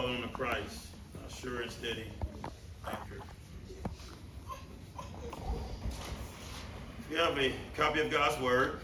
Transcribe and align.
calling 0.00 0.22
on 0.22 0.28
Christ, 0.28 0.86
uh, 1.16 1.28
sure 1.28 1.62
and 1.62 1.72
steady 1.72 2.04
anchor. 2.86 3.20
If 7.00 7.10
you 7.10 7.16
have 7.16 7.36
a 7.36 7.52
copy 7.76 8.00
of 8.00 8.08
God's 8.08 8.40
Word, 8.40 8.78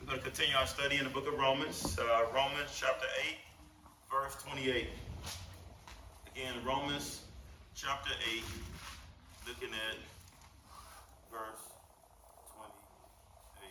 we're 0.00 0.06
going 0.06 0.18
to 0.18 0.24
continue 0.24 0.56
our 0.56 0.66
study 0.66 0.96
in 0.96 1.04
the 1.04 1.10
book 1.10 1.28
of 1.28 1.34
Romans, 1.34 1.98
uh, 1.98 2.24
Romans 2.34 2.70
chapter 2.74 3.04
8, 3.28 3.36
verse 4.10 4.42
28. 4.42 4.88
Again, 6.34 6.54
Romans 6.64 7.20
chapter 7.74 8.12
8, 8.34 8.42
looking 9.46 9.68
at 9.68 9.98
verse 11.30 11.60
28. 12.56 13.70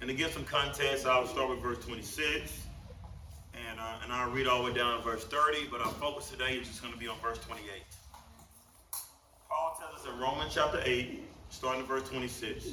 And 0.00 0.08
to 0.08 0.14
give 0.14 0.30
some 0.30 0.44
context, 0.44 1.06
I'll 1.06 1.26
start 1.26 1.50
with 1.50 1.58
verse 1.58 1.84
26. 1.84 2.63
And, 3.74 4.04
and 4.04 4.12
I'll 4.12 4.30
read 4.30 4.46
all 4.46 4.62
the 4.62 4.70
way 4.70 4.76
down 4.76 4.96
to 4.98 5.02
verse 5.02 5.24
30, 5.24 5.66
but 5.68 5.80
our 5.80 5.90
focus 5.94 6.30
today 6.30 6.58
is 6.58 6.68
just 6.68 6.80
going 6.80 6.94
to 6.94 6.98
be 6.98 7.08
on 7.08 7.16
verse 7.20 7.38
28. 7.38 7.82
Paul 9.50 9.76
tells 9.80 10.00
us 10.00 10.06
in 10.06 10.20
Romans 10.20 10.54
chapter 10.54 10.80
8, 10.84 11.20
starting 11.50 11.82
at 11.82 11.88
verse 11.88 12.08
26. 12.08 12.68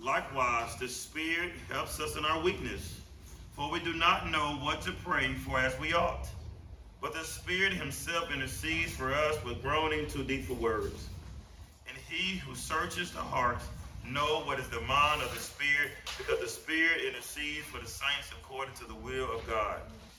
Likewise, 0.00 0.76
the 0.76 0.86
Spirit 0.86 1.52
helps 1.68 1.98
us 1.98 2.16
in 2.16 2.24
our 2.24 2.40
weakness, 2.40 3.00
for 3.54 3.72
we 3.72 3.80
do 3.80 3.94
not 3.94 4.30
know 4.30 4.56
what 4.62 4.80
to 4.82 4.92
pray 5.04 5.34
for 5.34 5.58
as 5.58 5.76
we 5.80 5.94
ought. 5.94 6.28
But 7.00 7.12
the 7.12 7.24
Spirit 7.24 7.72
Himself 7.72 8.32
intercedes 8.32 8.92
for 8.92 9.12
us 9.12 9.42
with 9.44 9.60
groaning 9.62 10.06
too 10.06 10.22
deep 10.22 10.44
for 10.44 10.54
words. 10.54 11.08
And 11.88 11.96
He 12.08 12.38
who 12.38 12.54
searches 12.54 13.10
the 13.10 13.18
hearts 13.18 13.64
know 14.08 14.42
what 14.44 14.60
is 14.60 14.68
the 14.68 14.80
mind 14.82 15.22
of 15.22 15.34
the 15.34 15.40
Spirit, 15.40 15.90
because 16.18 16.38
the 16.38 16.48
Spirit 16.48 17.00
intercedes 17.04 17.66
for 17.66 17.80
the 17.80 17.88
saints 17.88 18.30
according 18.40 18.74
to 18.76 18.84
the 18.84 18.94
will 18.94 19.32
of 19.34 19.44
God. 19.48 19.80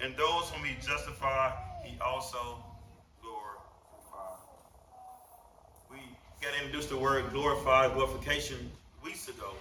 And 0.00 0.16
those 0.16 0.48
whom 0.50 0.64
he 0.64 0.74
justified, 0.74 1.52
he 1.84 1.98
also 2.00 2.62
glorified. 3.20 4.38
We 5.90 5.98
got 6.40 6.54
introduced 6.54 6.90
the 6.90 6.98
word 6.98 7.30
glorified, 7.32 7.94
glorification 7.94 8.70
weeks 9.02 9.28
ago. 9.28 9.52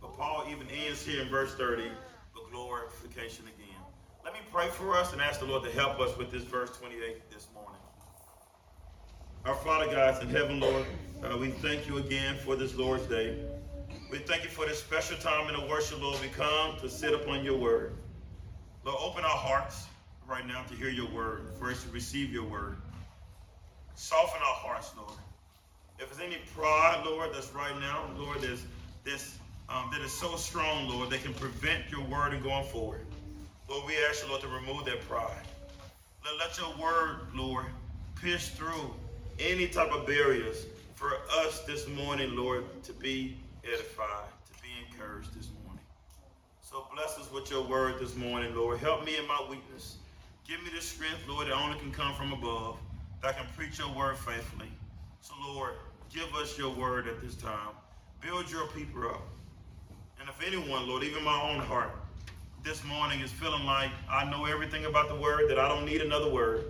But 0.00 0.16
Paul 0.16 0.44
even 0.50 0.66
ends 0.68 1.04
here 1.04 1.22
in 1.22 1.28
verse 1.28 1.54
30 1.54 1.84
with 2.34 2.52
glorification 2.52 3.44
again. 3.44 3.80
Let 4.24 4.34
me 4.34 4.40
pray 4.52 4.68
for 4.68 4.96
us 4.96 5.12
and 5.12 5.22
ask 5.22 5.38
the 5.38 5.46
Lord 5.46 5.62
to 5.62 5.70
help 5.70 6.00
us 6.00 6.16
with 6.16 6.32
this 6.32 6.42
verse 6.42 6.76
28 6.78 7.30
this 7.30 7.46
morning. 7.54 7.80
Our 9.44 9.54
Father 9.54 9.86
God 9.86 10.20
in 10.20 10.28
heaven, 10.28 10.58
Lord, 10.58 10.84
uh, 11.22 11.38
we 11.38 11.50
thank 11.50 11.86
you 11.86 11.98
again 11.98 12.36
for 12.44 12.56
this 12.56 12.74
Lord's 12.74 13.06
Day. 13.06 13.38
We 14.10 14.18
thank 14.18 14.42
you 14.42 14.50
for 14.50 14.66
this 14.66 14.80
special 14.80 15.16
time 15.18 15.48
in 15.48 15.60
the 15.60 15.66
worship, 15.68 16.02
Lord. 16.02 16.20
We 16.20 16.28
come 16.28 16.76
to 16.80 16.90
sit 16.90 17.14
upon 17.14 17.44
your 17.44 17.56
word. 17.56 17.94
Lord, 18.86 18.98
open 19.02 19.24
our 19.24 19.30
hearts 19.30 19.88
right 20.28 20.46
now 20.46 20.62
to 20.62 20.74
hear 20.76 20.90
your 20.90 21.08
word, 21.10 21.50
for 21.58 21.68
us 21.70 21.82
to 21.82 21.90
receive 21.90 22.32
your 22.32 22.44
word. 22.44 22.76
Soften 23.96 24.40
our 24.40 24.54
hearts, 24.54 24.92
Lord. 24.96 25.18
If 25.98 26.08
there's 26.14 26.24
any 26.24 26.40
pride, 26.54 27.02
Lord, 27.04 27.30
that's 27.34 27.52
right 27.52 27.76
now, 27.80 28.04
Lord, 28.16 28.40
there's 28.40 28.64
this 29.02 29.38
um, 29.68 29.90
that 29.92 30.02
is 30.02 30.12
so 30.12 30.36
strong, 30.36 30.88
Lord, 30.88 31.10
that 31.10 31.24
can 31.24 31.34
prevent 31.34 31.90
your 31.90 32.02
word 32.02 32.32
and 32.32 32.44
going 32.44 32.64
forward. 32.66 33.04
Lord, 33.68 33.86
we 33.88 33.94
ask 34.08 34.22
you, 34.22 34.28
Lord, 34.28 34.42
to 34.42 34.48
remove 34.48 34.84
that 34.84 35.00
pride. 35.08 35.34
Let, 36.24 36.38
let 36.38 36.56
your 36.56 36.72
word, 36.80 37.22
Lord, 37.34 37.66
pierce 38.14 38.50
through 38.50 38.94
any 39.40 39.66
type 39.66 39.90
of 39.90 40.06
barriers 40.06 40.64
for 40.94 41.14
us 41.40 41.64
this 41.64 41.88
morning, 41.88 42.36
Lord, 42.36 42.64
to 42.84 42.92
be 42.92 43.36
edified, 43.64 44.28
to 44.46 44.62
be 44.62 44.68
encouraged 44.88 45.34
this 45.36 45.46
morning. 45.46 45.55
So 46.76 46.84
bless 46.94 47.16
us 47.16 47.32
with 47.32 47.50
your 47.50 47.62
word 47.62 47.98
this 47.98 48.14
morning, 48.16 48.54
Lord. 48.54 48.78
Help 48.80 49.02
me 49.02 49.16
in 49.16 49.26
my 49.26 49.42
weakness. 49.48 49.96
Give 50.46 50.62
me 50.62 50.68
the 50.74 50.82
strength, 50.82 51.26
Lord, 51.26 51.46
that 51.46 51.54
only 51.54 51.78
can 51.78 51.90
come 51.90 52.14
from 52.14 52.34
above, 52.34 52.76
that 53.22 53.28
I 53.28 53.32
can 53.32 53.46
preach 53.56 53.78
your 53.78 53.88
word 53.94 54.18
faithfully. 54.18 54.70
So, 55.22 55.32
Lord, 55.40 55.72
give 56.12 56.34
us 56.34 56.58
your 56.58 56.68
word 56.74 57.08
at 57.08 57.22
this 57.22 57.34
time. 57.34 57.70
Build 58.20 58.50
your 58.50 58.66
people 58.66 59.08
up. 59.08 59.22
And 60.20 60.28
if 60.28 60.46
anyone, 60.46 60.86
Lord, 60.86 61.02
even 61.02 61.24
my 61.24 61.40
own 61.50 61.60
heart, 61.60 61.92
this 62.62 62.84
morning 62.84 63.20
is 63.20 63.32
feeling 63.32 63.64
like 63.64 63.90
I 64.10 64.30
know 64.30 64.44
everything 64.44 64.84
about 64.84 65.08
the 65.08 65.16
word, 65.16 65.48
that 65.48 65.58
I 65.58 65.68
don't 65.68 65.86
need 65.86 66.02
another 66.02 66.30
word, 66.30 66.66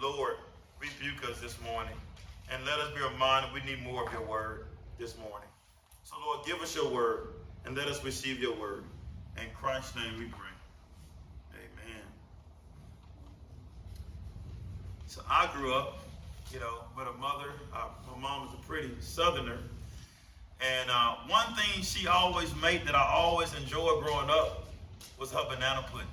Lord, 0.00 0.34
rebuke 0.78 1.28
us 1.28 1.40
this 1.40 1.56
morning. 1.64 1.96
And 2.52 2.64
let 2.64 2.78
us 2.78 2.94
be 2.94 3.00
reminded 3.00 3.52
we 3.52 3.68
need 3.68 3.82
more 3.82 4.06
of 4.06 4.12
your 4.12 4.22
word 4.22 4.66
this 4.96 5.18
morning. 5.18 5.48
So, 6.04 6.14
Lord, 6.24 6.46
give 6.46 6.60
us 6.60 6.76
your 6.76 6.88
word 6.88 7.30
and 7.66 7.76
let 7.76 7.88
us 7.88 8.04
receive 8.04 8.38
your 8.38 8.54
word. 8.54 8.84
In 9.36 9.48
Christ's 9.60 9.96
name 9.96 10.18
we 10.18 10.26
pray. 10.26 10.48
Amen. 11.54 12.02
So 15.06 15.22
I 15.28 15.50
grew 15.54 15.74
up, 15.74 15.98
you 16.52 16.60
know, 16.60 16.84
with 16.96 17.08
a 17.08 17.12
mother. 17.18 17.50
Uh, 17.72 17.88
my 18.14 18.20
mom 18.20 18.46
was 18.46 18.54
a 18.54 18.66
pretty 18.66 18.90
southerner. 19.00 19.58
And 20.60 20.90
uh, 20.90 21.16
one 21.26 21.54
thing 21.54 21.82
she 21.82 22.06
always 22.06 22.54
made 22.56 22.86
that 22.86 22.94
I 22.94 23.04
always 23.12 23.52
enjoyed 23.54 24.02
growing 24.04 24.30
up 24.30 24.68
was 25.18 25.32
her 25.32 25.44
banana 25.48 25.84
pudding. 25.90 26.06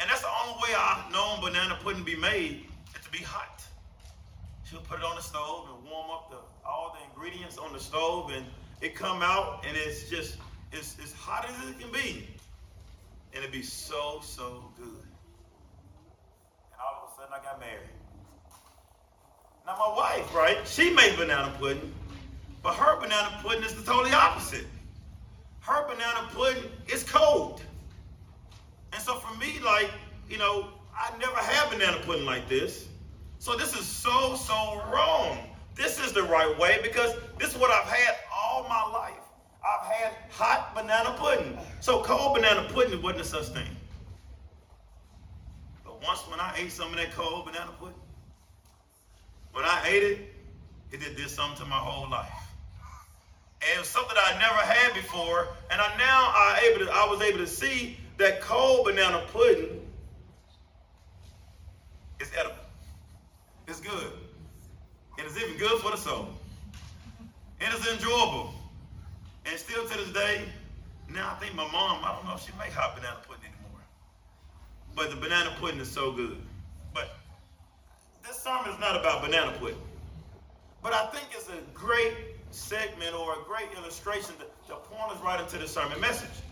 And 0.00 0.08
that's 0.08 0.22
the 0.22 0.28
only 0.44 0.62
way 0.62 0.74
I 0.76 1.08
known 1.12 1.40
banana 1.40 1.78
pudding 1.82 2.04
be 2.04 2.16
made, 2.16 2.66
it 2.94 3.02
to 3.02 3.10
be 3.10 3.18
hot. 3.18 3.62
She'll 4.64 4.80
put 4.80 4.98
it 4.98 5.04
on 5.04 5.16
the 5.16 5.22
stove 5.22 5.68
and 5.74 5.90
warm 5.90 6.10
up 6.10 6.30
the, 6.30 6.38
all 6.68 6.96
the 6.98 7.04
ingredients 7.10 7.58
on 7.58 7.72
the 7.72 7.80
stove 7.80 8.30
and 8.30 8.44
it 8.80 8.94
come 8.94 9.22
out 9.22 9.64
and 9.66 9.76
it's 9.76 10.08
just, 10.10 10.36
it's 10.76 10.96
as 11.02 11.12
hot 11.12 11.48
as 11.48 11.70
it 11.70 11.78
can 11.78 11.90
be. 11.90 12.28
And 13.32 13.42
it'd 13.42 13.52
be 13.52 13.62
so, 13.62 14.20
so 14.22 14.70
good. 14.76 14.86
And 14.86 16.80
all 16.80 17.04
of 17.04 17.12
a 17.12 17.16
sudden 17.16 17.34
I 17.34 17.42
got 17.42 17.58
married. 17.60 17.90
Now 19.66 19.76
my 19.78 19.96
wife, 19.96 20.34
right, 20.34 20.58
she 20.66 20.90
made 20.90 21.16
banana 21.16 21.52
pudding, 21.58 21.92
but 22.62 22.74
her 22.74 23.00
banana 23.00 23.40
pudding 23.42 23.64
is 23.64 23.74
the 23.74 23.82
totally 23.82 24.12
opposite. 24.12 24.64
Her 25.60 25.84
banana 25.88 26.28
pudding 26.32 26.70
is 26.92 27.02
cold. 27.02 27.62
And 28.92 29.02
so 29.02 29.16
for 29.16 29.36
me, 29.38 29.58
like, 29.64 29.90
you 30.30 30.38
know, 30.38 30.68
I 30.94 31.10
never 31.18 31.36
had 31.36 31.70
banana 31.70 31.98
pudding 32.06 32.24
like 32.24 32.48
this. 32.48 32.86
So 33.38 33.56
this 33.56 33.74
is 33.74 33.84
so, 33.84 34.36
so 34.36 34.82
wrong. 34.92 35.38
This 35.74 35.98
is 35.98 36.12
the 36.12 36.22
right 36.22 36.56
way 36.58 36.78
because 36.82 37.14
this 37.38 37.50
is 37.50 37.56
what 37.56 37.70
I've 37.70 37.88
had 37.88 38.14
all 38.32 38.66
my 38.68 38.90
life. 38.92 39.15
I've 39.66 39.86
had 39.86 40.12
hot 40.30 40.74
banana 40.74 41.16
pudding. 41.18 41.58
So 41.80 42.02
cold 42.02 42.36
banana 42.36 42.68
pudding 42.72 43.02
wasn't 43.02 43.22
a 43.22 43.24
such 43.24 43.46
thing. 43.46 43.76
But 45.84 46.02
once 46.04 46.20
when 46.28 46.38
I 46.38 46.54
ate 46.56 46.70
some 46.70 46.90
of 46.90 46.96
that 46.96 47.12
cold 47.12 47.46
banana 47.46 47.72
pudding, 47.78 47.98
when 49.52 49.64
I 49.64 49.82
ate 49.86 50.02
it, 50.02 50.18
it 50.92 51.00
did 51.00 51.16
this 51.16 51.34
something 51.34 51.64
to 51.64 51.64
my 51.64 51.76
whole 51.76 52.08
life. 52.08 52.30
And 53.62 53.70
it 53.74 53.78
was 53.80 53.88
something 53.88 54.16
I 54.16 54.38
never 54.38 54.54
had 54.54 54.94
before, 54.94 55.48
and 55.70 55.80
I 55.80 55.88
now 55.96 56.30
I 56.34 56.70
able 56.70 56.86
to 56.86 56.92
I 56.92 57.08
was 57.08 57.20
able 57.22 57.38
to 57.38 57.46
see 57.46 57.98
that 58.18 58.40
cold 58.40 58.86
banana 58.86 59.24
pudding 59.32 59.80
is 62.20 62.30
edible. 62.38 62.56
It's 63.66 63.80
good. 63.80 64.12
And 65.18 65.26
it's 65.26 65.36
even 65.42 65.56
good 65.56 65.80
for 65.80 65.90
the 65.90 65.96
soul. 65.96 66.28
And 67.60 67.74
it's 67.74 67.90
enjoyable. 67.90 68.55
And 69.48 69.58
still 69.58 69.86
to 69.86 69.96
this 69.96 70.12
day, 70.12 70.42
now 71.08 71.30
I 71.30 71.34
think 71.36 71.54
my 71.54 71.70
mom, 71.70 72.02
I 72.04 72.12
don't 72.14 72.26
know 72.26 72.34
if 72.34 72.44
she 72.44 72.52
make 72.58 72.72
hot 72.72 72.96
banana 72.96 73.18
pudding 73.28 73.44
anymore. 73.44 73.80
But 74.96 75.10
the 75.10 75.16
banana 75.16 75.54
pudding 75.60 75.80
is 75.80 75.90
so 75.90 76.10
good. 76.10 76.38
But 76.92 77.16
this 78.26 78.42
sermon 78.42 78.72
is 78.72 78.80
not 78.80 78.98
about 78.98 79.22
banana 79.22 79.52
pudding. 79.58 79.78
But 80.82 80.94
I 80.94 81.06
think 81.06 81.26
it's 81.32 81.48
a 81.48 81.60
great 81.74 82.14
segment 82.50 83.14
or 83.14 83.34
a 83.34 83.44
great 83.44 83.68
illustration 83.76 84.34
to, 84.38 84.72
to 84.72 84.76
point 84.80 85.12
us 85.12 85.22
right 85.22 85.40
into 85.40 85.58
the 85.58 85.68
sermon 85.68 86.00
message. 86.00 86.42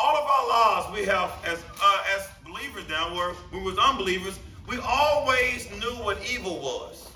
All 0.00 0.16
of 0.16 0.24
our 0.24 0.48
lives 0.48 0.98
we 0.98 1.04
have 1.06 1.32
as 1.44 1.62
uh, 1.82 2.02
as 2.16 2.28
believers 2.44 2.88
now, 2.88 3.14
where 3.14 3.34
we 3.52 3.60
was 3.60 3.76
unbelievers, 3.76 4.38
we 4.66 4.78
always 4.78 5.68
knew 5.72 5.94
what 6.04 6.18
evil 6.30 6.60
was. 6.60 7.09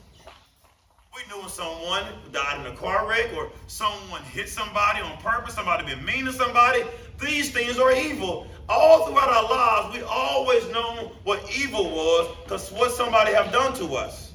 We 1.15 1.23
knew 1.29 1.41
when 1.41 1.49
someone 1.49 2.03
died 2.33 2.67
in 2.67 2.73
a 2.73 2.77
car 2.77 3.09
wreck 3.09 3.33
or 3.37 3.49
someone 3.69 4.23
hit 4.25 4.49
somebody 4.49 5.01
on 5.01 5.17
purpose, 5.19 5.55
somebody 5.55 5.87
been 5.87 6.05
mean 6.05 6.25
to 6.25 6.33
somebody. 6.33 6.83
These 7.21 7.53
things 7.53 7.79
are 7.79 7.93
evil. 7.93 8.49
all 8.69 9.07
throughout 9.07 9.29
our 9.29 9.49
lives, 9.49 9.97
we 9.97 10.03
always 10.03 10.69
know 10.71 11.13
what 11.23 11.41
evil 11.57 11.85
was 11.85 12.37
because 12.43 12.73
what 12.73 12.91
somebody 12.91 13.33
have 13.33 13.53
done 13.53 13.75
to 13.75 13.95
us. 13.95 14.33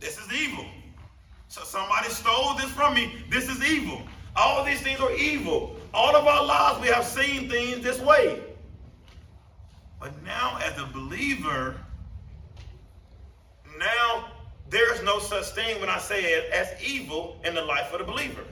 This 0.00 0.18
is 0.18 0.32
evil. 0.32 0.64
So 1.46 1.62
somebody 1.62 2.08
stole 2.08 2.54
this 2.54 2.70
from 2.72 2.94
me. 2.94 3.22
This 3.30 3.48
is 3.48 3.62
evil. 3.62 4.02
All 4.34 4.64
these 4.64 4.80
things 4.80 4.98
are 4.98 5.12
evil. 5.12 5.76
All 5.94 6.16
of 6.16 6.26
our 6.26 6.44
lives, 6.44 6.80
we 6.80 6.88
have 6.88 7.04
seen 7.04 7.48
things 7.48 7.80
this 7.80 8.00
way. 8.00 8.42
But 10.00 10.20
now, 10.24 10.58
as 10.64 10.76
a 10.80 10.86
believer, 10.86 11.76
there 14.72 14.92
is 14.94 15.02
no 15.02 15.18
such 15.18 15.50
thing 15.50 15.78
when 15.80 15.90
I 15.90 15.98
say 15.98 16.22
it 16.22 16.50
as 16.50 16.82
evil 16.82 17.36
in 17.44 17.54
the 17.54 17.62
life 17.62 17.92
of 17.92 17.98
the 17.98 18.04
believer. 18.04 18.42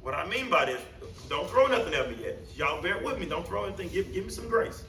What 0.00 0.14
I 0.14 0.24
mean 0.24 0.48
by 0.48 0.66
this, 0.66 0.80
don't 1.28 1.50
throw 1.50 1.66
nothing 1.66 1.92
at 1.94 2.08
me 2.08 2.24
yet. 2.24 2.38
Y'all 2.56 2.80
bear 2.80 2.98
with 3.02 3.18
me. 3.18 3.26
Don't 3.26 3.44
throw 3.44 3.64
anything. 3.64 3.88
Give, 3.88 4.10
give 4.14 4.24
me 4.24 4.30
some 4.30 4.48
grace. 4.48 4.84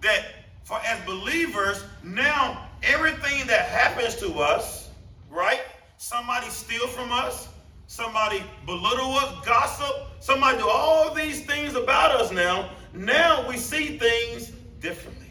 That 0.00 0.24
for 0.64 0.78
as 0.86 0.98
believers, 1.04 1.84
now 2.02 2.68
everything 2.82 3.46
that 3.48 3.66
happens 3.66 4.16
to 4.16 4.38
us, 4.38 4.88
right? 5.28 5.60
Somebody 5.98 6.48
steal 6.48 6.86
from 6.86 7.12
us, 7.12 7.48
somebody 7.86 8.42
belittle 8.64 9.12
us, 9.12 9.44
gossip, 9.44 9.94
somebody 10.20 10.56
do 10.56 10.66
all 10.66 11.12
these 11.12 11.44
things 11.44 11.74
about 11.74 12.12
us 12.12 12.32
now. 12.32 12.70
Now 12.94 13.46
we 13.46 13.58
see 13.58 13.98
things 13.98 14.52
differently. 14.80 15.30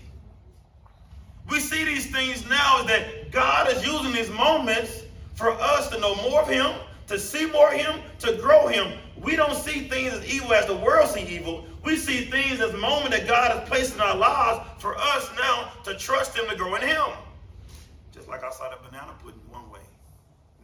We 1.50 1.60
see 1.60 1.84
these 1.84 2.12
things 2.12 2.48
now 2.48 2.84
that 2.84 3.19
God 3.32 3.72
is 3.72 3.86
using 3.86 4.14
these 4.14 4.30
moments 4.30 5.04
for 5.36 5.52
us 5.52 5.90
to 5.90 6.00
know 6.00 6.16
more 6.30 6.42
of 6.42 6.48
Him, 6.48 6.74
to 7.08 7.20
see 7.20 7.46
more 7.46 7.74
of 7.74 7.80
Him, 7.80 8.02
to 8.20 8.34
grow 8.38 8.68
Him. 8.68 8.98
We 9.22 9.36
don't 9.36 9.56
see 9.56 9.88
things 9.88 10.14
as 10.14 10.26
evil 10.26 10.54
as 10.54 10.66
the 10.66 10.76
world 10.76 11.10
see 11.10 11.24
evil. 11.24 11.66
We 11.84 11.98
see 11.98 12.26
things 12.26 12.60
as 12.60 12.74
moment 12.74 13.12
that 13.12 13.28
God 13.28 13.58
has 13.58 13.68
placed 13.68 13.96
in 13.96 14.02
our 14.02 14.16
lives 14.16 14.68
for 14.80 14.98
us 14.98 15.30
now 15.38 15.72
to 15.84 15.96
trust 15.96 16.38
Him 16.38 16.48
to 16.50 16.56
grow 16.56 16.76
in 16.76 16.82
Him. 16.82 17.06
Just 18.12 18.28
like 18.28 18.44
I 18.44 18.50
saw 18.52 18.70
the 18.70 18.78
banana 18.90 19.14
pudding 19.24 19.42
one 19.50 19.70
way. 19.70 19.80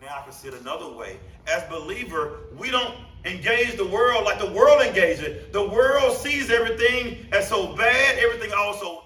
Now 0.02 0.20
I 0.20 0.24
can 0.24 0.34
see 0.34 0.48
it 0.48 0.54
another 0.56 0.90
way. 0.90 1.18
As 1.48 1.64
believer, 1.70 2.40
we 2.58 2.70
don't 2.70 2.96
engage 3.24 3.76
the 3.76 3.88
world 3.88 4.24
like 4.24 4.40
the 4.40 4.52
world 4.52 4.82
engages 4.82 5.22
it. 5.24 5.54
The 5.54 5.68
world 5.68 6.16
sees 6.16 6.52
everything 6.52 7.26
as 7.32 7.48
so 7.48 7.76
bad, 7.76 8.20
everything 8.20 8.52
also, 8.56 9.04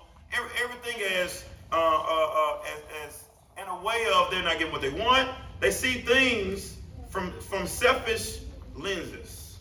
everything 0.61 1.01
as, 1.19 1.45
uh, 1.71 1.75
uh, 1.75 1.79
uh, 1.79 2.57
as, 2.63 3.07
as 3.07 3.23
in 3.61 3.67
a 3.67 3.81
way 3.81 4.05
of 4.15 4.31
they're 4.31 4.43
not 4.43 4.57
getting 4.57 4.71
what 4.71 4.81
they 4.81 4.89
want. 4.89 5.29
They 5.59 5.71
see 5.71 6.01
things 6.01 6.77
from, 7.09 7.31
from 7.41 7.67
selfish 7.67 8.39
lenses. 8.75 9.59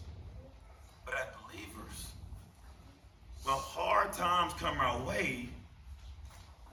But 1.04 1.14
as 1.14 1.26
believers, 1.46 2.12
when 3.42 3.56
hard 3.56 4.12
times 4.12 4.52
come 4.54 4.78
our 4.78 5.00
way, 5.04 5.48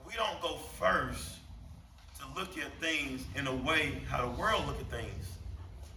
we 0.06 0.14
don't 0.14 0.40
go 0.40 0.56
first 0.78 1.36
to 2.20 2.40
look 2.40 2.56
at 2.58 2.72
things 2.80 3.24
in 3.34 3.46
a 3.46 3.54
way 3.54 4.00
how 4.08 4.22
the 4.22 4.40
world 4.40 4.66
look 4.66 4.78
at 4.80 4.90
things. 4.90 5.32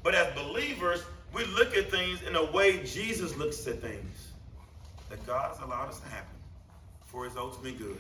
But 0.02 0.16
as 0.16 0.34
believers, 0.34 1.04
we 1.34 1.46
look 1.46 1.75
at 1.75 1.92
things 1.92 2.22
in 2.24 2.36
a 2.36 2.52
way 2.52 2.84
Jesus 2.84 3.38
looks 3.38 3.68
at 3.68 3.82
things. 3.82 4.28
That 5.10 5.25
God 5.25 5.50
has 5.50 5.60
allowed 5.62 5.90
us 5.90 6.00
to 6.00 6.08
happen 6.08 6.36
for 7.06 7.25
his 7.25 7.36
ultimate 7.36 7.78
good. 7.78 8.00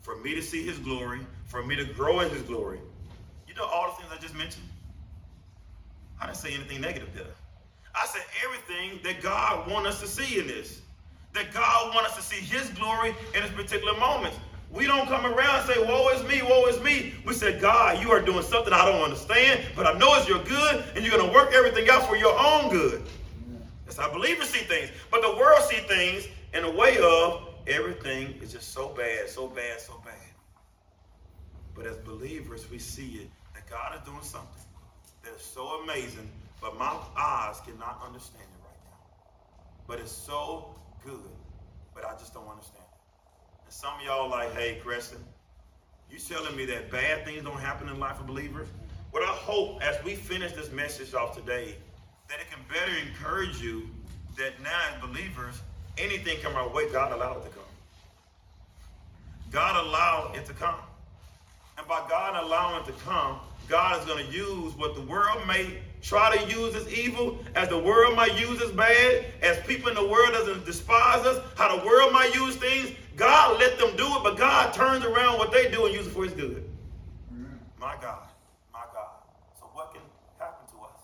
For 0.00 0.16
me 0.16 0.34
to 0.34 0.42
see 0.42 0.64
his 0.64 0.78
glory, 0.78 1.20
for 1.46 1.62
me 1.62 1.76
to 1.76 1.84
grow 1.84 2.20
in 2.20 2.30
his 2.30 2.42
glory. 2.42 2.80
You 3.46 3.54
know 3.54 3.64
all 3.64 3.90
the 3.90 3.96
things 4.02 4.08
I 4.12 4.20
just 4.20 4.34
mentioned? 4.34 4.66
I 6.20 6.26
didn't 6.26 6.38
say 6.38 6.54
anything 6.54 6.80
negative, 6.80 7.12
did 7.14 7.26
I? 7.26 8.02
I 8.02 8.06
said 8.06 8.22
everything 8.44 9.00
that 9.02 9.22
God 9.22 9.70
wants 9.70 9.88
us 9.88 10.00
to 10.00 10.06
see 10.06 10.38
in 10.38 10.46
this. 10.46 10.80
That 11.32 11.52
God 11.52 11.94
wants 11.94 12.10
us 12.10 12.16
to 12.16 12.34
see 12.34 12.44
his 12.44 12.68
glory 12.70 13.14
in 13.34 13.42
this 13.42 13.52
particular 13.52 13.98
moments. 13.98 14.38
We 14.72 14.86
don't 14.86 15.08
come 15.08 15.26
around 15.26 15.60
and 15.60 15.68
say, 15.68 15.82
woe 15.84 16.08
is 16.10 16.22
me, 16.28 16.42
woe 16.42 16.66
is 16.66 16.80
me. 16.82 17.14
We 17.26 17.34
say, 17.34 17.58
God, 17.58 18.00
you 18.00 18.10
are 18.10 18.20
doing 18.20 18.42
something 18.42 18.72
I 18.72 18.86
don't 18.86 19.02
understand, 19.02 19.64
but 19.74 19.86
I 19.86 19.98
know 19.98 20.14
it's 20.14 20.28
your 20.28 20.42
good, 20.44 20.84
and 20.94 21.04
you're 21.04 21.16
going 21.16 21.26
to 21.28 21.34
work 21.34 21.52
everything 21.52 21.88
out 21.90 22.06
for 22.08 22.16
your 22.16 22.38
own 22.38 22.70
good. 22.70 23.02
That's 23.84 23.96
how 23.96 24.12
believers 24.12 24.48
see 24.48 24.60
things. 24.60 24.90
But 25.10 25.22
the 25.22 25.36
world 25.36 25.62
see 25.62 25.78
things 25.78 26.28
in 26.54 26.64
a 26.64 26.70
way 26.70 26.98
of 26.98 27.48
everything 27.66 28.34
is 28.42 28.52
just 28.52 28.72
so 28.72 28.88
bad, 28.88 29.28
so 29.28 29.46
bad, 29.46 29.80
so 29.80 30.00
bad. 30.04 30.14
But 31.74 31.86
as 31.86 31.96
believers, 31.98 32.70
we 32.70 32.78
see 32.78 33.20
it 33.22 33.30
that 33.54 33.68
God 33.68 33.94
is 33.96 34.06
doing 34.06 34.22
something 34.22 34.62
that 35.24 35.34
is 35.34 35.42
so 35.42 35.82
amazing, 35.82 36.28
but 36.60 36.78
my 36.78 36.96
eyes 37.16 37.60
cannot 37.64 38.02
understand 38.04 38.44
it 38.44 38.64
right 38.64 38.80
now. 38.84 38.98
But 39.86 40.00
it's 40.00 40.12
so 40.12 40.74
good, 41.04 41.30
but 41.94 42.04
I 42.04 42.12
just 42.18 42.34
don't 42.34 42.48
understand. 42.48 42.84
And 43.64 43.72
some 43.72 43.94
of 43.98 44.04
y'all 44.04 44.28
like, 44.28 44.52
hey, 44.54 44.80
Creston, 44.82 45.24
you 46.10 46.18
telling 46.18 46.56
me 46.56 46.64
that 46.66 46.90
bad 46.90 47.24
things 47.24 47.44
don't 47.44 47.60
happen 47.60 47.88
in 47.88 48.00
life 48.00 48.18
of 48.20 48.26
believers? 48.26 48.68
What 49.10 49.22
I 49.22 49.32
hope 49.32 49.82
as 49.82 50.02
we 50.04 50.14
finish 50.14 50.52
this 50.52 50.70
message 50.72 51.14
off 51.14 51.36
today, 51.36 51.76
that 52.28 52.38
it 52.40 52.46
can 52.50 52.60
better 52.68 52.96
encourage 53.06 53.60
you 53.60 53.88
that 54.36 54.60
now 54.62 54.78
as 54.92 55.00
believers, 55.00 55.60
anything 56.00 56.38
come 56.40 56.54
our 56.54 56.68
way, 56.68 56.90
God 56.90 57.12
allow 57.12 57.36
it 57.38 57.42
to 57.42 57.48
come. 57.50 57.62
God 59.50 59.84
allow 59.84 60.32
it 60.34 60.44
to 60.46 60.52
come. 60.52 60.80
And 61.78 61.86
by 61.86 62.04
God 62.08 62.42
allowing 62.42 62.82
it 62.82 62.86
to 62.86 62.92
come, 63.04 63.40
God 63.68 64.00
is 64.00 64.06
going 64.06 64.26
to 64.26 64.32
use 64.32 64.76
what 64.76 64.94
the 64.94 65.02
world 65.02 65.46
may 65.46 65.78
try 66.02 66.36
to 66.36 66.50
use 66.50 66.74
as 66.74 66.92
evil, 66.92 67.38
as 67.54 67.68
the 67.68 67.78
world 67.78 68.16
might 68.16 68.38
use 68.38 68.60
as 68.62 68.70
bad, 68.72 69.26
as 69.42 69.58
people 69.66 69.88
in 69.88 69.94
the 69.94 70.06
world 70.06 70.32
doesn't 70.32 70.64
despise 70.64 71.24
us, 71.26 71.42
how 71.56 71.76
the 71.76 71.86
world 71.86 72.12
might 72.12 72.34
use 72.34 72.56
things. 72.56 72.90
God 73.16 73.60
let 73.60 73.78
them 73.78 73.96
do 73.96 74.06
it, 74.16 74.22
but 74.22 74.36
God 74.36 74.72
turns 74.72 75.04
around 75.04 75.38
what 75.38 75.52
they 75.52 75.70
do 75.70 75.84
and 75.86 75.94
uses 75.94 76.08
it 76.08 76.14
for 76.14 76.24
his 76.24 76.32
good. 76.32 76.68
My 77.78 77.96
God, 78.00 78.28
my 78.72 78.84
God. 78.92 79.08
So 79.58 79.66
what 79.72 79.92
can 79.92 80.02
happen 80.38 80.66
to 80.74 80.84
us? 80.84 81.00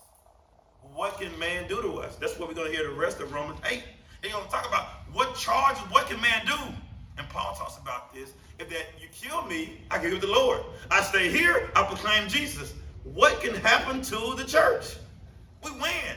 What 0.93 1.19
can 1.19 1.37
man 1.39 1.67
do 1.67 1.81
to 1.81 1.99
us? 1.99 2.15
That's 2.15 2.37
what 2.37 2.49
we're 2.49 2.55
going 2.55 2.71
to 2.71 2.77
hear 2.77 2.87
the 2.87 2.95
rest 2.95 3.19
of 3.19 3.31
Romans 3.31 3.59
8. 3.69 3.83
They're 4.21 4.31
going 4.31 4.45
to 4.45 4.51
talk 4.51 4.67
about 4.67 4.87
what 5.13 5.35
charges, 5.35 5.81
what 5.91 6.07
can 6.07 6.19
man 6.21 6.45
do? 6.45 6.57
And 7.17 7.27
Paul 7.29 7.55
talks 7.55 7.77
about 7.77 8.13
this. 8.13 8.33
If 8.59 8.69
that 8.69 8.85
you 8.99 9.07
kill 9.11 9.43
me, 9.45 9.81
I 9.91 10.01
give 10.01 10.11
you 10.11 10.19
the 10.19 10.27
Lord. 10.27 10.61
I 10.89 11.01
stay 11.01 11.29
here, 11.29 11.69
I 11.75 11.83
proclaim 11.83 12.27
Jesus. 12.27 12.73
What 13.03 13.39
can 13.41 13.55
happen 13.55 14.01
to 14.03 14.35
the 14.35 14.43
church? 14.43 14.97
We 15.63 15.71
win. 15.71 16.15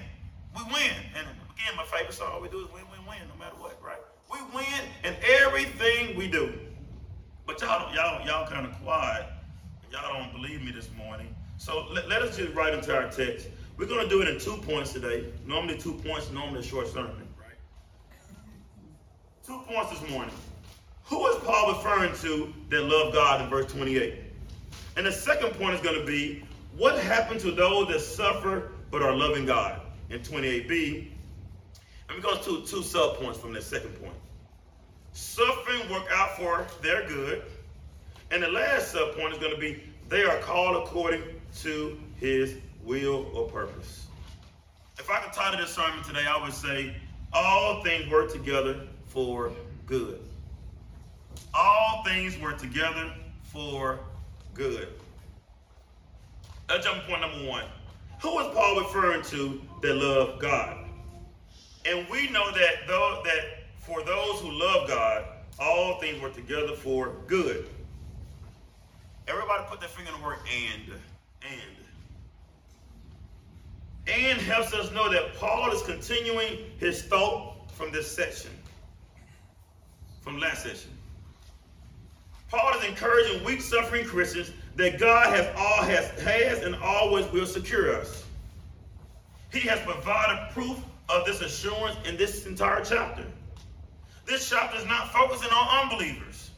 We 0.57 0.63
win. 0.65 0.93
And 1.17 1.27
again, 1.27 1.77
my 1.77 1.85
favorite 1.85 2.15
song, 2.15 2.33
all 2.33 2.41
we 2.41 2.49
do 2.49 2.61
is 2.61 2.73
win, 2.73 2.83
win, 2.91 3.07
win, 3.07 3.19
no 3.29 3.39
matter 3.39 3.57
what, 3.57 3.79
right? 3.83 4.01
We 4.33 4.39
win 4.55 4.67
in 5.05 5.15
everything 5.43 6.17
we 6.17 6.29
do. 6.29 6.53
But 7.47 7.61
y'all, 7.61 7.95
y'all, 7.95 8.25
y'all 8.27 8.47
kind 8.49 8.67
of 8.67 8.73
quiet. 8.83 9.27
Y'all 9.93 10.15
don't 10.15 10.33
believe 10.33 10.63
me 10.63 10.73
this 10.73 10.89
morning. 10.97 11.35
So 11.59 11.87
let, 11.91 12.09
let 12.09 12.23
us 12.23 12.37
just 12.37 12.55
right 12.55 12.73
into 12.73 12.95
our 12.95 13.11
text. 13.11 13.49
We're 13.77 13.87
going 13.87 14.03
to 14.03 14.09
do 14.09 14.23
it 14.23 14.29
in 14.29 14.39
two 14.39 14.57
points 14.59 14.93
today. 14.93 15.33
Normally 15.47 15.79
two 15.79 15.95
points, 15.95 16.31
normally 16.31 16.61
a 16.61 16.63
short 16.63 16.89
sermon? 16.89 17.27
Two 19.51 19.59
points 19.67 19.91
this 19.91 20.09
morning. 20.09 20.33
Who 21.07 21.27
is 21.27 21.43
Paul 21.43 21.73
referring 21.73 22.15
to 22.19 22.55
that 22.69 22.85
love 22.85 23.13
God 23.13 23.41
in 23.41 23.51
verse 23.51 23.73
28? 23.73 24.15
And 24.97 25.05
the 25.05 25.11
second 25.11 25.55
point 25.55 25.75
is 25.75 25.81
going 25.81 25.99
to 25.99 26.07
be 26.07 26.45
what 26.77 26.97
happened 27.03 27.41
to 27.41 27.51
those 27.51 27.89
that 27.89 27.99
suffer 27.99 28.71
but 28.93 29.03
are 29.03 29.13
loving 29.13 29.47
God 29.47 29.81
in 30.09 30.21
28b. 30.21 31.11
And 32.09 32.17
we 32.17 32.23
go 32.23 32.37
to 32.37 32.65
two 32.65 32.85
sub 32.85 33.17
points 33.17 33.41
from 33.41 33.53
that 33.55 33.65
second 33.65 33.91
point. 34.01 34.15
Suffering 35.15 35.91
work 35.91 36.07
out 36.13 36.37
for 36.37 36.65
their 36.81 37.09
good. 37.09 37.43
And 38.31 38.45
the 38.45 38.49
last 38.53 38.93
sub 38.93 39.17
point 39.17 39.33
is 39.33 39.41
going 39.41 39.53
to 39.53 39.61
be 39.61 39.83
they 40.09 40.23
are 40.23 40.39
called 40.39 40.77
according 40.77 41.25
to 41.63 41.99
his 42.21 42.55
will 42.85 43.29
or 43.35 43.49
purpose. 43.49 44.07
If 45.01 45.11
I 45.11 45.19
could 45.19 45.33
title 45.33 45.59
this 45.59 45.75
sermon 45.75 46.05
today, 46.05 46.25
I 46.25 46.41
would 46.41 46.55
say 46.55 46.95
all 47.33 47.83
things 47.83 48.09
work 48.09 48.33
together 48.33 48.87
for 49.11 49.53
good. 49.87 50.21
All 51.53 52.03
things 52.05 52.39
work 52.39 52.59
together 52.59 53.13
for 53.43 53.99
good. 54.55 54.89
Let's 56.69 56.87
jump 56.87 57.03
to 57.03 57.09
point 57.09 57.21
number 57.21 57.49
one. 57.49 57.65
Who 58.23 58.39
is 58.39 58.55
Paul 58.55 58.81
referring 58.81 59.23
to 59.25 59.61
that 59.83 59.95
love 59.95 60.39
God? 60.39 60.79
And 61.85 62.07
we 62.09 62.31
know 62.31 62.51
that 62.53 62.87
though 62.87 63.23
that 63.25 63.65
for 63.79 64.03
those 64.05 64.41
who 64.41 64.53
love 64.53 64.87
God, 64.87 65.25
all 65.59 65.99
things 66.01 66.23
work 66.23 66.35
together 66.35 66.77
for 66.77 67.13
good. 67.27 67.67
Everybody 69.27 69.65
put 69.69 69.81
their 69.81 69.89
finger 69.89 70.13
on 70.13 70.21
the 70.21 70.27
word 70.27 70.39
and. 70.47 70.93
And. 71.43 71.77
And 74.07 74.41
helps 74.41 74.73
us 74.75 74.93
know 74.93 75.11
that 75.11 75.35
Paul 75.37 75.73
is 75.73 75.83
continuing 75.83 76.59
his 76.79 77.03
thought 77.03 77.71
from 77.73 77.93
this 77.93 78.11
section, 78.11 78.51
from 80.21 80.39
last 80.39 80.63
session. 80.63 80.91
Paul 82.51 82.79
is 82.79 82.85
encouraging 82.85 83.45
weak, 83.45 83.61
suffering 83.61 84.05
Christians 84.05 84.51
that 84.77 84.99
God 84.99 85.35
has 85.35 85.47
all 85.57 85.85
has, 85.85 86.11
has 86.21 86.63
and 86.63 86.75
always 86.77 87.31
will 87.33 87.47
secure 87.47 87.95
us. 87.95 88.25
He 89.53 89.61
has 89.61 89.81
provided 89.81 90.53
proof 90.53 90.79
of 91.09 91.27
this 91.27 91.41
assurance 91.41 91.97
in 92.07 92.17
this 92.17 92.47
entire 92.47 92.85
chapter. 92.85 93.25
This 94.27 94.49
chapter 94.49 94.79
is 94.79 94.87
not 94.87 95.13
focusing 95.13 95.51
on 95.51 95.83
unbelievers. 95.83 96.51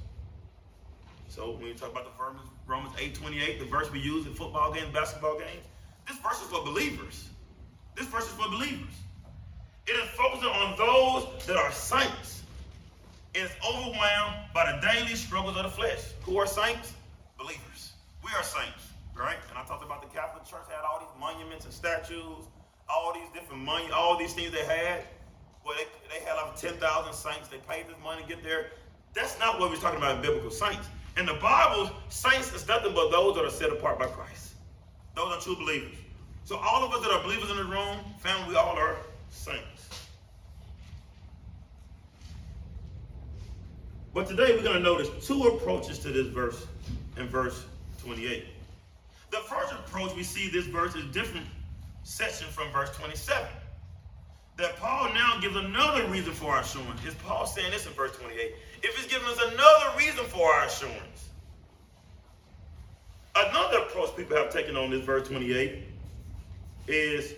So 1.29 1.53
when 1.53 1.69
you 1.69 1.75
talk 1.75 1.91
about 1.91 2.05
the 2.05 2.23
Romans 2.67 2.95
8 2.99 3.15
28, 3.15 3.59
the 3.59 3.65
verse 3.67 3.91
we 3.91 4.01
use 4.01 4.27
in 4.27 4.35
football 4.35 4.73
games, 4.73 4.93
basketball 4.93 5.39
games, 5.39 5.65
this 6.07 6.19
verse 6.19 6.41
is 6.41 6.49
for 6.49 6.63
believers. 6.63 7.29
This 7.97 8.07
verse 8.07 8.25
is 8.25 8.33
for 8.33 8.49
believers. 8.49 8.95
It 9.87 9.93
is 9.93 10.09
focusing 10.11 10.49
on 10.49 10.77
those 10.77 11.47
that 11.47 11.57
are 11.57 11.73
saints. 11.73 12.42
Is 13.35 13.51
overwhelmed 13.67 14.37
by 14.53 14.71
the 14.71 14.87
daily 14.87 15.15
struggles 15.15 15.57
of 15.57 15.63
the 15.63 15.71
flesh. 15.71 16.01
Who 16.25 16.37
are 16.37 16.47
saints? 16.47 16.93
Believers. 17.39 17.93
We 18.23 18.31
are 18.37 18.43
saints, 18.43 18.93
right? 19.17 19.39
And 19.49 19.57
I 19.57 19.65
talked 19.65 19.83
about 19.83 20.03
the 20.03 20.15
Catholic 20.15 20.45
Church 20.45 20.69
had 20.69 20.85
all 20.85 21.01
these 21.01 21.19
monuments 21.19 21.65
and 21.65 21.73
statues, 21.73 22.45
all 22.91 23.15
these 23.15 23.29
different 23.33 23.63
money, 23.63 23.91
all 23.91 24.19
these 24.19 24.35
things 24.35 24.53
they 24.53 24.67
had. 24.67 25.05
Well, 25.65 25.77
they, 25.79 25.87
they 26.13 26.23
had 26.25 26.35
like 26.35 26.57
10,000 26.57 26.77
saints. 27.15 27.49
They 27.49 27.57
paid 27.57 27.89
this 27.89 27.97
money 28.05 28.21
to 28.23 28.29
get 28.29 28.45
there. 28.45 28.67
That's 29.15 29.39
not 29.39 29.59
what 29.59 29.71
we're 29.71 29.77
talking 29.77 29.99
about 29.99 30.17
in 30.17 30.23
biblical 30.23 30.51
saints. 30.51 30.87
In 31.17 31.25
the 31.25 31.35
Bible, 31.35 31.91
saints 32.11 32.53
is 32.53 32.69
nothing 32.69 32.95
but 32.95 33.11
those 33.11 33.35
that 33.37 33.45
are 33.45 33.51
set 33.51 33.71
apart 33.71 33.99
by 33.99 34.07
Christ. 34.07 34.55
Those 35.17 35.33
are 35.33 35.41
true 35.41 35.57
believers. 35.57 35.97
So 36.45 36.57
all 36.57 36.85
of 36.85 36.93
us 36.93 37.03
that 37.03 37.11
are 37.13 37.23
believers 37.23 37.51
in 37.51 37.57
the 37.57 37.65
room, 37.65 37.99
family, 38.19 38.51
we 38.51 38.57
all 38.57 38.77
are 38.77 38.97
saints. 39.31 40.02
But 44.15 44.27
today 44.27 44.55
we're 44.55 44.63
going 44.63 44.77
to 44.77 44.81
notice 44.81 45.09
two 45.27 45.43
approaches 45.45 45.99
to 46.01 46.09
this 46.09 46.27
verse 46.27 46.67
in 47.17 47.29
verse 47.29 47.65
28. 48.03 48.45
The 49.31 49.39
first 49.39 49.73
approach 49.73 50.15
we 50.15 50.23
see 50.23 50.51
this 50.51 50.67
verse 50.67 50.95
is 50.95 51.05
different 51.07 51.47
section 52.03 52.47
from 52.49 52.71
verse 52.73 52.95
27. 52.97 53.47
That 54.59 54.77
Paul 54.77 55.15
now 55.15 55.41
gives 55.41 55.57
another 55.57 56.05
reason 56.09 56.33
for 56.35 56.53
our 56.53 56.61
assurance. 56.61 57.03
Is 57.07 57.15
Paul 57.15 57.47
saying 57.47 57.71
this 57.71 57.87
in 57.87 57.93
verse 57.95 58.15
28? 58.17 58.55
If 58.83 58.97
he's 58.97 59.07
giving 59.07 59.27
us 59.29 59.39
another 59.41 59.97
reason 59.97 60.25
for 60.27 60.53
our 60.53 60.67
assurance. 60.67 61.29
Another 63.35 63.79
approach 63.79 64.15
people 64.15 64.37
have 64.37 64.53
taken 64.53 64.77
on 64.77 64.91
this 64.91 65.01
verse 65.01 65.27
28 65.27 65.85
is 66.87 67.35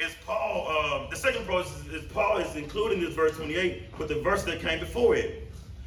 is 0.00 0.14
Paul, 0.26 0.66
uh, 0.68 1.08
the 1.08 1.16
second 1.16 1.42
approach 1.42 1.66
is, 1.66 1.86
is, 1.86 2.12
Paul 2.12 2.38
is 2.38 2.56
including 2.56 3.00
this 3.00 3.14
verse 3.14 3.36
28 3.36 3.98
with 3.98 4.08
the 4.08 4.20
verse 4.20 4.42
that 4.44 4.60
came 4.60 4.80
before 4.80 5.14
it. 5.14 5.42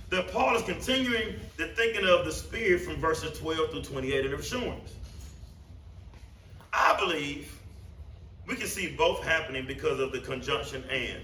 That 0.10 0.32
Paul 0.32 0.56
is 0.56 0.62
continuing 0.62 1.36
the 1.58 1.68
thinking 1.68 2.08
of 2.08 2.26
the 2.26 2.32
Spirit 2.32 2.82
from 2.82 2.96
verses 2.98 3.38
12 3.40 3.72
through 3.72 3.82
28 3.82 4.26
of 4.28 4.40
assurance. 4.40 4.94
I 6.72 6.96
believe 6.98 7.52
we 8.48 8.56
can 8.56 8.68
see 8.68 8.96
both 8.96 9.24
happening 9.24 9.66
because 9.68 10.00
of 10.00 10.12
the 10.12 10.20
conjunction 10.20 10.84
and. 10.90 11.24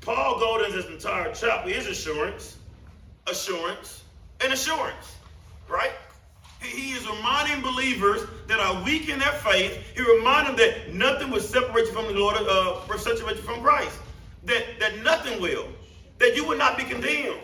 Paul 0.00 0.64
into 0.64 0.76
this 0.76 0.86
entire 0.86 1.32
chapter 1.32 1.68
is 1.68 1.86
assurance, 1.86 2.56
assurance, 3.28 4.04
and 4.40 4.52
assurance, 4.52 5.16
right? 5.68 5.92
He 6.66 6.92
is 6.92 7.08
reminding 7.08 7.62
believers 7.62 8.22
that 8.48 8.60
are 8.60 8.82
weak 8.84 9.08
in 9.08 9.18
their 9.18 9.32
faith. 9.32 9.78
He 9.94 10.02
reminds 10.02 10.48
them 10.48 10.56
that 10.56 10.94
nothing 10.94 11.30
will 11.30 11.40
separate 11.40 11.86
you 11.86 11.92
from 11.92 12.06
the 12.06 12.12
Lord, 12.12 12.36
uh, 12.36 12.96
separate 12.98 13.36
you 13.36 13.42
from 13.42 13.62
Christ. 13.62 13.98
That 14.44 14.64
that 14.80 15.02
nothing 15.02 15.40
will. 15.40 15.68
That 16.18 16.34
you 16.34 16.46
will 16.46 16.56
not 16.56 16.76
be 16.76 16.84
condemned. 16.84 17.40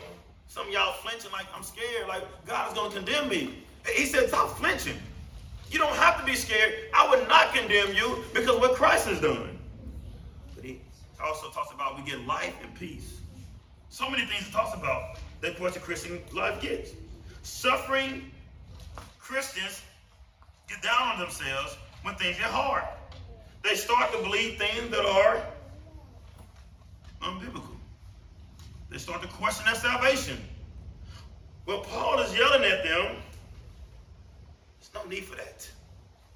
Some 0.48 0.66
of 0.66 0.72
y'all 0.72 0.92
flinching 0.92 1.32
like 1.32 1.46
I'm 1.54 1.62
scared, 1.62 2.08
like 2.08 2.24
God 2.46 2.68
is 2.68 2.74
going 2.74 2.90
to 2.90 2.96
condemn 2.96 3.28
me. 3.28 3.64
He 3.94 4.04
said, 4.04 4.28
stop 4.28 4.56
flinching. 4.58 4.98
You 5.70 5.78
don't 5.78 5.96
have 5.96 6.20
to 6.20 6.26
be 6.26 6.34
scared. 6.34 6.74
I 6.94 7.08
would 7.08 7.26
not 7.28 7.54
condemn 7.54 7.94
you 7.94 8.22
because 8.34 8.60
what 8.60 8.74
Christ 8.74 9.08
has 9.08 9.20
done. 9.20 9.58
But 10.54 10.64
he 10.64 10.80
also 11.24 11.48
talks 11.50 11.72
about 11.72 11.96
we 11.96 12.02
get 12.02 12.26
life 12.26 12.54
and 12.62 12.74
peace. 12.74 13.20
So 13.88 14.10
many 14.10 14.26
things 14.26 14.46
he 14.46 14.52
talks 14.52 14.76
about 14.76 15.18
that 15.40 15.58
what 15.58 15.74
the 15.74 15.80
Christian 15.80 16.20
life 16.34 16.60
gets. 16.60 16.90
Suffering 17.42 18.30
Christians 19.32 19.80
get 20.68 20.82
down 20.82 21.14
on 21.14 21.18
themselves 21.18 21.78
when 22.02 22.14
things 22.16 22.36
get 22.36 22.50
hard. 22.50 22.84
They 23.64 23.76
start 23.76 24.12
to 24.12 24.18
believe 24.18 24.58
things 24.58 24.90
that 24.90 25.06
are 25.06 25.42
unbiblical. 27.22 27.76
They 28.90 28.98
start 28.98 29.22
to 29.22 29.28
question 29.28 29.64
their 29.64 29.74
salvation. 29.74 30.36
Well, 31.64 31.80
Paul 31.80 32.20
is 32.20 32.36
yelling 32.36 32.62
at 32.64 32.84
them. 32.84 33.16
There's 34.78 34.90
no 34.94 35.08
need 35.08 35.24
for 35.24 35.36
that. 35.36 35.66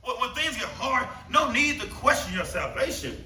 When 0.02 0.30
things 0.30 0.56
get 0.56 0.64
hard, 0.64 1.06
no 1.28 1.52
need 1.52 1.82
to 1.82 1.86
question 1.88 2.32
your 2.34 2.46
salvation. 2.46 3.22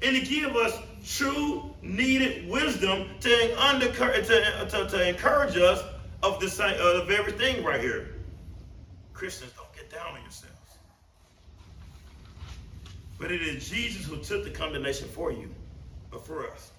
And 0.00 0.14
to 0.14 0.24
give 0.24 0.54
us 0.54 0.78
true, 1.04 1.74
needed 1.82 2.48
wisdom 2.48 3.08
to, 3.18 3.60
under, 3.60 3.90
to, 3.90 4.68
to, 4.70 4.88
to 4.88 5.08
encourage 5.08 5.56
us 5.56 5.82
of 6.22 6.38
the, 6.38 6.46
uh, 6.46 7.00
the 7.00 7.04
very 7.04 7.32
thing 7.32 7.64
right 7.64 7.80
here. 7.80 8.15
Christians, 9.16 9.52
don't 9.56 9.72
get 9.74 9.90
down 9.90 10.14
on 10.14 10.20
yourselves. 10.20 10.54
But 13.18 13.32
it 13.32 13.40
is 13.40 13.68
Jesus 13.68 14.04
who 14.04 14.18
took 14.18 14.44
the 14.44 14.50
condemnation 14.50 15.08
for 15.08 15.32
you, 15.32 15.48
but 16.10 16.26
for 16.26 16.46
us. 16.50 16.70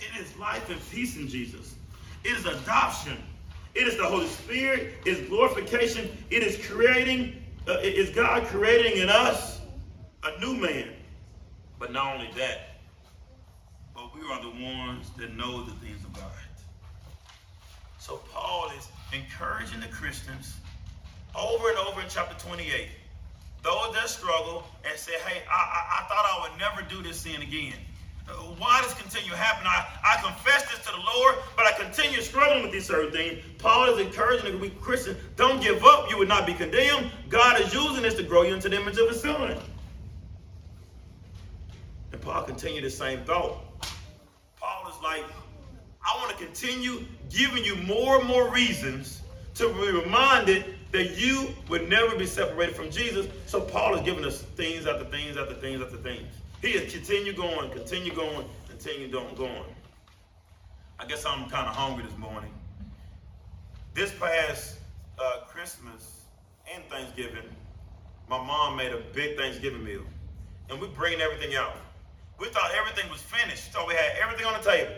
It 0.00 0.20
is 0.20 0.36
life 0.36 0.68
and 0.70 0.80
peace 0.90 1.16
in 1.16 1.28
Jesus. 1.28 1.76
It 2.24 2.36
is 2.36 2.46
adoption. 2.46 3.16
It 3.76 3.86
is 3.86 3.96
the 3.96 4.04
Holy 4.04 4.26
Spirit. 4.26 4.94
It 5.04 5.18
is 5.18 5.28
glorification. 5.28 6.10
It 6.30 6.42
is 6.42 6.66
creating, 6.66 7.40
uh, 7.68 7.74
it 7.74 7.94
is 7.94 8.10
God 8.10 8.44
creating 8.48 9.00
in 9.00 9.08
us 9.08 9.60
a 10.24 10.40
new 10.40 10.54
man. 10.54 10.88
But 11.78 11.92
not 11.92 12.16
only 12.16 12.30
that, 12.36 12.80
but 13.94 14.12
we 14.16 14.22
are 14.28 14.42
the 14.42 14.50
ones 14.50 15.10
that 15.16 15.36
know 15.36 15.62
the 15.62 15.72
things 15.74 16.02
of 16.02 16.12
God. 16.12 16.24
So 18.00 18.16
Paul 18.32 18.72
is 18.76 18.88
encouraging 19.12 19.78
the 19.78 19.86
Christians 19.88 20.54
over 21.36 21.68
and 21.68 21.78
over 21.78 22.00
in 22.00 22.06
chapter 22.08 22.34
28. 22.46 22.88
Those 23.62 23.94
that 23.94 24.08
struggle 24.08 24.64
and 24.84 24.98
say, 24.98 25.12
hey, 25.26 25.42
I, 25.50 25.54
I, 25.54 26.00
I 26.00 26.08
thought 26.08 26.24
I 26.24 26.48
would 26.48 26.58
never 26.58 26.82
do 26.88 27.02
this 27.02 27.20
sin 27.20 27.42
again. 27.42 27.74
Uh, 28.28 28.32
why 28.58 28.80
does 28.82 28.94
continue 28.94 29.32
happening? 29.32 29.68
I, 29.68 29.86
I 30.04 30.22
confess 30.22 30.70
this 30.70 30.84
to 30.86 30.92
the 30.92 31.02
Lord, 31.16 31.36
but 31.56 31.66
I 31.66 31.72
continue 31.72 32.20
struggling 32.20 32.62
with 32.62 32.72
these 32.72 32.86
certain 32.86 33.10
things. 33.10 33.42
Paul 33.58 33.86
is 33.94 34.06
encouraging 34.06 34.52
the 34.52 34.58
weak 34.58 34.80
Christian, 34.80 35.16
don't 35.36 35.60
give 35.62 35.82
up. 35.84 36.10
You 36.10 36.18
would 36.18 36.28
not 36.28 36.46
be 36.46 36.54
condemned. 36.54 37.10
God 37.28 37.60
is 37.60 37.72
using 37.72 38.02
this 38.02 38.14
to 38.14 38.22
grow 38.22 38.42
you 38.42 38.54
into 38.54 38.68
the 38.68 38.80
image 38.80 38.98
of 38.98 39.08
his 39.08 39.20
son. 39.20 39.58
And 42.12 42.20
Paul 42.20 42.42
continued 42.42 42.84
the 42.84 42.90
same 42.90 43.24
thought. 43.24 43.58
Paul 44.60 44.90
is 44.90 45.02
like, 45.02 45.24
I 46.04 46.16
want 46.18 46.36
to 46.36 46.44
continue 46.44 47.04
giving 47.30 47.64
you 47.64 47.76
more 47.76 48.18
and 48.18 48.26
more 48.26 48.52
reasons 48.52 49.22
to 49.54 49.68
be 49.68 49.90
reminded 49.90 50.77
that 50.92 51.18
you 51.18 51.54
would 51.68 51.88
never 51.88 52.16
be 52.16 52.26
separated 52.26 52.74
from 52.74 52.90
Jesus. 52.90 53.26
So 53.46 53.60
Paul 53.60 53.94
is 53.96 54.02
giving 54.02 54.24
us 54.24 54.42
things 54.42 54.86
after 54.86 55.04
things 55.04 55.36
after 55.36 55.54
things 55.54 55.82
after 55.82 55.96
things. 55.98 56.26
He 56.62 56.68
is 56.68 56.92
continue 56.92 57.32
going, 57.32 57.70
continue 57.70 58.14
going, 58.14 58.46
continue 58.68 59.08
going. 59.08 59.34
going. 59.34 59.64
I 60.98 61.06
guess 61.06 61.24
I'm 61.24 61.48
kind 61.48 61.68
of 61.68 61.76
hungry 61.76 62.04
this 62.04 62.16
morning. 62.18 62.52
This 63.94 64.12
past 64.18 64.78
uh, 65.18 65.40
Christmas 65.46 66.22
and 66.74 66.82
Thanksgiving, 66.90 67.44
my 68.28 68.38
mom 68.38 68.76
made 68.76 68.92
a 68.92 69.00
big 69.14 69.36
Thanksgiving 69.36 69.84
meal. 69.84 70.02
And 70.70 70.80
we 70.80 70.88
bringing 70.88 71.20
everything 71.20 71.54
out. 71.54 71.76
We 72.38 72.48
thought 72.48 72.70
everything 72.78 73.10
was 73.10 73.20
finished, 73.20 73.72
so 73.72 73.86
we 73.86 73.94
had 73.94 74.12
everything 74.22 74.46
on 74.46 74.60
the 74.62 74.70
table. 74.70 74.94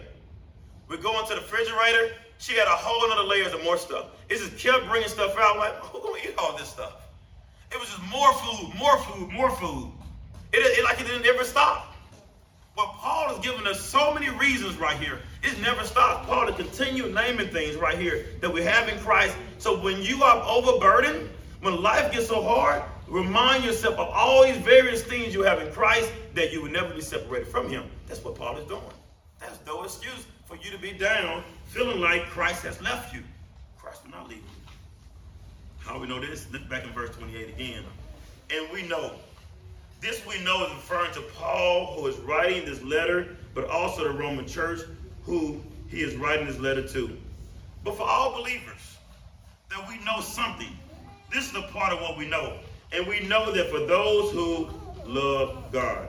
We 0.89 0.97
go 0.99 1.19
into 1.21 1.35
the 1.35 1.41
refrigerator, 1.41 2.15
she 2.41 2.57
had 2.57 2.67
a 2.67 2.71
whole 2.71 3.13
other 3.13 3.23
layers 3.23 3.53
of 3.53 3.63
more 3.63 3.77
stuff. 3.77 4.07
It 4.31 4.39
just 4.39 4.57
kept 4.59 4.89
bringing 4.89 5.09
stuff 5.09 5.37
out. 5.39 5.55
I'm 5.55 5.59
like, 5.59 5.75
who 5.77 6.01
gonna 6.01 6.19
eat 6.25 6.35
all 6.39 6.57
this 6.57 6.69
stuff? 6.69 6.97
It 7.71 7.79
was 7.79 7.89
just 7.91 8.03
more 8.11 8.33
food, 8.33 8.75
more 8.79 8.99
food, 8.99 9.31
more 9.31 9.51
food. 9.51 9.93
It, 10.53 10.59
it 10.59 10.85
like 10.85 11.01
it 11.01 11.07
didn't 11.07 11.27
ever 11.27 11.45
stop. 11.45 11.95
But 12.75 12.87
Paul 12.95 13.37
is 13.37 13.45
giving 13.45 13.67
us 13.67 13.81
so 13.81 14.15
many 14.15 14.31
reasons 14.31 14.79
right 14.79 14.97
here. 14.97 15.19
It 15.43 15.61
never 15.61 15.85
stops. 15.85 16.27
Paul 16.27 16.47
to 16.47 16.53
continue 16.55 17.13
naming 17.13 17.49
things 17.49 17.77
right 17.77 17.99
here 17.99 18.27
that 18.41 18.51
we 18.51 18.63
have 18.63 18.89
in 18.89 18.99
Christ. 19.01 19.37
So 19.59 19.79
when 19.79 20.03
you 20.03 20.23
are 20.23 20.43
overburdened, 20.43 21.29
when 21.61 21.83
life 21.83 22.11
gets 22.11 22.29
so 22.29 22.43
hard, 22.43 22.83
remind 23.07 23.65
yourself 23.65 23.99
of 23.99 24.09
all 24.09 24.45
these 24.45 24.57
various 24.57 25.03
things 25.03 25.35
you 25.35 25.43
have 25.43 25.61
in 25.61 25.71
Christ 25.73 26.11
that 26.35 26.53
you 26.53 26.63
will 26.63 26.71
never 26.71 26.95
be 26.95 27.03
separated 27.03 27.49
from 27.49 27.69
Him. 27.69 27.85
That's 28.07 28.25
what 28.25 28.35
Paul 28.35 28.57
is 28.57 28.67
doing. 28.67 28.81
That's 29.41 29.59
no 29.67 29.83
excuse 29.83 30.25
for 30.47 30.57
you 30.57 30.71
to 30.71 30.79
be 30.79 30.93
down, 30.93 31.45
feeling 31.71 32.01
like 32.01 32.25
Christ 32.27 32.65
has 32.65 32.83
left 32.83 33.15
you. 33.15 33.23
Christ 33.79 34.05
will 34.05 34.11
not 34.11 34.29
leave 34.29 34.39
you. 34.39 34.73
How 35.79 35.95
do 35.95 36.01
we 36.01 36.09
know 36.09 36.21
this? 36.21 36.47
Look 36.53 36.69
back 36.69 36.85
in 36.85 36.93
verse 36.93 37.15
28 37.17 37.49
again. 37.51 37.85
And 38.53 38.69
we 38.73 38.83
know. 38.83 39.13
This 40.01 40.25
we 40.27 40.43
know 40.43 40.65
is 40.67 40.73
referring 40.73 41.13
to 41.13 41.21
Paul, 41.37 41.95
who 41.95 42.09
is 42.09 42.17
writing 42.19 42.65
this 42.65 42.83
letter, 42.83 43.37
but 43.55 43.71
also 43.71 44.03
the 44.05 44.19
Roman 44.19 44.49
church, 44.49 44.81
who 45.25 45.61
he 45.89 46.01
is 46.01 46.17
writing 46.17 46.47
this 46.47 46.59
letter 46.59 46.87
to. 46.89 47.17
But 47.85 47.97
for 47.97 48.03
all 48.03 48.35
believers, 48.35 48.99
that 49.71 49.89
we 49.89 49.99
know 50.05 50.21
something. 50.21 50.77
This 51.33 51.49
is 51.51 51.57
a 51.57 51.63
part 51.63 51.93
of 51.93 52.01
what 52.01 52.19
we 52.19 52.27
know. 52.27 52.59
And 52.93 53.07
we 53.07 53.21
know 53.21 53.53
that 53.53 53.71
for 53.71 53.87
those 53.87 54.33
who 54.33 54.69
love 55.07 55.71
God. 55.71 56.09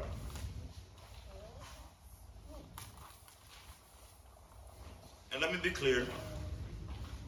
Let 5.40 5.52
me 5.52 5.60
be 5.62 5.70
clear. 5.70 6.06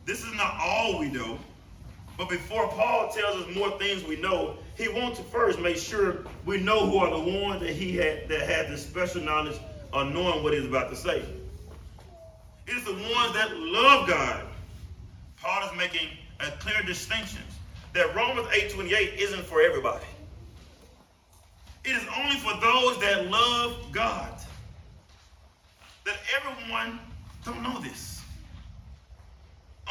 This 0.06 0.24
is 0.24 0.34
not 0.34 0.58
all 0.60 1.00
we 1.00 1.10
know. 1.10 1.40
But 2.18 2.30
before 2.30 2.68
Paul 2.68 3.12
tells 3.12 3.44
us 3.44 3.56
more 3.56 3.72
things 3.80 4.04
we 4.04 4.18
know, 4.18 4.58
he 4.78 4.88
wants 4.88 5.18
to 5.18 5.24
first 5.26 5.60
make 5.60 5.78
sure 5.78 6.26
we 6.46 6.60
know 6.60 6.88
who 6.88 6.98
are 6.98 7.10
the 7.10 7.42
ones 7.42 7.62
that 7.62 7.72
he 7.72 7.96
had 7.96 8.28
that 8.30 8.42
had 8.42 8.70
the 8.70 8.78
special 8.78 9.22
knowledge 9.22 9.58
of 9.94 10.14
knowing 10.14 10.44
what 10.44 10.54
he's 10.54 10.66
about 10.66 10.90
to 10.92 10.96
say. 10.96 11.24
It's 12.68 12.86
the 12.86 12.94
ones 12.94 13.34
that 13.34 13.56
love 13.58 14.08
God. 14.08 14.46
Paul 15.42 15.68
is 15.70 15.78
making 15.78 16.10
a 16.40 16.52
clear 16.60 16.82
distinction 16.84 17.42
that 17.94 18.16
Romans 18.16 18.48
8:28 18.52 19.20
isn't 19.20 19.46
for 19.46 19.62
everybody. 19.62 20.06
It 21.84 21.96
is 21.96 22.04
only 22.18 22.38
for 22.38 22.54
those 22.62 23.00
that 23.00 23.26
love 23.30 23.92
God. 23.92 24.40
That 26.06 26.18
everyone 26.36 27.00
don't 27.44 27.62
know 27.62 27.80
this. 27.80 28.22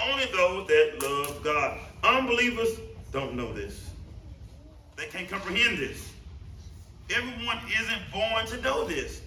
Only 0.02 0.24
those 0.26 0.66
that 0.68 1.02
love 1.02 1.42
God. 1.42 1.78
Unbelievers 2.02 2.80
don't 3.12 3.34
know 3.34 3.52
this. 3.52 3.90
They 4.96 5.06
can't 5.06 5.28
comprehend 5.28 5.78
this. 5.78 6.12
Everyone 7.14 7.58
isn't 7.80 8.12
born 8.12 8.46
to 8.46 8.60
know 8.62 8.86
this. 8.86 9.20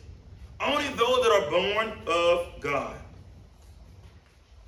Only 0.60 0.88
those 0.90 1.22
that 1.24 1.32
are 1.32 1.52
born 1.52 1.98
of 2.08 2.62
God. 2.62 2.96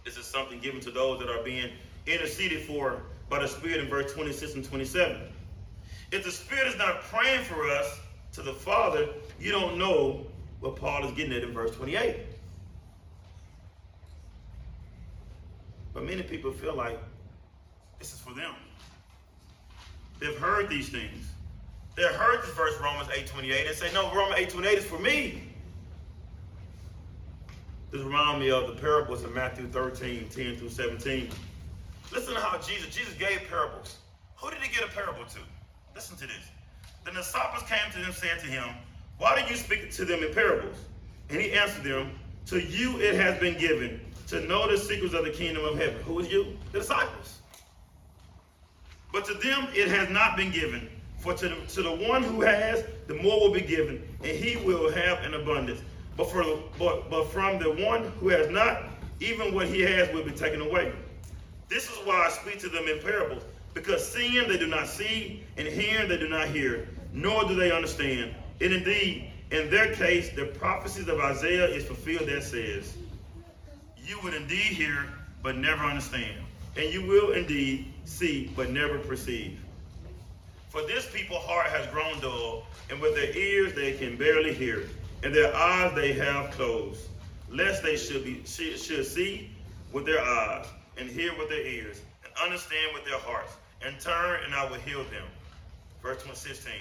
This 0.06 0.18
is 0.18 0.26
something 0.26 0.60
given 0.60 0.80
to 0.82 0.92
those 0.92 1.20
that 1.20 1.30
are 1.30 1.44
being 1.44 1.72
interceded 2.06 2.64
for 2.64 3.02
by 3.30 3.40
the 3.40 3.48
Spirit 3.48 3.80
in 3.82 3.90
verse 3.90 4.14
26 4.14 4.56
and 4.56 4.66
27. 4.66 5.22
If 6.12 6.24
the 6.24 6.32
Spirit 6.32 6.68
is 6.68 6.78
not 6.78 7.02
praying 7.04 7.44
for 7.44 7.68
us 7.70 8.00
to 8.34 8.42
the 8.42 8.54
Father, 8.54 9.08
you 9.40 9.52
don't 9.52 9.78
know 9.78 10.26
what 10.60 10.76
Paul 10.76 11.06
is 11.06 11.12
getting 11.12 11.34
at 11.34 11.44
in 11.44 11.54
verse 11.54 11.76
28. 11.76 12.18
But 15.98 16.06
many 16.06 16.22
people 16.22 16.52
feel 16.52 16.76
like 16.76 17.00
this 17.98 18.14
is 18.14 18.20
for 18.20 18.32
them. 18.36 18.54
They've 20.20 20.38
heard 20.38 20.70
these 20.70 20.90
things. 20.90 21.26
They've 21.96 22.06
heard 22.06 22.44
this 22.44 22.52
verse, 22.52 22.76
Romans 22.80 23.10
8.28, 23.10 23.68
and 23.68 23.76
say, 23.76 23.92
no, 23.96 24.14
Romans 24.14 24.40
8.28 24.54 24.74
is 24.74 24.86
for 24.86 25.00
me. 25.00 25.42
This 27.90 28.04
reminds 28.04 28.40
me 28.40 28.52
of 28.52 28.68
the 28.68 28.74
parables 28.80 29.24
in 29.24 29.34
Matthew 29.34 29.66
13, 29.70 30.30
10 30.30 30.58
through 30.58 30.70
17. 30.70 31.32
Listen 32.14 32.36
to 32.36 32.42
how 32.42 32.60
Jesus, 32.60 32.96
Jesus 32.96 33.16
gave 33.16 33.48
parables. 33.50 33.98
Who 34.36 34.52
did 34.52 34.60
he 34.60 34.72
give 34.72 34.88
a 34.88 34.92
parable 34.94 35.26
to? 35.26 35.40
Listen 35.96 36.16
to 36.18 36.28
this. 36.28 36.52
Then 37.06 37.16
the 37.16 37.22
disciples 37.22 37.68
came 37.68 37.92
to 37.94 37.98
him 37.98 38.14
saying 38.14 38.40
to 38.42 38.46
him, 38.46 38.70
Why 39.18 39.42
do 39.42 39.50
you 39.50 39.58
speak 39.58 39.92
to 39.94 40.06
them 40.06 40.22
in 40.22 40.32
parables? 40.32 40.78
And 41.32 41.42
he 41.42 41.54
answered 41.54 41.86
them, 41.86 42.12
To 42.48 42.60
you 42.60 43.00
it 43.00 43.16
has 43.16 43.40
been 43.40 43.58
given 43.58 44.00
to 44.28 44.42
know 44.42 44.70
the 44.70 44.78
secrets 44.78 45.14
of 45.14 45.26
the 45.26 45.32
kingdom 45.32 45.64
of 45.64 45.78
heaven. 45.78 46.02
Who 46.04 46.20
is 46.20 46.32
you? 46.32 46.58
The 46.72 46.80
disciples. 46.80 47.40
But 49.12 49.26
to 49.26 49.34
them 49.36 49.68
it 49.74 49.88
has 49.88 50.10
not 50.10 50.36
been 50.36 50.52
given. 50.52 50.90
For 51.20 51.34
to 51.34 51.50
the, 51.50 51.56
to 51.56 51.82
the 51.82 51.92
one 51.92 52.24
who 52.24 52.42
has, 52.42 52.84
the 53.08 53.16
more 53.16 53.40
will 53.40 53.54
be 53.54 53.62
given, 53.62 54.08
and 54.24 54.38
he 54.38 54.58
will 54.58 54.92
have 54.92 55.24
an 55.24 55.34
abundance. 55.34 55.82
But, 56.16 56.30
for 56.30 56.44
but, 56.78 57.10
but 57.10 57.32
from 57.32 57.60
the 57.60 57.72
one 57.72 58.12
who 58.20 58.30
has 58.30 58.50
not, 58.50 58.84
even 59.20 59.54
what 59.54 59.68
he 59.68 59.82
has 59.82 60.14
will 60.14 60.24
be 60.24 60.32
taken 60.32 60.62
away. 60.62 60.94
This 61.70 61.90
is 61.90 61.98
why 62.06 62.28
I 62.28 62.30
speak 62.30 62.60
to 62.60 62.70
them 62.70 62.88
in 62.88 63.00
parables, 63.00 63.44
because 63.74 64.08
seeing 64.08 64.48
they 64.48 64.58
do 64.58 64.68
not 64.68 64.88
see, 64.88 65.44
and 65.58 65.68
hearing 65.68 66.08
they 66.08 66.18
do 66.18 66.30
not 66.30 66.48
hear, 66.50 66.88
nor 67.14 67.46
do 67.46 67.56
they 67.56 67.72
understand. 67.72 68.36
And 68.62 68.74
indeed, 68.74 69.32
in 69.52 69.70
their 69.70 69.94
case, 69.96 70.30
the 70.36 70.46
prophecies 70.46 71.08
of 71.08 71.20
Isaiah 71.20 71.68
is 71.68 71.86
fulfilled 71.86 72.30
that 72.30 72.44
says, 72.44 72.96
You 74.08 74.18
would 74.22 74.34
indeed 74.34 74.72
hear, 74.72 75.06
but 75.44 75.58
never 75.58 75.84
understand, 75.84 76.42
and 76.78 76.94
you 76.94 77.06
will 77.06 77.34
indeed 77.34 77.92
see, 78.06 78.50
but 78.56 78.70
never 78.70 78.98
perceive. 79.00 79.60
For 80.70 80.82
this 80.84 81.10
people 81.12 81.38
heart 81.40 81.68
has 81.72 81.86
grown 81.88 82.18
dull, 82.22 82.64
and 82.90 83.02
with 83.02 83.16
their 83.16 83.36
ears 83.36 83.74
they 83.74 83.98
can 83.98 84.16
barely 84.16 84.54
hear, 84.54 84.84
and 85.24 85.36
their 85.36 85.54
eyes 85.54 85.94
they 85.94 86.14
have 86.14 86.52
closed, 86.52 87.02
lest 87.52 87.84
they 87.84 87.98
should 87.98 88.24
be 88.24 88.42
should 88.46 89.06
see 89.06 89.50
with 89.92 90.06
their 90.06 90.22
eyes, 90.22 90.68
and 90.98 91.10
hear 91.10 91.38
with 91.38 91.50
their 91.50 91.68
ears, 91.68 92.00
and 92.24 92.32
understand 92.42 92.94
with 92.94 93.04
their 93.04 93.20
hearts, 93.20 93.58
and 93.82 94.00
turn, 94.00 94.40
and 94.46 94.56
I 94.56 94.70
will 94.72 94.80
heal 94.80 95.04
them. 95.06 95.26
Verse 96.02 96.24
16. 96.34 96.72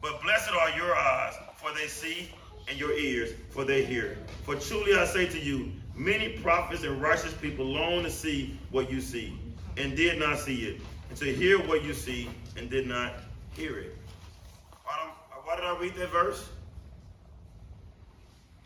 But 0.00 0.22
blessed 0.22 0.50
are 0.50 0.70
your 0.78 0.96
eyes, 0.96 1.34
for 1.56 1.74
they 1.74 1.88
see, 1.88 2.30
and 2.70 2.78
your 2.78 2.92
ears, 2.92 3.34
for 3.50 3.66
they 3.66 3.84
hear. 3.84 4.16
For 4.44 4.54
truly 4.54 4.94
I 4.94 5.04
say 5.04 5.26
to 5.26 5.38
you, 5.38 5.72
many 5.94 6.30
prophets 6.38 6.84
and 6.84 7.00
righteous 7.00 7.34
people 7.34 7.64
long 7.64 8.02
to 8.02 8.10
see 8.10 8.58
what 8.70 8.90
you 8.90 9.00
see, 9.00 9.38
and 9.76 9.96
did 9.96 10.18
not 10.18 10.38
see 10.38 10.66
it, 10.66 10.80
and 11.08 11.18
to 11.18 11.32
hear 11.34 11.58
what 11.58 11.84
you 11.84 11.94
see, 11.94 12.28
and 12.56 12.70
did 12.70 12.86
not 12.86 13.14
hear 13.54 13.78
it. 13.78 13.96
Why, 14.84 15.10
why 15.44 15.56
did 15.56 15.64
I 15.64 15.78
read 15.78 15.94
that 15.96 16.10
verse? 16.10 16.48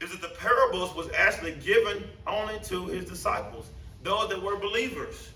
Is 0.01 0.11
that 0.11 0.21
the 0.21 0.37
parables 0.39 0.95
was 0.95 1.09
actually 1.17 1.55
given 1.55 2.05
only 2.27 2.59
to 2.65 2.87
his 2.87 3.07
disciples, 3.07 3.71
those 4.03 4.29
that 4.29 4.41
were 4.41 4.57
believers. 4.57 5.31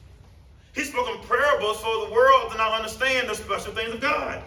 He 0.74 0.84
spoke 0.84 1.08
in 1.08 1.18
parables 1.26 1.80
for 1.80 2.06
the 2.06 2.12
world 2.12 2.52
to 2.52 2.58
not 2.58 2.72
understand 2.72 3.28
the 3.28 3.34
special 3.34 3.72
things 3.72 3.92
of 3.92 4.00
God. 4.00 4.42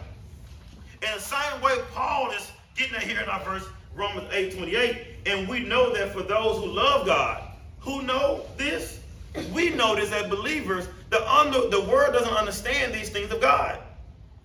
In 1.02 1.10
the 1.14 1.20
same 1.20 1.62
way, 1.62 1.78
Paul 1.94 2.32
is 2.32 2.50
getting 2.76 2.96
it 2.96 3.04
here 3.04 3.20
in 3.20 3.28
our 3.28 3.44
verse, 3.44 3.66
Romans 3.94 4.30
8 4.32 4.56
28. 4.56 5.13
And 5.26 5.48
we 5.48 5.60
know 5.60 5.94
that 5.94 6.14
for 6.14 6.22
those 6.22 6.64
who 6.64 6.68
love 6.68 7.06
God, 7.06 7.42
who 7.80 8.02
know 8.02 8.42
this, 8.58 9.00
we 9.54 9.70
know 9.70 9.96
this 9.96 10.12
as 10.12 10.30
believers, 10.30 10.88
the, 11.10 11.30
under, 11.32 11.70
the 11.70 11.82
world 11.82 12.14
doesn't 12.14 12.34
understand 12.34 12.94
these 12.94 13.10
things 13.10 13.32
of 13.32 13.42
God. 13.42 13.80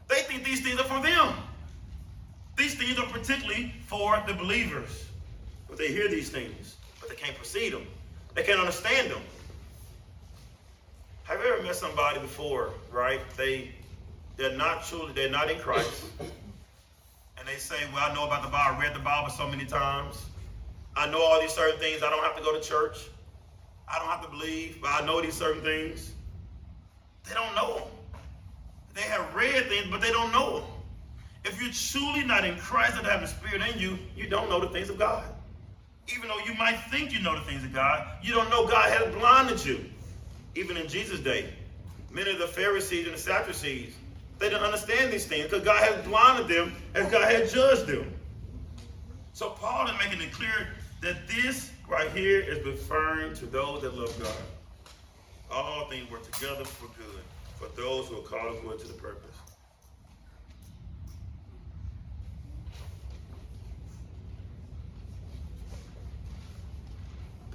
They 0.08 0.22
think 0.22 0.44
these 0.44 0.60
things 0.60 0.80
are 0.80 0.84
for 0.84 1.00
them. 1.02 1.34
These 2.56 2.74
things 2.74 2.98
are 2.98 3.06
particularly 3.06 3.74
for 3.86 4.22
the 4.26 4.34
believers. 4.34 5.06
But 5.68 5.78
they 5.78 5.88
hear 5.88 6.08
these 6.08 6.30
things, 6.30 6.76
but 7.00 7.08
they 7.08 7.14
can't 7.14 7.36
perceive 7.36 7.72
them. 7.72 7.86
They 8.34 8.42
can't 8.42 8.58
understand 8.58 9.10
them. 9.10 9.20
Have 11.24 11.40
you 11.40 11.52
ever 11.52 11.62
met 11.62 11.76
somebody 11.76 12.20
before, 12.20 12.70
right? 12.90 13.20
They 13.36 13.70
they're 14.38 14.56
not 14.56 14.84
truly, 14.84 15.12
they're 15.12 15.30
not 15.30 15.50
in 15.50 15.58
Christ. 15.58 16.04
And 17.38 17.46
they 17.46 17.56
say, 17.56 17.76
Well, 17.92 18.10
I 18.10 18.14
know 18.14 18.24
about 18.24 18.42
the 18.42 18.48
Bible, 18.48 18.76
I 18.78 18.80
read 18.80 18.94
the 18.94 19.00
Bible 19.00 19.30
so 19.30 19.46
many 19.48 19.64
times. 19.64 20.24
I 20.98 21.08
know 21.08 21.22
all 21.22 21.40
these 21.40 21.52
certain 21.52 21.78
things. 21.78 22.02
I 22.02 22.11
don't 22.11 22.24
have 22.24 22.37
to 22.37 22.42
go 22.42 22.52
to 22.52 22.61
church. 22.61 23.06
I 23.87 24.00
don't 24.00 24.08
have 24.08 24.22
to 24.22 24.28
believe, 24.28 24.78
but 24.82 24.90
I 24.90 25.06
know 25.06 25.22
these 25.22 25.34
certain 25.34 25.62
things. 25.62 26.11
They 27.28 27.34
don't 27.34 27.54
know 27.54 27.76
them. 27.76 27.88
They 28.94 29.02
have 29.02 29.32
read 29.32 29.68
things, 29.68 29.87
but 29.92 30.00
they 30.00 30.11
don't 30.11 30.32
know 30.32 30.58
them. 30.58 30.68
If 31.44 31.62
you're 31.62 31.70
truly 31.70 32.26
not 32.26 32.44
in 32.44 32.58
Christ 32.58 32.96
and 32.98 33.06
have 33.06 33.20
the 33.20 33.28
Spirit 33.28 33.62
in 33.72 33.78
you, 33.78 33.96
you 34.16 34.28
don't 34.28 34.50
know 34.50 34.58
the 34.58 34.70
things 34.70 34.90
of 34.90 34.98
God. 34.98 35.22
Even 36.08 36.28
though 36.28 36.40
you 36.40 36.54
might 36.54 36.78
think 36.90 37.12
you 37.12 37.20
know 37.20 37.38
the 37.38 37.44
things 37.44 37.62
of 37.62 37.72
God, 37.72 38.04
you 38.20 38.34
don't 38.34 38.50
know 38.50 38.66
God 38.66 38.90
has 38.90 39.14
blinded 39.14 39.64
you. 39.64 39.84
Even 40.56 40.76
in 40.76 40.88
Jesus' 40.88 41.20
day, 41.20 41.48
many 42.11 42.32
of 42.32 42.40
the 42.40 42.48
Pharisees 42.48 43.06
and 43.06 43.14
the 43.14 43.20
Sadducees, 43.20 43.94
they 44.40 44.48
didn't 44.48 44.64
understand 44.64 45.12
these 45.12 45.26
things 45.26 45.44
because 45.44 45.64
God 45.64 45.80
had 45.80 46.04
blinded 46.04 46.48
them 46.48 46.74
and 46.96 47.08
God 47.08 47.30
had 47.30 47.48
judged 47.48 47.87
them. 47.87 48.12
So 49.32 49.50
Paul 49.50 49.87
is 49.87 49.96
making 50.00 50.20
it 50.20 50.32
clear 50.32 50.66
that 51.00 51.28
this 51.28 51.70
right 51.88 52.11
here 52.11 52.40
is 52.40 52.64
referring 52.64 53.34
to 53.34 53.46
those 53.46 53.82
that 53.82 53.94
love 53.96 54.14
God. 54.20 54.92
All 55.50 55.87
things 55.87 56.11
work 56.11 56.30
together 56.30 56.64
for 56.64 56.87
good 56.98 57.22
for 57.56 57.68
those 57.80 58.08
who 58.08 58.18
are 58.18 58.22
called 58.22 58.56
according 58.56 58.80
to 58.80 58.88
the 58.88 58.94
purpose. 58.94 59.24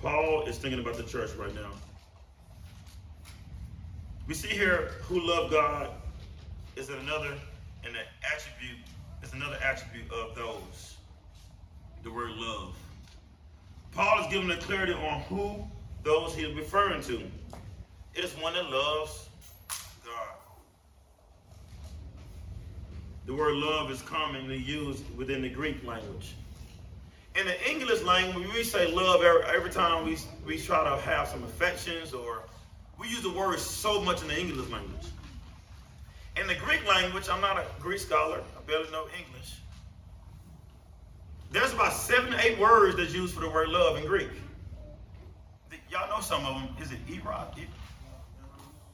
Paul 0.02 0.44
is 0.48 0.58
thinking 0.58 0.82
about 0.82 0.98
the 0.98 1.04
church 1.04 1.32
right 1.38 1.54
now. 1.56 1.70
We 4.28 4.34
see 4.34 4.50
here 4.50 4.92
who 5.04 5.26
love 5.26 5.50
God 5.50 5.92
is 6.76 6.90
another 6.90 7.34
and 7.86 7.96
an 7.96 8.04
attribute 8.34 8.80
is 9.22 9.32
another 9.34 9.58
attribute 9.64 10.12
of 10.12 10.36
those. 10.36 10.98
The 12.04 12.12
word 12.12 12.32
love. 12.32 12.76
Is 14.34 14.40
giving 14.40 14.58
a 14.58 14.60
clarity 14.62 14.94
on 14.94 15.20
who 15.30 15.64
those 16.02 16.34
he's 16.34 16.52
referring 16.56 17.04
to. 17.04 17.22
It 18.16 18.26
is 18.26 18.32
one 18.42 18.56
that 18.56 18.68
loves 18.68 19.30
God. 20.04 20.28
The 23.28 23.36
word 23.36 23.54
love 23.54 23.92
is 23.92 24.02
commonly 24.02 24.58
used 24.58 25.04
within 25.16 25.44
the 25.44 25.50
Greek 25.50 25.86
language. 25.86 26.34
In 27.36 27.46
the 27.46 27.70
English 27.70 28.02
language, 28.02 28.48
we 28.56 28.64
say 28.64 28.92
love 28.92 29.22
every, 29.22 29.44
every 29.56 29.70
time 29.70 30.04
we, 30.04 30.18
we 30.48 30.58
try 30.58 30.84
to 30.84 31.00
have 31.04 31.28
some 31.28 31.44
affections 31.44 32.12
or 32.12 32.42
we 32.98 33.10
use 33.10 33.22
the 33.22 33.34
word 33.34 33.60
so 33.60 34.02
much 34.02 34.24
in 34.24 34.30
the 34.30 34.40
English 34.40 34.68
language. 34.72 35.06
In 36.38 36.48
the 36.48 36.56
Greek 36.56 36.88
language, 36.88 37.30
I'm 37.30 37.42
not 37.42 37.60
a 37.60 37.66
Greek 37.80 38.00
scholar, 38.00 38.42
I 38.58 38.62
barely 38.66 38.90
know 38.90 39.06
English. 39.16 39.58
There's 41.54 41.72
about 41.72 41.94
seven 41.94 42.32
to 42.32 42.44
eight 42.44 42.58
words 42.58 42.98
that's 42.98 43.14
used 43.14 43.36
for 43.36 43.42
the 43.42 43.50
word 43.50 43.70
love 43.70 43.96
in 43.98 44.08
Greek. 44.08 44.32
y'all 45.92 46.10
know 46.10 46.20
some 46.20 46.44
of 46.48 46.56
them. 46.56 46.76
Is 46.82 46.92
it 46.92 46.98
Eros, 47.08 47.54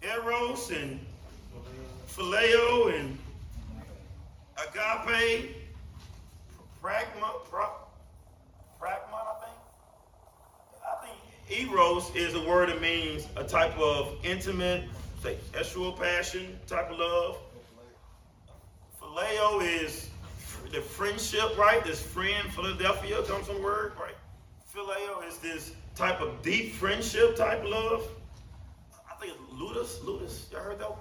Eros 0.03 0.69
and 0.69 0.99
Phileo 2.09 2.93
and 2.99 3.17
Agape, 4.57 5.55
Pragma, 6.83 7.45
pra, 7.49 7.69
Pragma, 8.77 9.13
I 9.13 9.45
think. 9.45 9.55
I 10.85 11.05
think 11.05 11.71
Eros 11.71 12.13
is 12.13 12.35
a 12.35 12.45
word 12.45 12.67
that 12.67 12.81
means 12.81 13.25
a 13.37 13.43
type 13.45 13.77
of 13.79 14.17
intimate, 14.21 14.83
sexual 15.53 15.93
passion 15.93 16.59
type 16.67 16.91
of 16.91 16.99
love. 16.99 17.37
Phileo 19.01 19.63
is 19.63 20.08
the 20.71 20.81
friendship, 20.81 21.57
right? 21.57 21.83
This 21.83 22.01
friend, 22.01 22.51
Philadelphia 22.53 23.21
comes 23.23 23.47
from 23.47 23.61
word, 23.61 23.93
right? 23.99 24.15
Phileo 24.73 25.27
is 25.27 25.37
this 25.37 25.73
type 25.95 26.21
of 26.21 26.41
deep 26.41 26.73
friendship 26.73 27.35
type 27.35 27.63
love. 27.63 28.07
I 29.09 29.15
think 29.15 29.33
it's 29.33 29.59
ludus, 29.59 29.99
ludus. 30.03 30.47
Y'all 30.51 30.61
heard 30.61 30.79
that 30.79 30.89
one? 30.89 30.99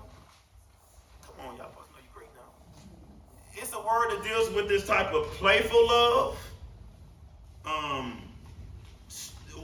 Come 1.23 1.47
on, 1.47 1.57
y'all 1.57 1.71
supposed 1.71 1.91
know 1.91 1.99
you 1.99 2.09
great 2.15 2.29
now. 2.35 3.63
It's 3.63 3.73
a 3.73 3.79
word 3.79 4.11
that 4.11 4.25
deals 4.25 4.51
with 4.51 4.69
this 4.69 4.87
type 4.87 5.13
of 5.13 5.27
playful 5.33 5.87
love. 5.87 6.39
Um, 7.67 8.23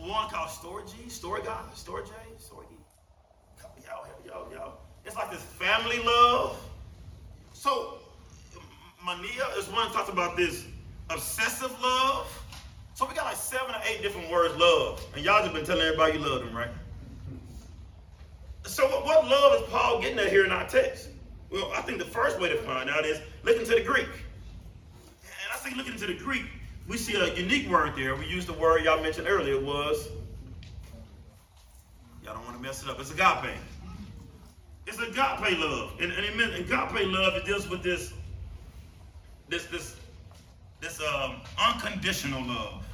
one 0.04 0.28
called 0.28 0.50
storge, 0.50 1.10
story 1.10 1.40
guy, 1.42 1.60
storge, 1.74 2.08
storge. 2.38 2.66
Y'all, 3.82 4.06
y'all, 4.26 4.52
y'all. 4.52 4.74
It's 5.06 5.16
like 5.16 5.30
this 5.30 5.40
family 5.40 5.98
love. 6.00 6.58
So 7.52 7.98
mania 9.04 9.46
is 9.58 9.68
one 9.68 9.86
that 9.86 9.92
talks 9.92 10.08
about 10.08 10.36
this 10.36 10.64
obsessive 11.10 11.70
love. 11.82 12.26
So 12.94 13.06
we 13.06 13.14
got 13.14 13.24
like 13.24 13.36
seven 13.36 13.74
or 13.74 13.80
eight 13.88 14.02
different 14.02 14.30
words 14.30 14.56
love. 14.56 15.04
And 15.14 15.24
y'all 15.24 15.42
just 15.42 15.54
been 15.54 15.64
telling 15.64 15.82
everybody 15.82 16.14
you 16.14 16.20
love 16.20 16.44
them, 16.44 16.56
right? 16.56 16.70
So 18.64 18.86
what, 18.86 19.04
what 19.04 19.28
love 19.28 19.60
is 19.60 19.68
Paul 19.68 20.00
getting 20.00 20.18
at 20.18 20.28
here 20.28 20.44
in 20.44 20.50
our 20.50 20.66
text? 20.66 21.08
Well, 21.50 21.70
I 21.74 21.82
think 21.82 21.98
the 21.98 22.04
first 22.04 22.40
way 22.40 22.48
to 22.48 22.56
find 22.58 22.88
out 22.88 23.04
is 23.04 23.20
look 23.42 23.58
into 23.58 23.74
the 23.74 23.82
Greek. 23.82 24.06
And 24.06 25.52
I 25.52 25.56
think 25.56 25.76
looking 25.76 25.92
into 25.92 26.06
the 26.06 26.14
Greek, 26.14 26.44
we 26.88 26.96
see 26.96 27.14
a 27.16 27.34
unique 27.34 27.68
word 27.68 27.94
there. 27.96 28.14
We 28.14 28.26
used 28.26 28.48
the 28.48 28.54
word 28.54 28.84
y'all 28.84 29.02
mentioned 29.02 29.28
earlier 29.28 29.60
was, 29.60 30.08
y'all 32.24 32.34
don't 32.34 32.44
want 32.44 32.56
to 32.56 32.62
mess 32.62 32.82
it 32.82 32.88
up, 32.88 32.98
it's 33.00 33.12
agape. 33.12 33.56
It's 34.86 34.98
agape 34.98 35.58
love. 35.58 35.92
And, 36.00 36.12
and 36.12 36.40
it 36.40 36.60
agape 36.60 37.06
love, 37.08 37.34
it 37.34 37.44
deals 37.44 37.68
with 37.68 37.82
this 37.82 38.12
this 39.48 39.66
this 39.66 39.96
this 40.80 41.00
um, 41.00 41.36
unconditional 41.58 42.46
love. 42.46 42.84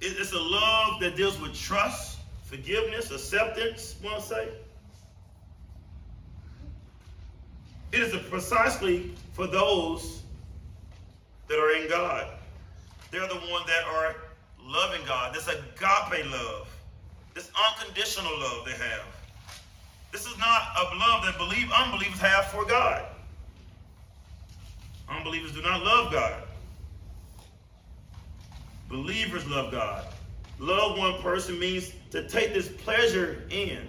It, 0.00 0.16
it's 0.18 0.32
a 0.32 0.40
love 0.40 1.00
that 1.00 1.16
deals 1.16 1.40
with 1.40 1.54
trust, 1.54 2.18
forgiveness, 2.44 3.10
acceptance. 3.10 3.94
To 4.02 4.20
say? 4.20 4.48
It 7.92 8.00
is 8.00 8.16
precisely 8.28 9.14
for 9.32 9.46
those 9.46 10.22
that 11.48 11.58
are 11.58 11.82
in 11.82 11.88
God. 11.88 12.26
They're 13.10 13.28
the 13.28 13.34
ones 13.50 13.66
that 13.66 13.84
are 13.92 14.16
loving 14.64 15.02
God. 15.06 15.34
This 15.34 15.46
agape 15.46 16.30
love, 16.30 16.68
this 17.34 17.50
unconditional 17.70 18.32
love 18.40 18.64
they 18.64 18.72
have. 18.72 19.04
This 20.10 20.26
is 20.26 20.36
not 20.38 20.62
a 20.78 20.96
love 20.96 21.24
that 21.24 21.36
believe 21.36 21.70
unbelievers 21.72 22.20
have 22.20 22.46
for 22.46 22.64
God. 22.64 23.04
Unbelievers 25.08 25.52
do 25.52 25.62
not 25.62 25.82
love 25.82 26.12
God. 26.12 26.42
Believers 28.88 29.46
love 29.48 29.72
God. 29.72 30.06
Love 30.58 30.98
one 30.98 31.20
person 31.22 31.58
means 31.58 31.92
to 32.10 32.28
take 32.28 32.52
this 32.54 32.68
pleasure 32.68 33.44
in. 33.50 33.88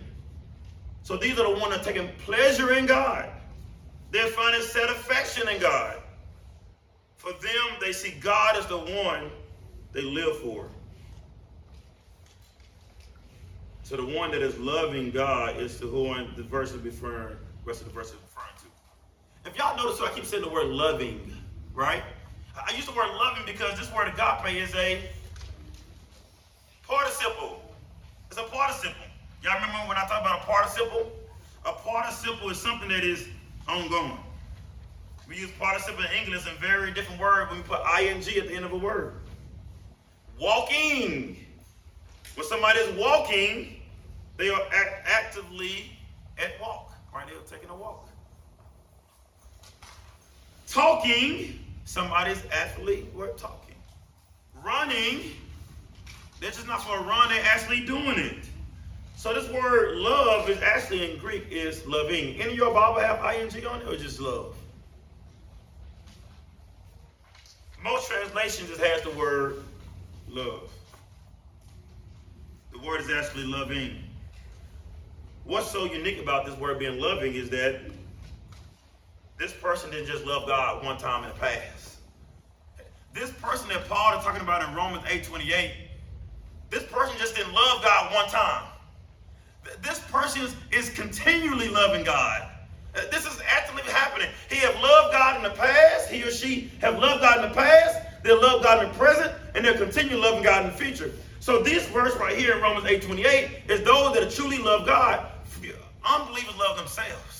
So 1.04 1.18
these 1.18 1.38
are 1.40 1.54
the 1.54 1.60
ones 1.60 1.76
that 1.76 1.82
are 1.82 1.84
taking 1.84 2.10
pleasure 2.20 2.74
in 2.74 2.86
God. 2.86 3.30
They're 4.12 4.28
finding 4.28 4.62
satisfaction 4.62 5.50
in 5.50 5.60
God. 5.60 5.98
For 7.18 7.32
them, 7.34 7.78
they 7.82 7.92
see 7.92 8.12
God 8.20 8.58
as 8.58 8.66
the 8.68 8.78
one 8.78 9.30
they 9.92 10.02
live 10.02 10.38
for. 10.40 10.70
So 13.84 13.98
the 13.98 14.06
one 14.06 14.32
that 14.32 14.42
is 14.42 14.58
loving 14.58 15.12
God 15.12 15.58
is 15.58 15.80
the 15.80 15.88
one 15.88 16.34
the 16.38 16.44
verse 16.44 16.72
is 16.72 16.82
referring, 16.82 17.36
rest 17.66 17.82
of 17.82 17.88
the 17.88 17.94
verse 17.94 18.12
is. 18.12 18.23
If 19.46 19.58
y'all 19.58 19.76
notice, 19.76 20.00
I 20.02 20.10
keep 20.14 20.26
saying 20.26 20.44
the 20.44 20.50
word 20.50 20.68
loving, 20.68 21.36
right? 21.74 22.04
I 22.56 22.74
use 22.76 22.86
the 22.86 22.94
word 22.94 23.10
loving 23.14 23.44
because 23.46 23.78
this 23.78 23.92
word 23.94 24.08
agape 24.08 24.56
is 24.56 24.74
a 24.76 25.02
participle. 26.88 27.62
It's 28.30 28.40
a 28.40 28.44
participle. 28.44 28.96
Y'all 29.44 29.56
remember 29.56 29.90
when 29.90 29.98
I 29.98 30.08
talk 30.08 30.22
about 30.22 30.42
a 30.42 30.46
participle? 30.46 31.12
A 31.66 31.74
participle 31.74 32.50
is 32.50 32.58
something 32.60 32.88
that 32.88 33.04
is 33.04 33.28
ongoing. 33.68 34.18
We 35.28 35.38
use 35.38 35.52
participle 35.60 36.04
in 36.06 36.12
English 36.24 36.48
in 36.48 36.56
very 36.58 36.94
different 36.94 37.20
words 37.20 37.50
when 37.50 37.60
we 37.60 37.64
put 37.64 37.80
ing 38.00 38.18
at 38.18 38.48
the 38.48 38.56
end 38.56 38.64
of 38.64 38.72
a 38.72 38.78
word. 38.78 39.14
Walking. 40.40 41.38
When 42.36 42.48
somebody 42.48 42.80
is 42.80 42.98
walking, 42.98 43.82
they 44.38 44.50
are 44.50 44.62
act- 44.74 45.06
actively 45.06 45.92
at 46.38 46.60
walk, 46.62 46.94
right? 47.14 47.28
They 47.28 47.34
are 47.34 47.60
taking 47.60 47.70
a 47.70 47.76
walk 47.76 48.08
talking, 50.74 51.60
somebody's 51.86 52.42
actually 52.52 53.08
we're 53.14 53.28
talking. 53.34 53.76
Running, 54.64 55.22
they're 56.40 56.52
just 56.52 56.68
not 56.68 56.84
for 56.84 56.98
a 56.98 57.04
run, 57.04 57.30
they're 57.30 57.46
actually 57.46 57.86
doing 57.86 58.18
it. 58.18 58.46
So 59.16 59.34
this 59.34 59.50
word 59.52 59.98
love 59.98 60.50
is 60.50 60.62
actually 60.62 61.12
in 61.12 61.20
Greek 61.20 61.46
is 61.50 61.86
loving. 61.86 62.42
Any 62.42 62.52
of 62.52 62.58
your 62.58 62.74
Bible 62.74 63.00
have 63.00 63.24
ing 63.36 63.66
on 63.66 63.82
it 63.82 63.88
or 63.88 63.96
just 63.96 64.20
love? 64.20 64.56
Most 67.84 68.10
translations 68.10 68.70
just 68.70 68.82
has 68.82 69.02
the 69.04 69.12
word 69.12 69.64
love. 70.30 70.72
The 72.72 72.80
word 72.80 73.02
is 73.02 73.10
actually 73.12 73.46
loving. 73.46 74.04
What's 75.44 75.70
so 75.70 75.86
unique 75.86 76.20
about 76.20 76.46
this 76.46 76.58
word 76.58 76.80
being 76.80 77.00
loving 77.00 77.36
is 77.36 77.50
that 77.50 77.82
this 79.44 79.52
person 79.52 79.92
didn't 79.92 80.08
just 80.08 80.26
love 80.26 80.48
God 80.48 80.86
one 80.86 80.98
time 80.98 81.26
in 81.26 81.30
the 81.30 81.36
past. 81.36 81.98
This 83.14 83.30
person 83.42 83.68
that 83.68 83.90
Paul 83.90 84.18
is 84.18 84.24
talking 84.24 84.40
about 84.40 84.66
in 84.66 84.74
Romans 84.74 85.04
8:28, 85.06 85.74
this 86.70 86.84
person 86.84 87.14
just 87.18 87.36
didn't 87.36 87.52
love 87.52 87.84
God 87.84 88.14
one 88.14 88.30
time. 88.30 88.64
This 89.82 90.00
person 90.00 90.48
is 90.72 90.90
continually 90.92 91.68
loving 91.68 92.06
God. 92.06 92.48
This 93.12 93.26
is 93.26 93.38
actively 93.46 93.84
happening. 93.92 94.30
He 94.50 94.56
have 94.60 94.76
loved 94.76 95.12
God 95.12 95.36
in 95.36 95.44
the 95.44 95.58
past. 95.58 96.10
He 96.10 96.24
or 96.24 96.32
she 96.32 96.72
have 96.80 96.98
loved 96.98 97.20
God 97.20 97.44
in 97.44 97.50
the 97.50 97.54
past. 97.54 98.00
They'll 98.24 98.42
love 98.42 98.64
God 98.64 98.82
in 98.82 98.94
the 98.94 98.98
present, 98.98 99.34
and 99.56 99.66
they'll 99.66 99.78
continue 99.78 100.16
loving 100.16 100.44
God 100.44 100.64
in 100.64 100.72
the 100.72 100.78
future. 100.78 101.12
So 101.42 101.62
this 101.62 101.86
verse 101.90 102.16
right 102.16 102.38
here 102.38 102.54
in 102.56 102.62
Romans 102.62 102.88
8:28 102.88 103.70
is 103.70 103.84
those 103.84 104.14
that 104.14 104.32
truly 104.32 104.60
love 104.60 104.86
God. 104.86 105.30
Unbelievers 106.06 106.56
love 106.56 106.78
themselves. 106.78 107.33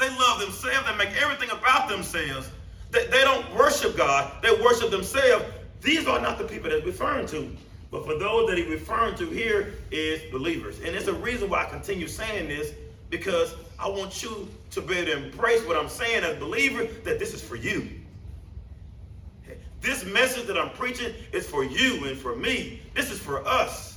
They 0.00 0.08
love 0.08 0.40
themselves. 0.40 0.88
They 0.88 0.96
make 0.96 1.14
everything 1.22 1.50
about 1.50 1.88
themselves. 1.88 2.48
They, 2.90 3.06
they 3.08 3.20
don't 3.20 3.54
worship 3.54 3.96
God. 3.96 4.32
They 4.42 4.50
worship 4.50 4.90
themselves. 4.90 5.44
These 5.82 6.06
are 6.06 6.20
not 6.20 6.38
the 6.38 6.44
people 6.44 6.70
that 6.70 6.84
referring 6.84 7.26
to. 7.28 7.54
But 7.90 8.06
for 8.06 8.18
those 8.18 8.48
that 8.48 8.56
he's 8.56 8.68
referring 8.68 9.16
to 9.16 9.28
here 9.28 9.74
is 9.90 10.22
believers. 10.32 10.78
And 10.78 10.96
it's 10.96 11.06
a 11.06 11.12
reason 11.12 11.50
why 11.50 11.66
I 11.66 11.68
continue 11.68 12.08
saying 12.08 12.48
this 12.48 12.72
because 13.10 13.54
I 13.78 13.88
want 13.88 14.22
you 14.22 14.48
to 14.70 14.80
be 14.80 14.96
able 14.98 15.12
to 15.12 15.24
embrace 15.26 15.64
what 15.66 15.76
I'm 15.76 15.88
saying 15.88 16.24
as 16.24 16.38
believer 16.38 16.84
that 17.04 17.18
this 17.18 17.34
is 17.34 17.42
for 17.42 17.56
you. 17.56 17.88
This 19.80 20.04
message 20.04 20.46
that 20.46 20.58
I'm 20.58 20.70
preaching 20.70 21.12
is 21.32 21.46
for 21.46 21.64
you 21.64 22.06
and 22.06 22.16
for 22.16 22.36
me. 22.36 22.80
This 22.94 23.10
is 23.10 23.18
for 23.18 23.46
us. 23.46 23.89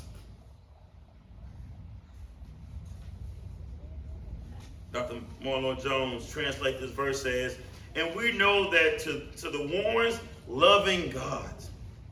Dr. 4.94 5.16
Marlon 5.42 5.82
Jones 5.84 6.30
translate 6.30 6.80
this 6.80 6.92
verse 6.92 7.24
says, 7.24 7.58
and 7.96 8.16
we 8.16 8.32
know 8.38 8.70
that 8.72 9.00
to, 9.00 9.22
to 9.38 9.50
the 9.50 9.84
ones 9.94 10.20
loving 10.48 11.10
God, 11.10 11.54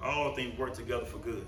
all 0.02 0.36
things 0.36 0.58
work 0.58 0.74
together 0.74 1.06
for 1.06 1.20
good. 1.20 1.46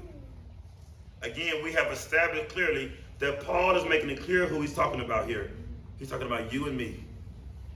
Again, 1.23 1.63
we 1.63 1.71
have 1.73 1.91
established 1.91 2.49
clearly 2.49 2.91
that 3.19 3.41
Paul 3.43 3.75
is 3.75 3.83
making 3.89 4.11
it 4.11 4.21
clear 4.21 4.45
who 4.45 4.61
he's 4.61 4.73
talking 4.73 5.01
about 5.01 5.27
here. 5.27 5.51
He's 5.97 6.09
talking 6.09 6.27
about 6.27 6.53
you 6.53 6.67
and 6.67 6.77
me 6.77 7.03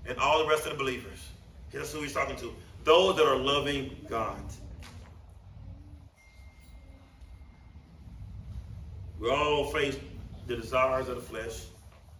and 0.05 0.17
all 0.19 0.39
the 0.39 0.49
rest 0.49 0.65
of 0.65 0.73
the 0.73 0.77
believers. 0.77 1.29
Here's 1.69 1.91
who 1.91 2.01
he's 2.01 2.13
talking 2.13 2.35
to. 2.37 2.53
Those 2.83 3.15
that 3.17 3.25
are 3.25 3.37
loving 3.37 3.95
God. 4.09 4.41
We 9.19 9.29
all 9.31 9.65
face 9.71 9.97
the 10.45 10.55
desires 10.55 11.09
of 11.09 11.15
the 11.15 11.21
flesh, 11.21 11.65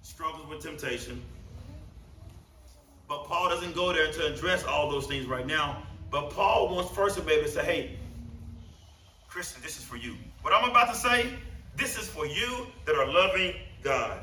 struggles 0.08 0.48
with 0.48 0.64
temptation. 0.64 1.22
But 3.10 3.26
Paul 3.26 3.50
doesn't 3.50 3.76
go 3.76 3.94
there 3.94 4.12
to 4.12 4.34
address 4.34 4.64
all 4.64 4.90
those 4.90 5.06
things 5.06 5.26
right 5.26 5.46
now. 5.46 5.84
But 6.10 6.30
Paul 6.30 6.74
wants 6.74 6.92
first 6.92 7.24
be 7.26 7.34
able 7.34 7.44
to 7.44 7.50
say, 7.50 7.66
hey, 7.66 8.00
Christian, 9.28 9.62
this 9.62 9.78
is 9.78 9.84
for 9.84 9.98
you. 9.98 10.16
What 10.42 10.54
I'm 10.54 10.70
about 10.70 10.94
to 10.94 10.96
say, 10.96 11.30
this 11.76 12.00
is 12.00 12.08
for 12.08 12.26
you 12.26 12.68
that 12.86 12.96
are 12.96 13.06
loving 13.06 13.54
God. 13.84 14.22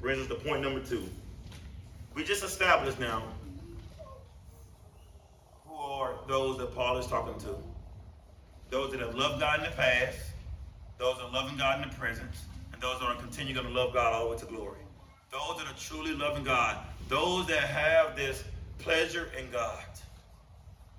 Brings 0.00 0.20
us 0.20 0.28
to 0.28 0.36
point 0.36 0.62
number 0.62 0.80
two. 0.80 1.04
We 2.14 2.24
just 2.24 2.44
established 2.44 3.00
now 3.00 3.24
who 5.66 5.74
are 5.74 6.14
those 6.28 6.56
that 6.58 6.74
Paul 6.74 6.98
is 6.98 7.06
talking 7.06 7.38
to. 7.42 7.56
Those 8.70 8.92
that 8.92 9.00
have 9.00 9.16
loved 9.16 9.40
God 9.40 9.58
in 9.58 9.64
the 9.64 9.76
past, 9.76 10.18
those 10.98 11.16
that 11.16 11.24
are 11.24 11.32
loving 11.32 11.58
God 11.58 11.82
in 11.82 11.90
the 11.90 11.94
present, 11.96 12.30
and 12.80 12.88
those 12.88 12.98
that 13.00 13.06
are 13.06 13.14
continuing 13.16 13.64
to 13.64 13.70
love 13.72 13.92
God 13.92 14.12
all 14.12 14.24
the 14.26 14.30
way 14.30 14.38
to 14.38 14.46
glory. 14.46 14.78
Those 15.30 15.58
that 15.58 15.66
are 15.66 15.78
truly 15.78 16.14
loving 16.14 16.44
God, 16.44 16.78
those 17.08 17.46
that 17.46 17.60
have 17.60 18.16
this 18.16 18.42
pleasure 18.78 19.30
in 19.38 19.50
God, 19.50 19.84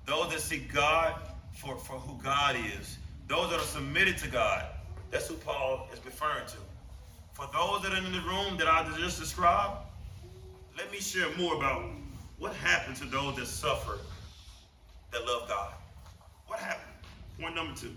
those 0.06 0.30
that 0.32 0.42
see 0.42 0.60
God 0.60 1.16
for, 1.54 1.76
for 1.78 1.94
who 1.94 2.22
God 2.22 2.56
is, 2.78 2.98
those 3.28 3.50
that 3.50 3.60
are 3.60 3.64
submitted 3.64 4.18
to 4.20 4.30
God. 4.30 4.66
That's 5.10 5.28
who 5.28 5.36
Paul 5.36 5.88
is 5.92 6.00
referring 6.06 6.46
to. 6.48 6.58
For 7.34 7.48
those 7.54 7.82
that 7.82 7.94
are 7.94 7.98
in 7.98 8.12
the 8.12 8.22
room 8.22 8.58
that 8.58 8.68
I 8.68 8.88
just 8.98 9.20
described, 9.20 9.78
let 10.78 10.92
me 10.92 11.00
share 11.00 11.36
more 11.38 11.56
about 11.56 11.84
what 12.38 12.54
happened 12.56 12.96
to 12.98 13.06
those 13.06 13.36
that 13.38 13.48
suffer 13.48 13.98
that 15.12 15.26
love 15.26 15.50
God. 15.50 15.74
What 16.48 16.60
happened? 16.60 16.94
Point 17.40 17.56
number 17.56 17.76
two. 17.76 17.96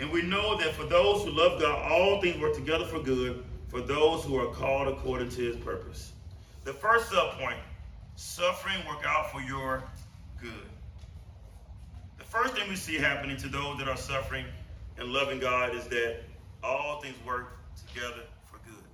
And 0.00 0.10
we 0.10 0.22
know 0.22 0.56
that 0.56 0.74
for 0.74 0.86
those 0.86 1.24
who 1.24 1.30
love 1.30 1.60
God, 1.60 1.92
all 1.92 2.22
things 2.22 2.40
work 2.40 2.54
together 2.54 2.86
for 2.86 3.00
good 3.00 3.44
for 3.68 3.82
those 3.82 4.24
who 4.24 4.38
are 4.38 4.52
called 4.52 4.88
according 4.88 5.28
to 5.28 5.42
his 5.42 5.56
purpose. 5.56 6.12
The 6.64 6.72
first 6.72 7.10
sub 7.10 7.38
point 7.38 7.58
suffering 8.16 8.78
work 8.88 9.04
out 9.06 9.30
for 9.30 9.42
your 9.42 9.84
good. 10.40 10.50
The 12.18 12.24
first 12.24 12.54
thing 12.54 12.68
we 12.68 12.76
see 12.76 12.96
happening 12.96 13.36
to 13.36 13.48
those 13.48 13.78
that 13.78 13.88
are 13.88 13.96
suffering 13.96 14.46
and 14.98 15.12
loving 15.12 15.38
God 15.38 15.74
is 15.74 15.86
that 15.88 16.20
all 16.62 17.00
things 17.02 17.16
work 17.26 17.58
together 17.86 18.22
for 18.50 18.58
good. 18.66 18.84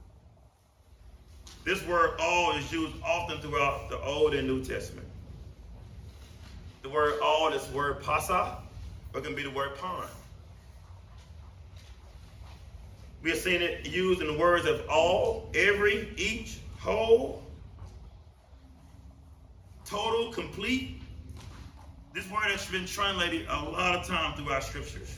This 1.64 1.86
word 1.86 2.16
all 2.20 2.56
is 2.56 2.70
used 2.72 2.94
often 3.04 3.38
throughout 3.38 3.88
the 3.90 4.00
Old 4.00 4.34
and 4.34 4.46
New 4.46 4.64
Testament. 4.64 5.06
The 6.82 6.88
word 6.88 7.20
all 7.22 7.52
is 7.52 7.66
word 7.70 8.02
pasa, 8.02 8.58
or 9.14 9.20
it 9.20 9.24
can 9.24 9.34
be 9.36 9.42
the 9.42 9.50
word 9.50 9.76
pon. 9.76 10.06
We 13.26 13.32
have 13.32 13.40
seen 13.40 13.60
it 13.60 13.84
used 13.88 14.20
in 14.20 14.28
the 14.28 14.38
words 14.38 14.66
of 14.66 14.88
all, 14.88 15.50
every, 15.52 16.14
each, 16.16 16.60
whole, 16.78 17.42
total, 19.84 20.32
complete. 20.32 21.02
This 22.14 22.30
word 22.30 22.44
has 22.44 22.64
been 22.66 22.86
translated 22.86 23.48
a 23.48 23.64
lot 23.64 23.96
of 23.96 24.06
time 24.06 24.36
throughout 24.36 24.62
scriptures. 24.62 25.12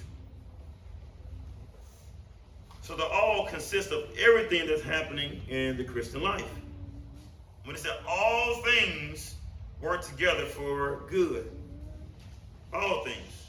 So 2.80 2.96
the 2.96 3.04
all 3.04 3.46
consists 3.46 3.92
of 3.92 4.04
everything 4.18 4.66
that's 4.66 4.80
happening 4.80 5.42
in 5.46 5.76
the 5.76 5.84
Christian 5.84 6.22
life. 6.22 6.48
When 7.64 7.76
it 7.76 7.78
said 7.78 7.98
all 8.08 8.62
things 8.62 9.34
work 9.82 10.02
together 10.02 10.46
for 10.46 11.02
good. 11.10 11.50
All 12.72 13.04
things. 13.04 13.44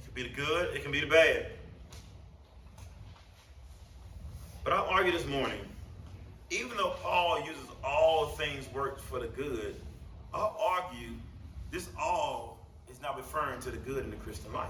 It 0.00 0.04
can 0.06 0.14
be 0.14 0.22
the 0.24 0.34
good, 0.34 0.74
it 0.74 0.82
can 0.82 0.90
be 0.90 0.98
the 0.98 1.06
bad. 1.06 1.52
But 4.66 4.72
I'll 4.72 4.88
argue 4.88 5.12
this 5.12 5.26
morning, 5.26 5.60
even 6.50 6.76
though 6.76 6.94
Paul 7.00 7.38
uses 7.38 7.68
all 7.84 8.26
things 8.30 8.66
work 8.74 8.98
for 8.98 9.20
the 9.20 9.28
good, 9.28 9.76
I'll 10.34 10.58
argue 10.60 11.10
this 11.70 11.88
all 11.96 12.66
is 12.90 13.00
not 13.00 13.16
referring 13.16 13.60
to 13.60 13.70
the 13.70 13.76
good 13.76 14.02
in 14.02 14.10
the 14.10 14.16
Christian 14.16 14.52
life. 14.52 14.66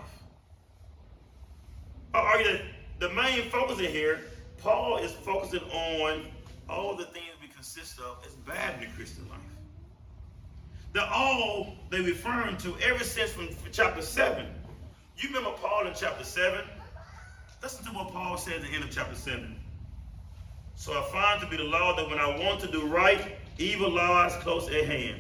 I'll 2.13 2.27
argue 2.27 2.45
that 2.53 2.61
the 2.99 3.09
main 3.09 3.49
focus 3.49 3.79
in 3.79 3.91
here, 3.91 4.21
Paul 4.59 4.99
is 4.99 5.13
focusing 5.13 5.63
on 5.71 6.27
all 6.69 6.95
the 6.95 7.07
things 7.07 7.33
we 7.41 7.49
consist 7.49 7.99
of 7.99 8.23
as 8.27 8.35
bad 8.35 8.75
in 8.75 8.91
the 8.91 8.95
Christian 8.97 9.27
life. 9.31 9.39
The 10.93 11.11
all 11.11 11.75
they're 11.89 12.03
referring 12.03 12.59
to 12.59 12.77
ever 12.83 13.03
since 13.03 13.31
from 13.31 13.49
chapter 13.73 14.03
7. 14.03 14.45
You 15.17 15.29
remember 15.31 15.53
Paul 15.53 15.87
in 15.87 15.95
chapter 15.95 16.23
7? 16.25 16.61
Listen 17.63 17.87
to 17.87 17.93
what 17.93 18.13
Paul 18.13 18.37
said 18.37 18.57
at 18.57 18.61
the 18.61 18.69
end 18.69 18.85
of 18.85 18.91
chapter 18.91 19.15
7. 19.15 19.57
So 20.79 20.93
I 20.93 21.03
find 21.11 21.41
to 21.41 21.47
be 21.49 21.57
the 21.57 21.65
law 21.65 21.97
that 21.97 22.09
when 22.09 22.19
I 22.19 22.39
want 22.39 22.61
to 22.61 22.71
do 22.71 22.87
right, 22.87 23.35
evil 23.59 23.91
lies 23.91 24.35
close 24.37 24.69
at 24.69 24.85
hand. 24.85 25.17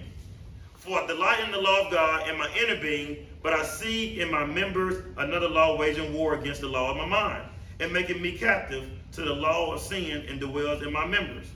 For 0.74 1.00
I 1.00 1.06
delight 1.06 1.40
in 1.40 1.50
the 1.50 1.60
law 1.60 1.86
of 1.86 1.90
God 1.90 2.28
in 2.28 2.38
my 2.38 2.48
inner 2.54 2.80
being, 2.80 3.26
but 3.42 3.54
I 3.54 3.64
see 3.64 4.20
in 4.20 4.30
my 4.30 4.44
members 4.44 5.02
another 5.16 5.48
law 5.48 5.76
waging 5.76 6.12
war 6.12 6.34
against 6.34 6.60
the 6.60 6.68
law 6.68 6.90
of 6.90 6.98
my 6.98 7.06
mind, 7.06 7.42
and 7.80 7.90
making 7.90 8.20
me 8.20 8.36
captive 8.36 8.84
to 9.12 9.22
the 9.22 9.32
law 9.32 9.72
of 9.72 9.80
sin 9.80 10.26
and 10.28 10.38
dwells 10.38 10.82
in 10.82 10.92
my 10.92 11.06
members. 11.06 11.46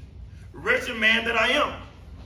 Wretched 0.55 0.97
man 0.97 1.25
that 1.27 1.37
I 1.37 1.49
am. 1.49 1.81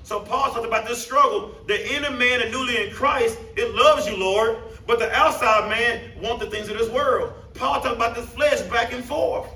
So 0.05 0.21
Paul 0.21 0.53
talked 0.53 0.67
about 0.67 0.87
this 0.87 1.05
struggle. 1.05 1.57
The 1.67 1.95
inner 1.95 2.13
man 2.13 2.41
and 2.41 2.53
newly 2.53 2.87
in 2.87 2.95
Christ, 2.95 3.37
it 3.57 3.75
loves 3.75 4.07
you, 4.07 4.17
Lord, 4.17 4.59
but 4.87 5.01
the 5.01 5.13
outside 5.13 5.69
man 5.69 6.01
wants 6.23 6.45
the 6.45 6.51
things 6.51 6.69
of 6.69 6.79
this 6.79 6.89
world. 6.89 7.33
Paul 7.55 7.81
talked 7.81 7.97
about 7.97 8.15
this 8.15 8.27
flesh 8.27 8.61
back 8.63 8.93
and 8.93 9.05
forth. 9.05 9.49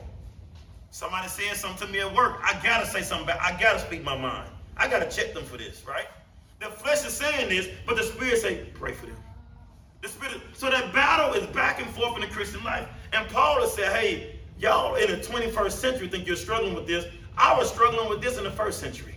Somebody 0.90 1.29
said 1.29 1.55
something 1.57 1.87
to 1.87 1.92
me 1.92 2.01
at 2.01 2.14
work. 2.14 2.40
I 2.42 2.59
gotta 2.62 2.87
say 2.87 3.03
something 3.03 3.27
back. 3.27 3.40
I 3.40 3.59
gotta 3.61 3.79
speak 3.79 4.03
my 4.03 4.16
mind. 4.16 4.51
I 4.77 4.88
gotta 4.88 5.09
check 5.11 5.35
them 5.35 5.44
for 5.44 5.57
this, 5.57 5.85
right? 5.87 6.07
The 6.61 6.66
flesh 6.66 7.05
is 7.05 7.12
saying 7.12 7.48
this, 7.48 7.68
but 7.87 7.96
the 7.96 8.03
spirit 8.03 8.38
say, 8.38 8.64
pray 8.74 8.92
for 8.92 9.07
them. 9.07 9.16
The 10.03 10.09
spirit, 10.09 10.40
so 10.55 10.70
that 10.70 10.92
battle 10.92 11.35
is 11.35 11.46
back 11.48 11.81
and 11.81 11.88
forth 11.90 12.14
in 12.16 12.20
the 12.22 12.29
Christian 12.29 12.62
life. 12.64 12.88
And 13.12 13.29
Paul 13.29 13.61
has 13.61 13.74
said, 13.74 13.92
hey, 13.92 14.40
y'all 14.59 14.94
in 14.94 15.11
the 15.11 15.18
21st 15.18 15.72
century 15.72 16.09
think 16.09 16.27
you're 16.27 16.37
struggling 16.37 16.74
with 16.74 16.87
this. 16.87 17.05
I 17.37 17.57
was 17.57 17.70
struggling 17.70 18.09
with 18.09 18.20
this 18.20 18.38
in 18.38 18.44
the 18.44 18.51
first 18.51 18.81
century. 18.81 19.16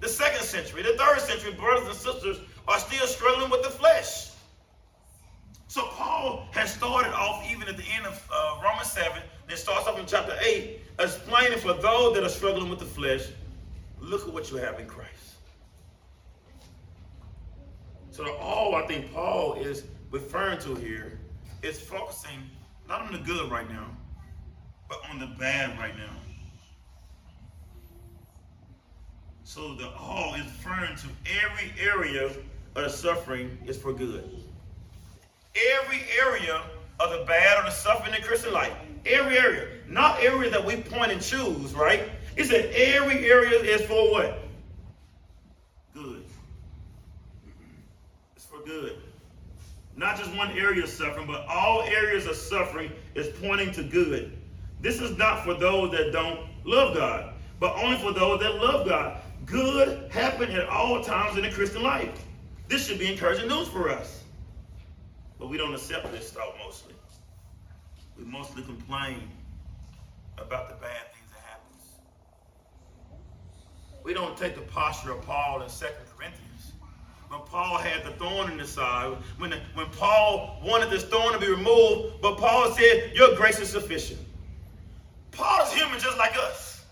The 0.00 0.08
second 0.08 0.42
century, 0.42 0.82
the 0.82 0.96
third 0.96 1.20
century, 1.20 1.52
brothers 1.52 1.88
and 1.88 1.96
sisters 1.96 2.38
are 2.68 2.78
still 2.78 3.06
struggling 3.06 3.50
with 3.50 3.62
the 3.62 3.70
flesh. 3.70 4.30
So 5.68 5.82
Paul 5.86 6.46
has 6.52 6.72
started 6.72 7.12
off 7.12 7.44
even 7.50 7.68
at 7.68 7.76
the 7.76 7.84
end 7.94 8.06
of 8.06 8.28
uh, 8.32 8.60
Romans 8.62 8.90
7, 8.90 9.22
it 9.48 9.56
starts 9.56 9.86
off 9.86 9.98
in 9.98 10.06
chapter 10.06 10.36
8, 10.40 10.80
explaining 10.98 11.58
for 11.58 11.74
those 11.74 12.14
that 12.14 12.22
are 12.22 12.28
struggling 12.28 12.68
with 12.68 12.78
the 12.78 12.84
flesh, 12.84 13.28
look 14.00 14.26
at 14.26 14.32
what 14.32 14.50
you 14.50 14.58
have 14.58 14.78
in 14.78 14.86
Christ. 14.86 15.36
So 18.10 18.24
the 18.24 18.32
all 18.32 18.74
I 18.74 18.86
think 18.86 19.12
Paul 19.12 19.54
is 19.54 19.84
referring 20.10 20.58
to 20.60 20.74
here 20.74 21.20
is 21.62 21.80
focusing 21.80 22.50
not 22.88 23.02
on 23.02 23.12
the 23.12 23.18
good 23.18 23.50
right 23.50 23.68
now, 23.70 23.96
but 24.88 24.98
on 25.10 25.18
the 25.18 25.26
bad 25.38 25.78
right 25.78 25.96
now. 25.96 26.16
So 29.44 29.74
the 29.74 29.88
all 29.90 30.34
is 30.34 30.42
referring 30.42 30.96
to 30.96 31.06
every 31.44 31.72
area 31.80 32.26
of 32.26 32.38
the 32.74 32.88
suffering 32.88 33.56
is 33.66 33.76
for 33.76 33.92
good. 33.92 34.28
Every 35.80 36.02
area 36.20 36.62
of 37.00 37.10
the 37.10 37.24
bad 37.24 37.58
or 37.58 37.64
the 37.64 37.70
suffering 37.70 38.14
in 38.14 38.22
Christian 38.22 38.52
life. 38.52 38.76
Every 39.06 39.38
area. 39.38 39.68
Not 39.88 40.22
area 40.22 40.50
that 40.50 40.64
we 40.64 40.76
point 40.76 41.12
and 41.12 41.20
choose, 41.20 41.74
right? 41.74 42.08
He 42.36 42.44
said 42.44 42.66
every 42.74 43.30
area 43.30 43.58
is 43.58 43.82
for 43.82 44.12
what? 44.12 44.38
Good. 45.94 46.24
It's 48.36 48.44
for 48.44 48.60
good. 48.60 48.98
Not 49.96 50.16
just 50.16 50.34
one 50.36 50.52
area 50.52 50.86
suffering, 50.86 51.26
but 51.26 51.44
all 51.48 51.82
areas 51.82 52.26
of 52.26 52.36
suffering 52.36 52.92
is 53.14 53.28
pointing 53.40 53.72
to 53.72 53.82
good. 53.82 54.36
This 54.80 55.00
is 55.00 55.18
not 55.18 55.44
for 55.44 55.54
those 55.54 55.90
that 55.90 56.12
don't 56.12 56.48
love 56.64 56.94
God, 56.94 57.34
but 57.58 57.74
only 57.82 57.98
for 57.98 58.12
those 58.12 58.40
that 58.40 58.56
love 58.56 58.86
God. 58.86 59.20
Good 59.44 60.12
happen 60.12 60.50
at 60.52 60.68
all 60.68 61.02
times 61.02 61.36
in 61.36 61.42
the 61.42 61.50
Christian 61.50 61.82
life. 61.82 62.24
This 62.68 62.86
should 62.86 62.98
be 62.98 63.10
encouraging 63.10 63.48
news 63.48 63.66
for 63.66 63.90
us. 63.90 64.22
But 65.38 65.48
we 65.48 65.56
don't 65.56 65.74
accept 65.74 66.12
this 66.12 66.30
thought 66.30 66.54
mostly. 66.64 66.87
We 68.18 68.24
mostly 68.24 68.62
complain 68.62 69.30
about 70.38 70.68
the 70.68 70.74
bad 70.74 71.12
things 71.12 71.30
that 71.30 71.42
happens. 71.44 71.84
We 74.02 74.12
don't 74.12 74.36
take 74.36 74.54
the 74.56 74.62
posture 74.62 75.12
of 75.12 75.22
Paul 75.22 75.62
in 75.62 75.68
2 75.68 75.86
Corinthians. 76.16 76.72
When 77.28 77.40
Paul 77.42 77.78
had 77.78 78.04
the 78.04 78.12
thorn 78.12 78.50
in 78.50 78.58
his 78.58 78.70
side, 78.70 79.16
when, 79.36 79.50
the, 79.50 79.60
when 79.74 79.86
Paul 79.90 80.60
wanted 80.64 80.90
this 80.90 81.04
thorn 81.04 81.34
to 81.34 81.38
be 81.38 81.48
removed, 81.48 82.20
but 82.22 82.38
Paul 82.38 82.72
said, 82.72 83.12
Your 83.14 83.36
grace 83.36 83.60
is 83.60 83.68
sufficient. 83.68 84.20
Paul 85.30 85.62
is 85.66 85.72
human 85.72 86.00
just 86.00 86.16
like 86.18 86.36
us. 86.36 86.84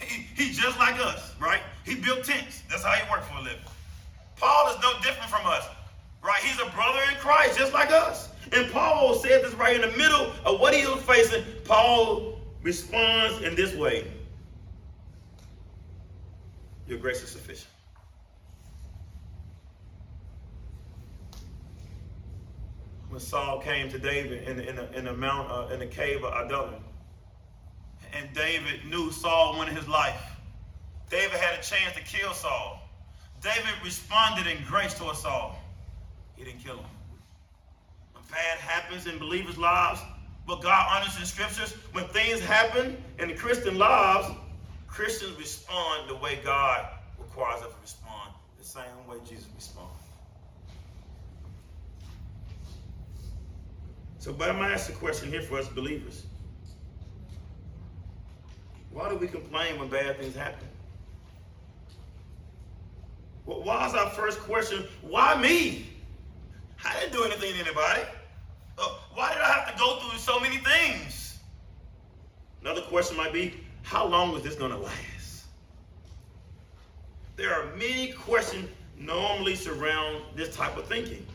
He, 0.00 0.22
he's 0.34 0.58
just 0.58 0.78
like 0.78 0.98
us, 0.98 1.34
right? 1.38 1.60
He 1.84 1.94
built 1.94 2.24
tents. 2.24 2.62
That's 2.70 2.82
how 2.82 2.92
he 2.92 3.10
worked 3.10 3.26
for 3.26 3.38
a 3.38 3.42
living. 3.42 3.60
Paul 4.36 4.70
is 4.70 4.76
no 4.82 4.94
different 5.02 5.30
from 5.30 5.44
us, 5.44 5.68
Right? 6.22 6.40
He's 6.42 6.60
a 6.60 6.70
brother 6.70 7.00
in 7.10 7.16
Christ, 7.16 7.58
just 7.58 7.72
like 7.72 7.90
us. 7.90 8.28
And 8.52 8.70
Paul 8.72 9.14
said 9.14 9.44
this 9.44 9.54
right 9.54 9.76
in 9.76 9.82
the 9.82 9.96
middle 9.96 10.32
of 10.44 10.60
what 10.60 10.74
he 10.74 10.86
was 10.86 11.02
facing. 11.02 11.44
Paul 11.64 12.40
responds 12.62 13.42
in 13.42 13.54
this 13.54 13.74
way 13.74 14.06
Your 16.86 16.98
grace 16.98 17.22
is 17.22 17.30
sufficient. 17.30 17.68
When 23.08 23.20
Saul 23.20 23.60
came 23.60 23.88
to 23.90 23.98
David 23.98 24.48
in, 24.48 24.60
in, 24.60 24.78
a, 24.78 25.08
in 25.10 25.20
mount, 25.20 25.50
uh, 25.50 25.72
in 25.72 25.78
the 25.78 25.86
cave 25.86 26.24
of 26.24 26.32
Adullam, 26.44 26.82
and 28.12 28.28
David 28.34 28.84
knew 28.86 29.12
Saul 29.12 29.56
wanted 29.56 29.76
his 29.76 29.86
life. 29.86 30.20
David 31.10 31.38
had 31.38 31.58
a 31.58 31.62
chance 31.62 31.94
to 31.94 32.02
kill 32.02 32.32
Saul. 32.32 32.82
David 33.40 33.70
responded 33.84 34.48
in 34.48 34.62
grace 34.64 34.94
to 34.94 35.14
Saul. 35.14 35.59
He 36.40 36.46
didn't 36.46 36.64
kill 36.64 36.76
him. 36.76 36.86
When 38.14 38.24
bad 38.30 38.58
happens 38.58 39.06
in 39.06 39.18
believers' 39.18 39.58
lives, 39.58 40.00
but 40.46 40.62
God 40.62 40.86
honors 40.90 41.18
in 41.18 41.26
scriptures, 41.26 41.74
when 41.92 42.06
things 42.06 42.40
happen 42.40 42.96
in 43.18 43.28
the 43.28 43.34
Christian 43.34 43.76
lives, 43.76 44.26
Christians 44.88 45.36
respond 45.36 46.08
the 46.08 46.16
way 46.16 46.40
God 46.42 46.88
requires 47.18 47.60
us 47.60 47.68
to 47.74 47.80
respond, 47.82 48.32
the 48.58 48.64
same 48.64 48.84
way 49.06 49.16
Jesus 49.28 49.48
responded. 49.54 49.92
So, 54.18 54.32
but 54.32 54.48
I'm 54.48 54.56
going 54.56 54.68
to 54.68 54.74
ask 54.74 54.88
a 54.88 54.94
question 54.94 55.28
here 55.28 55.42
for 55.42 55.58
us 55.58 55.68
believers. 55.68 56.24
Why 58.92 59.10
do 59.10 59.16
we 59.16 59.28
complain 59.28 59.78
when 59.78 59.88
bad 59.88 60.18
things 60.18 60.34
happen? 60.34 60.66
Why 63.44 63.86
is 63.86 63.94
our 63.94 64.08
first 64.10 64.38
question, 64.40 64.86
why 65.02 65.38
me? 65.38 65.89
I 66.84 66.98
didn't 67.00 67.12
do 67.12 67.24
anything 67.24 67.52
to 67.54 67.60
anybody. 67.60 68.02
Uh, 68.78 68.88
why 69.14 69.32
did 69.32 69.42
I 69.42 69.52
have 69.52 69.72
to 69.72 69.78
go 69.78 69.98
through 70.00 70.18
so 70.18 70.40
many 70.40 70.58
things? 70.58 71.38
Another 72.60 72.82
question 72.82 73.16
might 73.16 73.32
be, 73.32 73.54
how 73.82 74.06
long 74.06 74.34
is 74.36 74.42
this 74.42 74.54
going 74.54 74.70
to 74.70 74.78
last? 74.78 75.44
There 77.36 77.54
are 77.54 77.74
many 77.76 78.12
questions 78.12 78.68
normally 78.98 79.54
surround 79.54 80.22
this 80.36 80.54
type 80.54 80.76
of 80.76 80.86
thinking. 80.86 81.26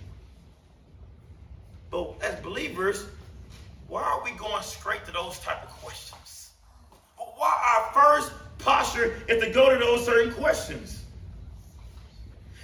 But 1.90 2.16
as 2.22 2.40
believers, 2.42 3.06
why 3.88 4.04
are 4.04 4.24
we 4.24 4.32
going 4.32 4.62
straight 4.62 5.06
to 5.06 5.12
those 5.12 5.40
type 5.40 5.64
of 5.64 5.70
questions? 5.70 6.52
Why 7.18 7.78
our 7.78 7.94
first 7.94 8.34
posture 8.60 9.22
is 9.28 9.44
to 9.44 9.50
go 9.50 9.72
to 9.72 9.80
those 9.80 10.06
certain 10.06 10.34
questions? 10.34 11.05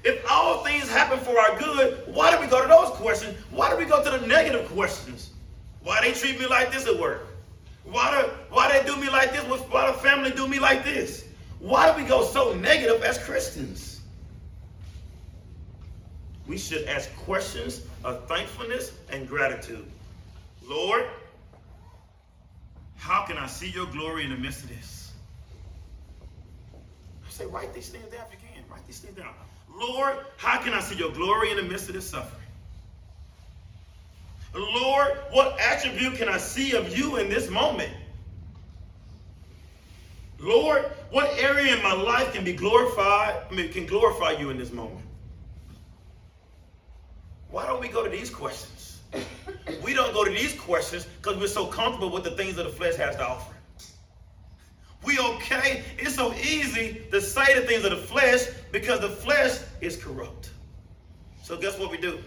If 0.03 0.25
all 0.29 0.63
things 0.63 0.89
happen 0.89 1.19
for 1.19 1.39
our 1.39 1.57
good, 1.59 2.03
why 2.07 2.31
do 2.31 2.39
we 2.41 2.47
go 2.47 2.61
to 2.61 2.67
those 2.67 2.89
questions? 2.97 3.37
Why 3.51 3.69
do 3.69 3.77
we 3.77 3.85
go 3.85 4.03
to 4.03 4.17
the 4.17 4.25
negative 4.25 4.67
questions? 4.69 5.31
Why 5.83 6.01
they 6.01 6.13
treat 6.13 6.39
me 6.39 6.47
like 6.47 6.71
this 6.71 6.87
at 6.87 6.97
work? 6.97 7.27
Why 7.83 8.21
do 8.21 8.27
why 8.49 8.71
they 8.71 8.85
do 8.85 8.95
me 8.99 9.09
like 9.09 9.31
this? 9.31 9.43
Why 9.43 9.87
the 9.91 9.97
family 9.97 10.31
do 10.31 10.47
me 10.47 10.59
like 10.59 10.83
this? 10.83 11.25
Why 11.59 11.91
do 11.91 12.01
we 12.01 12.07
go 12.07 12.23
so 12.23 12.53
negative 12.53 13.03
as 13.03 13.17
Christians? 13.23 14.01
We 16.47 16.57
should 16.57 16.85
ask 16.87 17.13
questions 17.17 17.81
of 18.03 18.27
thankfulness 18.27 18.91
and 19.11 19.27
gratitude. 19.27 19.85
Lord, 20.67 21.05
how 22.97 23.23
can 23.25 23.37
I 23.37 23.47
see 23.47 23.69
your 23.69 23.85
glory 23.87 24.25
in 24.25 24.31
the 24.31 24.37
midst 24.37 24.63
of 24.63 24.69
this? 24.69 25.13
I 26.73 27.29
say, 27.29 27.45
write 27.45 27.73
these 27.73 27.89
things 27.89 28.05
down 28.11 28.25
if 28.31 28.33
you 28.33 28.47
can. 28.53 28.63
Write 28.69 28.85
these 28.85 28.99
things 28.99 29.17
down. 29.17 29.33
Lord, 29.75 30.17
how 30.37 30.59
can 30.59 30.73
I 30.73 30.79
see 30.79 30.95
your 30.95 31.11
glory 31.11 31.51
in 31.51 31.57
the 31.57 31.63
midst 31.63 31.87
of 31.89 31.95
this 31.95 32.09
suffering? 32.09 32.41
Lord, 34.53 35.17
what 35.31 35.59
attribute 35.59 36.15
can 36.15 36.27
I 36.27 36.37
see 36.37 36.75
of 36.75 36.95
you 36.95 37.17
in 37.17 37.29
this 37.29 37.49
moment? 37.49 37.91
Lord, 40.39 40.83
what 41.11 41.29
area 41.39 41.75
in 41.75 41.83
my 41.83 41.93
life 41.93 42.33
can 42.33 42.43
be 42.43 42.53
glorified, 42.53 43.43
I 43.49 43.53
mean, 43.53 43.71
can 43.71 43.85
glorify 43.85 44.31
you 44.31 44.49
in 44.49 44.57
this 44.57 44.71
moment? 44.71 45.05
Why 47.49 47.65
don't 47.67 47.79
we 47.79 47.87
go 47.87 48.03
to 48.03 48.09
these 48.09 48.29
questions? 48.29 48.99
we 49.83 49.93
don't 49.93 50.13
go 50.13 50.23
to 50.23 50.31
these 50.31 50.59
questions 50.59 51.05
because 51.21 51.37
we're 51.37 51.47
so 51.47 51.65
comfortable 51.65 52.09
with 52.09 52.23
the 52.23 52.31
things 52.31 52.55
that 52.55 52.63
the 52.63 52.69
flesh 52.69 52.95
has 52.95 53.15
to 53.17 53.27
offer. 53.27 53.50
We 55.03 55.19
okay. 55.19 55.83
It's 55.97 56.15
so 56.15 56.33
easy 56.33 57.01
to 57.11 57.21
say 57.21 57.59
the 57.59 57.65
things 57.65 57.83
of 57.85 57.91
the 57.91 57.97
flesh 57.97 58.47
because 58.71 58.99
the 58.99 59.09
flesh 59.09 59.59
is 59.81 60.01
corrupt. 60.01 60.51
So 61.43 61.57
guess 61.57 61.77
what 61.79 61.91
we 61.91 61.97
do? 61.97 62.19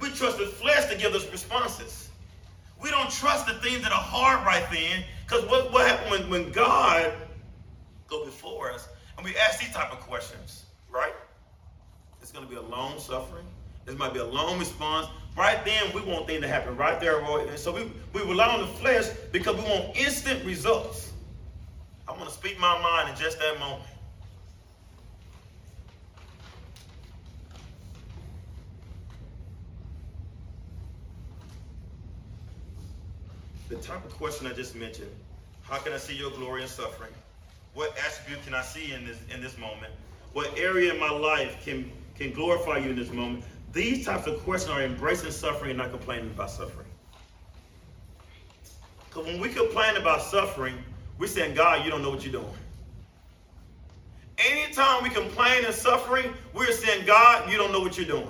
We 0.00 0.10
trust 0.10 0.38
the 0.38 0.46
flesh 0.46 0.90
to 0.90 0.98
give 0.98 1.14
us 1.14 1.30
responses. 1.30 2.10
We 2.80 2.90
don't 2.90 3.10
trust 3.10 3.46
the 3.46 3.54
things 3.54 3.82
that 3.82 3.92
are 3.92 4.02
hard 4.02 4.44
right 4.44 4.66
then 4.72 5.04
because 5.24 5.48
what, 5.48 5.72
what 5.72 5.86
happened 5.86 6.10
when, 6.10 6.30
when 6.30 6.52
God 6.52 7.12
go 8.08 8.24
before 8.24 8.72
us 8.72 8.88
and 9.16 9.24
we 9.24 9.36
ask 9.36 9.60
these 9.60 9.72
type 9.72 9.92
of 9.92 10.00
questions, 10.00 10.64
right? 10.90 11.14
It's 12.20 12.32
going 12.32 12.44
to 12.44 12.50
be 12.50 12.56
a 12.56 12.62
long 12.62 12.98
suffering. 12.98 13.46
This 13.86 13.96
might 13.96 14.12
be 14.12 14.18
a 14.18 14.24
long 14.24 14.58
response. 14.58 15.06
Right 15.36 15.64
then, 15.64 15.92
we 15.94 16.02
want 16.02 16.26
things 16.26 16.42
to 16.42 16.48
happen 16.48 16.76
right 16.76 17.00
there. 17.00 17.20
And 17.20 17.58
so 17.58 17.72
we, 17.72 17.90
we 18.12 18.20
rely 18.22 18.48
on 18.48 18.60
the 18.60 18.66
flesh 18.66 19.08
because 19.30 19.56
we 19.56 19.62
want 19.62 19.96
instant 19.96 20.44
results. 20.44 21.11
I 22.12 22.14
want 22.14 22.28
to 22.28 22.34
speak 22.34 22.60
my 22.60 22.78
mind 22.82 23.08
in 23.08 23.16
just 23.16 23.38
that 23.38 23.58
moment. 23.58 23.84
The 33.70 33.76
type 33.76 34.04
of 34.04 34.12
question 34.12 34.46
I 34.46 34.52
just 34.52 34.76
mentioned, 34.76 35.08
how 35.62 35.78
can 35.78 35.94
I 35.94 35.96
see 35.96 36.14
your 36.14 36.30
glory 36.32 36.60
in 36.60 36.68
suffering? 36.68 37.12
What 37.72 37.96
attribute 37.96 38.44
can 38.44 38.52
I 38.52 38.60
see 38.60 38.92
in 38.92 39.06
this 39.06 39.16
in 39.34 39.40
this 39.40 39.56
moment? 39.56 39.94
What 40.34 40.52
area 40.58 40.92
in 40.92 41.00
my 41.00 41.10
life 41.10 41.64
can 41.64 41.90
can 42.14 42.32
glorify 42.32 42.76
you 42.76 42.90
in 42.90 42.96
this 42.96 43.10
moment? 43.10 43.42
These 43.72 44.04
types 44.04 44.26
of 44.26 44.38
questions 44.40 44.70
are 44.70 44.82
embracing 44.82 45.30
suffering 45.30 45.70
and 45.70 45.78
not 45.78 45.90
complaining 45.90 46.30
about 46.32 46.50
suffering. 46.50 46.88
Because 49.08 49.24
when 49.24 49.40
we 49.40 49.48
complain 49.48 49.96
about 49.96 50.20
suffering, 50.20 50.76
we're 51.18 51.26
saying, 51.26 51.54
God, 51.54 51.84
you 51.84 51.90
don't 51.90 52.02
know 52.02 52.10
what 52.10 52.24
you're 52.24 52.32
doing. 52.32 52.54
Anytime 54.38 55.02
we 55.02 55.10
complain 55.10 55.64
and 55.64 55.74
suffering, 55.74 56.32
we're 56.54 56.72
saying, 56.72 57.06
God, 57.06 57.50
you 57.50 57.56
don't 57.58 57.72
know 57.72 57.80
what 57.80 57.96
you're 57.96 58.06
doing. 58.06 58.28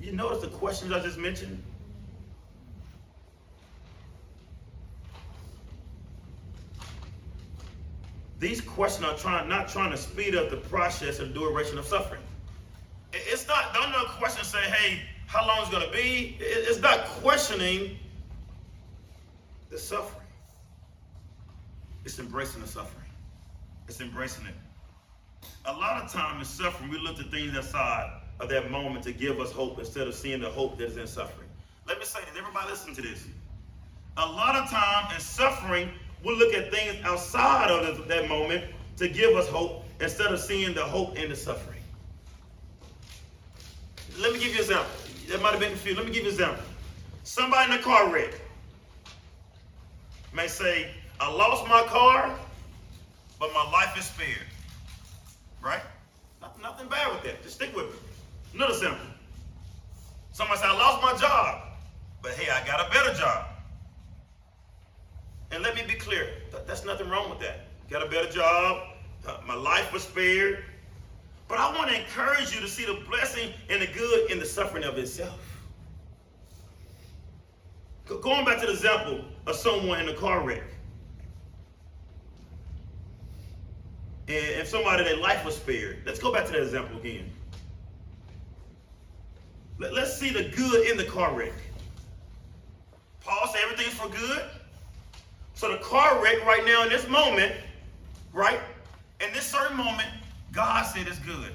You 0.00 0.12
notice 0.12 0.42
the 0.42 0.48
questions 0.48 0.92
I 0.92 1.00
just 1.00 1.18
mentioned? 1.18 1.60
These 8.38 8.60
questions 8.60 9.04
are 9.04 9.16
trying 9.16 9.48
not 9.48 9.68
trying 9.68 9.90
to 9.90 9.96
speed 9.96 10.36
up 10.36 10.50
the 10.50 10.58
process 10.58 11.18
of 11.18 11.34
duration 11.34 11.78
of 11.78 11.86
suffering. 11.86 12.20
It's 13.12 13.48
not, 13.48 13.72
don't 13.72 13.90
no 13.90 14.04
question 14.18 14.44
say, 14.44 14.60
hey, 14.60 15.00
how 15.26 15.46
long 15.46 15.60
it's 15.60 15.70
going 15.70 15.84
to 15.84 15.92
be. 15.92 16.36
It's 16.40 16.80
not 16.80 17.04
questioning 17.06 17.98
the 19.70 19.78
suffering. 19.78 20.26
It's 22.04 22.18
embracing 22.18 22.62
the 22.62 22.68
suffering. 22.68 23.10
It's 23.88 24.00
embracing 24.00 24.46
it. 24.46 24.54
A 25.66 25.72
lot 25.72 26.02
of 26.02 26.12
time 26.12 26.38
in 26.38 26.44
suffering, 26.44 26.90
we 26.90 26.98
look 26.98 27.18
at 27.18 27.30
things 27.30 27.56
outside 27.56 28.20
of 28.38 28.48
that 28.48 28.70
moment 28.70 29.04
to 29.04 29.12
give 29.12 29.40
us 29.40 29.50
hope 29.50 29.78
instead 29.78 30.06
of 30.06 30.14
seeing 30.14 30.40
the 30.40 30.48
hope 30.48 30.78
that 30.78 30.86
is 30.86 30.96
in 30.96 31.06
suffering. 31.06 31.48
Let 31.88 31.98
me 31.98 32.04
say 32.04 32.20
this. 32.20 32.38
Everybody 32.38 32.70
listen 32.70 32.94
to 32.94 33.02
this. 33.02 33.26
A 34.16 34.26
lot 34.26 34.54
of 34.56 34.70
time 34.70 35.12
in 35.14 35.20
suffering, 35.20 35.90
we 36.24 36.36
look 36.36 36.54
at 36.54 36.72
things 36.72 36.96
outside 37.04 37.70
of 37.70 38.06
that 38.08 38.28
moment 38.28 38.64
to 38.96 39.08
give 39.08 39.36
us 39.36 39.48
hope 39.48 39.84
instead 40.00 40.32
of 40.32 40.40
seeing 40.40 40.74
the 40.74 40.84
hope 40.84 41.18
in 41.18 41.28
the 41.30 41.36
suffering. 41.36 41.80
Let 44.18 44.32
me 44.32 44.38
give 44.38 44.48
you 44.48 44.54
an 44.54 44.60
example 44.60 45.05
that 45.28 45.42
might 45.42 45.52
have 45.52 45.60
been 45.60 45.70
confused. 45.70 45.98
Let 45.98 46.06
me 46.06 46.12
give 46.12 46.22
you 46.22 46.28
an 46.28 46.34
example. 46.34 46.64
Somebody 47.24 47.72
in 47.72 47.78
a 47.78 47.82
car 47.82 48.12
wreck 48.12 48.32
may 50.32 50.46
say, 50.46 50.90
I 51.18 51.32
lost 51.32 51.66
my 51.68 51.82
car, 51.88 52.32
but 53.38 53.52
my 53.52 53.70
life 53.70 53.96
is 53.98 54.04
spared. 54.04 54.46
Right? 55.62 55.80
Nothing, 56.40 56.62
nothing 56.62 56.88
bad 56.88 57.12
with 57.12 57.24
that. 57.24 57.42
Just 57.42 57.56
stick 57.56 57.74
with 57.74 57.86
me. 57.86 57.98
Another 58.54 58.74
example. 58.74 59.06
Somebody 60.32 60.60
say, 60.60 60.66
I 60.66 60.72
lost 60.72 61.02
my 61.02 61.18
job, 61.18 61.62
but 62.22 62.32
hey, 62.32 62.50
I 62.50 62.64
got 62.66 62.86
a 62.86 62.90
better 62.90 63.14
job. 63.18 63.46
And 65.50 65.62
let 65.62 65.74
me 65.74 65.82
be 65.86 65.94
clear, 65.94 66.28
that's 66.66 66.84
nothing 66.84 67.08
wrong 67.08 67.30
with 67.30 67.40
that. 67.40 67.66
Got 67.88 68.06
a 68.06 68.10
better 68.10 68.30
job, 68.30 68.82
uh, 69.26 69.38
my 69.46 69.54
life 69.54 69.92
was 69.92 70.02
spared, 70.02 70.64
but 71.48 71.58
I 71.58 71.72
want 71.76 71.90
to 71.90 72.00
encourage 72.00 72.54
you 72.54 72.60
to 72.60 72.68
see 72.68 72.84
the 72.84 73.04
blessing 73.08 73.52
and 73.70 73.80
the 73.80 73.86
good 73.86 74.30
in 74.30 74.38
the 74.38 74.46
suffering 74.46 74.84
of 74.84 74.98
itself. 74.98 75.40
Going 78.06 78.44
back 78.44 78.60
to 78.60 78.66
the 78.66 78.72
example 78.72 79.24
of 79.46 79.56
someone 79.56 80.00
in 80.00 80.08
a 80.08 80.14
car 80.14 80.42
wreck. 80.42 80.62
And 84.28 84.60
if 84.60 84.68
somebody, 84.68 85.04
their 85.04 85.16
life 85.16 85.44
was 85.44 85.56
spared. 85.56 85.98
Let's 86.04 86.18
go 86.18 86.32
back 86.32 86.46
to 86.46 86.52
that 86.52 86.62
example 86.62 86.98
again. 86.98 87.30
Let, 89.78 89.92
us 89.94 90.18
see 90.18 90.30
the 90.30 90.44
good 90.44 90.88
in 90.88 90.96
the 90.96 91.04
car 91.04 91.34
wreck. 91.34 91.52
Paul 93.20 93.48
said 93.52 93.60
everything's 93.64 93.94
for 93.94 94.08
good. 94.08 94.42
So 95.54 95.70
the 95.70 95.78
car 95.78 96.22
wreck 96.22 96.44
right 96.44 96.64
now 96.64 96.82
in 96.82 96.88
this 96.88 97.08
moment, 97.08 97.52
right? 98.32 98.60
In 99.20 99.32
this 99.32 99.46
certain 99.46 99.76
moment, 99.76 100.08
God 100.56 100.86
said 100.86 101.06
it's 101.06 101.18
good. 101.18 101.52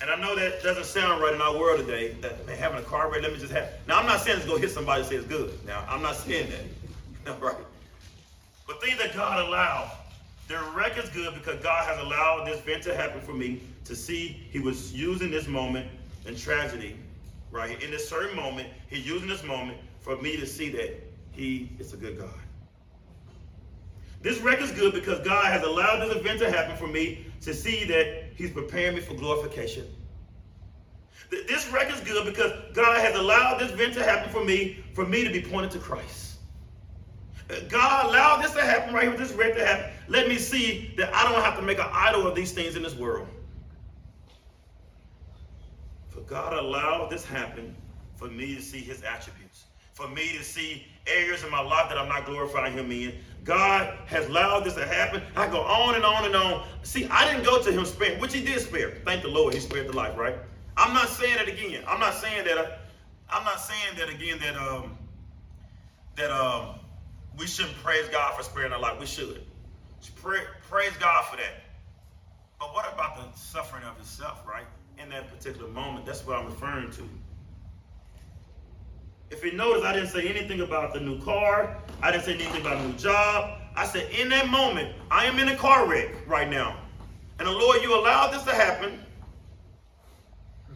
And 0.00 0.10
I 0.10 0.20
know 0.20 0.36
that 0.36 0.62
doesn't 0.62 0.84
sound 0.84 1.20
right 1.20 1.34
in 1.34 1.40
our 1.40 1.58
world 1.58 1.80
today. 1.80 2.12
That 2.20 2.46
man, 2.46 2.56
having 2.56 2.78
a 2.78 2.82
car 2.82 3.10
wreck, 3.10 3.20
let 3.20 3.32
me 3.32 3.38
just 3.38 3.52
have. 3.52 3.68
Now 3.88 3.98
I'm 3.98 4.06
not 4.06 4.20
saying 4.20 4.40
to 4.42 4.46
go 4.46 4.56
hit 4.56 4.70
somebody 4.70 5.00
and 5.00 5.10
say 5.10 5.16
it's 5.16 5.26
good. 5.26 5.58
Now 5.66 5.84
I'm 5.88 6.02
not 6.02 6.14
saying 6.14 6.52
that, 7.24 7.40
right? 7.40 7.56
But 8.68 8.80
things 8.80 8.96
that 8.98 9.12
God 9.12 9.44
allowed, 9.44 9.90
the 10.46 10.56
wreck 10.72 10.96
is 10.96 11.10
good 11.10 11.34
because 11.34 11.60
God 11.64 11.84
has 11.84 11.98
allowed 11.98 12.46
this 12.46 12.60
event 12.60 12.84
to 12.84 12.94
happen 12.94 13.20
for 13.20 13.32
me 13.32 13.60
to 13.86 13.96
see 13.96 14.28
He 14.50 14.60
was 14.60 14.94
using 14.94 15.32
this 15.32 15.48
moment 15.48 15.88
in 16.26 16.36
tragedy, 16.36 16.96
right? 17.50 17.82
In 17.82 17.90
this 17.90 18.08
certain 18.08 18.36
moment, 18.36 18.68
He's 18.88 19.04
using 19.04 19.28
this 19.28 19.42
moment 19.42 19.78
for 20.00 20.16
me 20.18 20.36
to 20.36 20.46
see 20.46 20.68
that 20.70 21.02
He 21.32 21.70
is 21.80 21.92
a 21.92 21.96
good 21.96 22.20
God. 22.20 22.38
This 24.24 24.38
is 24.38 24.70
good 24.72 24.94
because 24.94 25.20
God 25.20 25.44
has 25.52 25.62
allowed 25.62 25.98
this 25.98 26.16
event 26.16 26.40
to 26.40 26.50
happen 26.50 26.78
for 26.78 26.86
me 26.86 27.26
to 27.42 27.52
see 27.52 27.84
that 27.84 28.30
He's 28.34 28.50
preparing 28.50 28.96
me 28.96 29.02
for 29.02 29.12
glorification. 29.12 29.86
This 31.30 31.66
is 31.66 32.00
good 32.00 32.24
because 32.24 32.52
God 32.72 33.00
has 33.00 33.14
allowed 33.14 33.58
this 33.58 33.70
event 33.70 33.92
to 33.94 34.02
happen 34.02 34.32
for 34.32 34.42
me, 34.42 34.82
for 34.94 35.04
me 35.04 35.24
to 35.24 35.30
be 35.30 35.42
pointed 35.42 35.72
to 35.72 35.78
Christ. 35.78 36.36
Uh, 37.50 37.56
God 37.68 38.06
allowed 38.06 38.42
this 38.42 38.52
to 38.52 38.62
happen 38.62 38.94
right 38.94 39.08
here, 39.08 39.16
this 39.16 39.32
wreck 39.32 39.56
to 39.56 39.66
happen. 39.66 39.90
Let 40.08 40.26
me 40.26 40.38
see 40.38 40.94
that 40.96 41.14
I 41.14 41.30
don't 41.30 41.42
have 41.42 41.56
to 41.56 41.62
make 41.62 41.78
an 41.78 41.88
idol 41.92 42.26
of 42.26 42.34
these 42.34 42.52
things 42.52 42.76
in 42.76 42.82
this 42.82 42.94
world. 42.94 43.28
For 46.08 46.20
God 46.20 46.54
allowed 46.54 47.10
this 47.10 47.26
happen 47.26 47.76
for 48.16 48.28
me 48.28 48.54
to 48.54 48.62
see 48.62 48.78
his 48.78 49.02
attributes, 49.02 49.64
for 49.92 50.08
me 50.08 50.34
to 50.38 50.42
see 50.42 50.86
areas 51.06 51.44
in 51.44 51.50
my 51.50 51.60
life 51.60 51.90
that 51.90 51.98
I'm 51.98 52.08
not 52.08 52.24
glorifying 52.24 52.72
him 52.72 52.90
in. 52.90 53.14
God 53.44 53.94
has 54.06 54.26
allowed 54.26 54.64
this 54.64 54.74
to 54.74 54.86
happen. 54.86 55.22
I 55.36 55.46
go 55.48 55.60
on 55.60 55.94
and 55.94 56.04
on 56.04 56.24
and 56.24 56.34
on. 56.34 56.66
See, 56.82 57.06
I 57.08 57.30
didn't 57.30 57.44
go 57.44 57.62
to 57.62 57.70
him 57.70 57.84
sparing, 57.84 58.18
which 58.18 58.32
he 58.32 58.42
did 58.42 58.58
spare. 58.60 58.92
Thank 59.04 59.22
the 59.22 59.28
Lord, 59.28 59.52
he 59.52 59.60
spared 59.60 59.86
the 59.86 59.92
life, 59.92 60.16
right? 60.16 60.36
I'm 60.76 60.94
not 60.94 61.08
saying 61.08 61.38
it 61.38 61.48
again. 61.48 61.84
I'm 61.86 62.00
not 62.00 62.14
saying 62.14 62.44
that. 62.46 62.58
Uh, 62.58 62.70
I'm 63.30 63.44
not 63.44 63.60
saying 63.60 63.96
that 63.98 64.08
again. 64.08 64.38
That 64.40 64.56
um, 64.56 64.96
that 66.16 66.30
um, 66.30 66.80
we 67.38 67.46
shouldn't 67.46 67.76
praise 67.76 68.08
God 68.08 68.34
for 68.34 68.42
sparing 68.42 68.72
our 68.72 68.80
life. 68.80 68.98
We 68.98 69.06
should. 69.06 69.44
Pray, 70.16 70.40
praise 70.68 70.92
God 70.98 71.24
for 71.26 71.36
that. 71.36 71.62
But 72.58 72.74
what 72.74 72.90
about 72.92 73.16
the 73.16 73.38
suffering 73.38 73.84
of 73.84 73.96
Himself, 73.96 74.46
right? 74.46 74.66
In 74.98 75.10
that 75.10 75.28
particular 75.28 75.68
moment, 75.68 76.06
that's 76.06 76.26
what 76.26 76.38
I'm 76.38 76.46
referring 76.46 76.90
to. 76.92 77.08
If 79.30 79.44
you 79.44 79.52
notice, 79.52 79.84
I 79.84 79.92
didn't 79.92 80.10
say 80.10 80.28
anything 80.28 80.60
about 80.60 80.94
the 80.94 81.00
new 81.00 81.20
car. 81.20 81.76
I 82.02 82.10
didn't 82.10 82.24
say 82.24 82.34
anything 82.34 82.60
about 82.60 82.78
a 82.78 82.86
new 82.86 82.94
job. 82.94 83.60
I 83.76 83.86
said, 83.86 84.10
in 84.10 84.28
that 84.28 84.48
moment, 84.48 84.94
I 85.10 85.26
am 85.26 85.38
in 85.38 85.48
a 85.48 85.56
car 85.56 85.88
wreck 85.88 86.14
right 86.26 86.48
now. 86.48 86.76
And 87.38 87.48
the 87.48 87.52
Lord, 87.52 87.82
you 87.82 87.98
allowed 87.98 88.32
this 88.32 88.44
to 88.44 88.54
happen. 88.54 89.00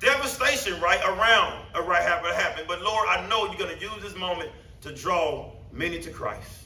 Devastation 0.01 0.80
right 0.80 1.01
around 1.05 1.64
a 1.74 1.82
right 1.82 2.03
happen 2.03 2.32
happen. 2.32 2.64
But 2.66 2.82
Lord, 2.82 3.09
I 3.09 3.26
know 3.28 3.46
you're 3.46 3.59
going 3.59 3.76
to 3.76 3.80
use 3.80 4.03
this 4.03 4.16
moment 4.16 4.51
to 4.80 4.94
draw 4.94 5.53
many 5.72 6.01
to 6.01 6.11
Christ. 6.11 6.64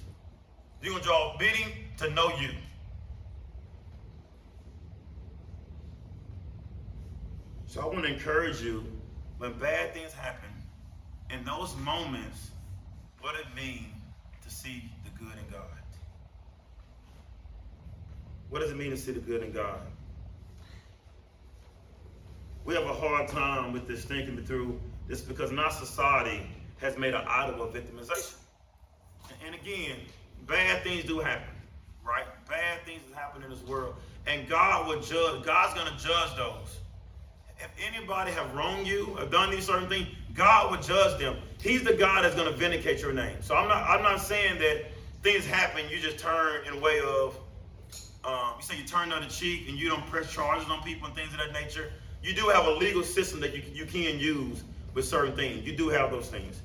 You're 0.83 0.93
going 0.93 1.03
to 1.03 1.09
draw 1.09 1.37
many 1.39 1.75
to 1.99 2.11
know 2.11 2.29
you. 2.39 2.51
So 7.67 7.81
I 7.81 7.87
want 7.87 8.05
to 8.05 8.13
encourage 8.13 8.61
you 8.61 8.85
when 9.39 9.55
bad 9.55 9.95
things 9.95 10.13
happen, 10.13 10.51
in 11.33 11.45
those 11.45 11.75
moments, 11.79 12.51
what 13.21 13.35
it 13.37 13.47
means 13.57 13.87
to 14.43 14.51
see 14.51 14.85
the 15.05 15.11
good 15.19 15.33
in 15.33 15.51
God. 15.51 15.63
What 18.51 18.61
does 18.61 18.71
it 18.71 18.77
mean 18.77 18.91
to 18.91 18.97
see 18.97 19.13
the 19.13 19.21
good 19.21 19.43
in 19.43 19.53
God? 19.53 19.81
We 22.65 22.75
have 22.75 22.85
a 22.85 22.93
hard 22.93 23.29
time 23.29 23.73
with 23.73 23.89
this 23.89 24.05
thinking 24.05 24.45
through 24.45 24.79
this 25.09 25.23
because 25.23 25.53
our 25.53 25.71
society 25.71 26.47
has 26.81 26.99
made 26.99 27.15
an 27.15 27.25
idol 27.27 27.63
of 27.63 27.75
victimization. 27.75 28.35
And 29.45 29.55
again, 29.55 29.97
bad 30.47 30.83
things 30.85 31.05
do 31.05 31.19
happen, 31.19 31.55
right? 32.05 32.27
Bad 32.49 32.85
things 32.85 33.01
happen 33.15 33.43
in 33.43 33.51
this 33.51 33.63
world. 33.63 33.95
And 34.27 34.49
God 34.49 34.87
will 34.87 35.01
judge, 35.01 35.45
God's 35.45 35.75
gonna 35.75 35.97
judge 35.99 36.37
those. 36.37 36.79
If 37.59 37.71
anybody 37.89 38.33
have 38.33 38.55
wronged 38.55 38.87
you 38.87 39.17
or 39.19 39.25
done 39.25 39.51
these 39.51 39.67
certain 39.67 39.89
things, 39.89 40.09
God 40.35 40.71
will 40.71 40.81
judge 40.81 41.19
them. 41.19 41.37
He's 41.61 41.85
the 41.85 41.95
God 41.95 42.25
that's 42.25 42.35
going 42.35 42.51
to 42.51 42.57
vindicate 42.57 43.01
your 43.01 43.13
name. 43.13 43.37
So 43.41 43.55
I'm 43.55 43.69
not 43.69 43.89
I'm 43.89 44.03
not 44.03 44.21
saying 44.21 44.59
that 44.59 44.87
things 45.23 45.47
happen, 45.47 45.85
you 45.91 45.99
just 45.99 46.19
turn 46.19 46.67
in 46.67 46.75
a 46.75 46.81
way 46.81 47.01
of 47.01 47.37
um, 48.25 48.55
you 48.57 48.63
say 48.63 48.77
you 48.77 48.85
turn 48.85 49.09
the 49.09 49.21
cheek 49.29 49.69
and 49.69 49.77
you 49.77 49.89
don't 49.89 50.07
press 50.07 50.33
charges 50.33 50.69
on 50.69 50.83
people 50.83 51.07
and 51.07 51.17
things 51.17 51.33
of 51.33 51.39
that 51.39 51.53
nature. 51.53 51.91
You 52.23 52.33
do 52.35 52.49
have 52.49 52.67
a 52.67 52.71
legal 52.71 53.03
system 53.03 53.41
that 53.41 53.55
you, 53.55 53.63
you 53.73 53.85
can 53.85 54.19
use 54.19 54.63
with 54.95 55.05
certain 55.05 55.35
things. 55.35 55.67
You 55.67 55.77
do 55.77 55.89
have 55.89 56.11
those 56.11 56.29
things. 56.29 56.63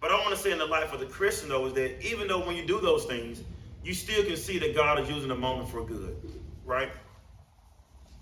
But 0.00 0.10
I 0.10 0.14
want 0.16 0.30
to 0.30 0.36
say 0.36 0.50
in 0.50 0.58
the 0.58 0.66
life 0.66 0.92
of 0.92 1.00
the 1.00 1.06
Christian, 1.06 1.48
though, 1.48 1.66
is 1.66 1.72
that 1.74 2.04
even 2.04 2.28
though 2.28 2.44
when 2.44 2.56
you 2.56 2.66
do 2.66 2.80
those 2.80 3.04
things, 3.04 3.42
you 3.84 3.94
still 3.94 4.24
can 4.24 4.36
see 4.36 4.58
that 4.58 4.74
God 4.74 4.98
is 5.00 5.08
using 5.08 5.28
the 5.28 5.34
moment 5.34 5.68
for 5.68 5.84
good, 5.84 6.16
right? 6.64 6.90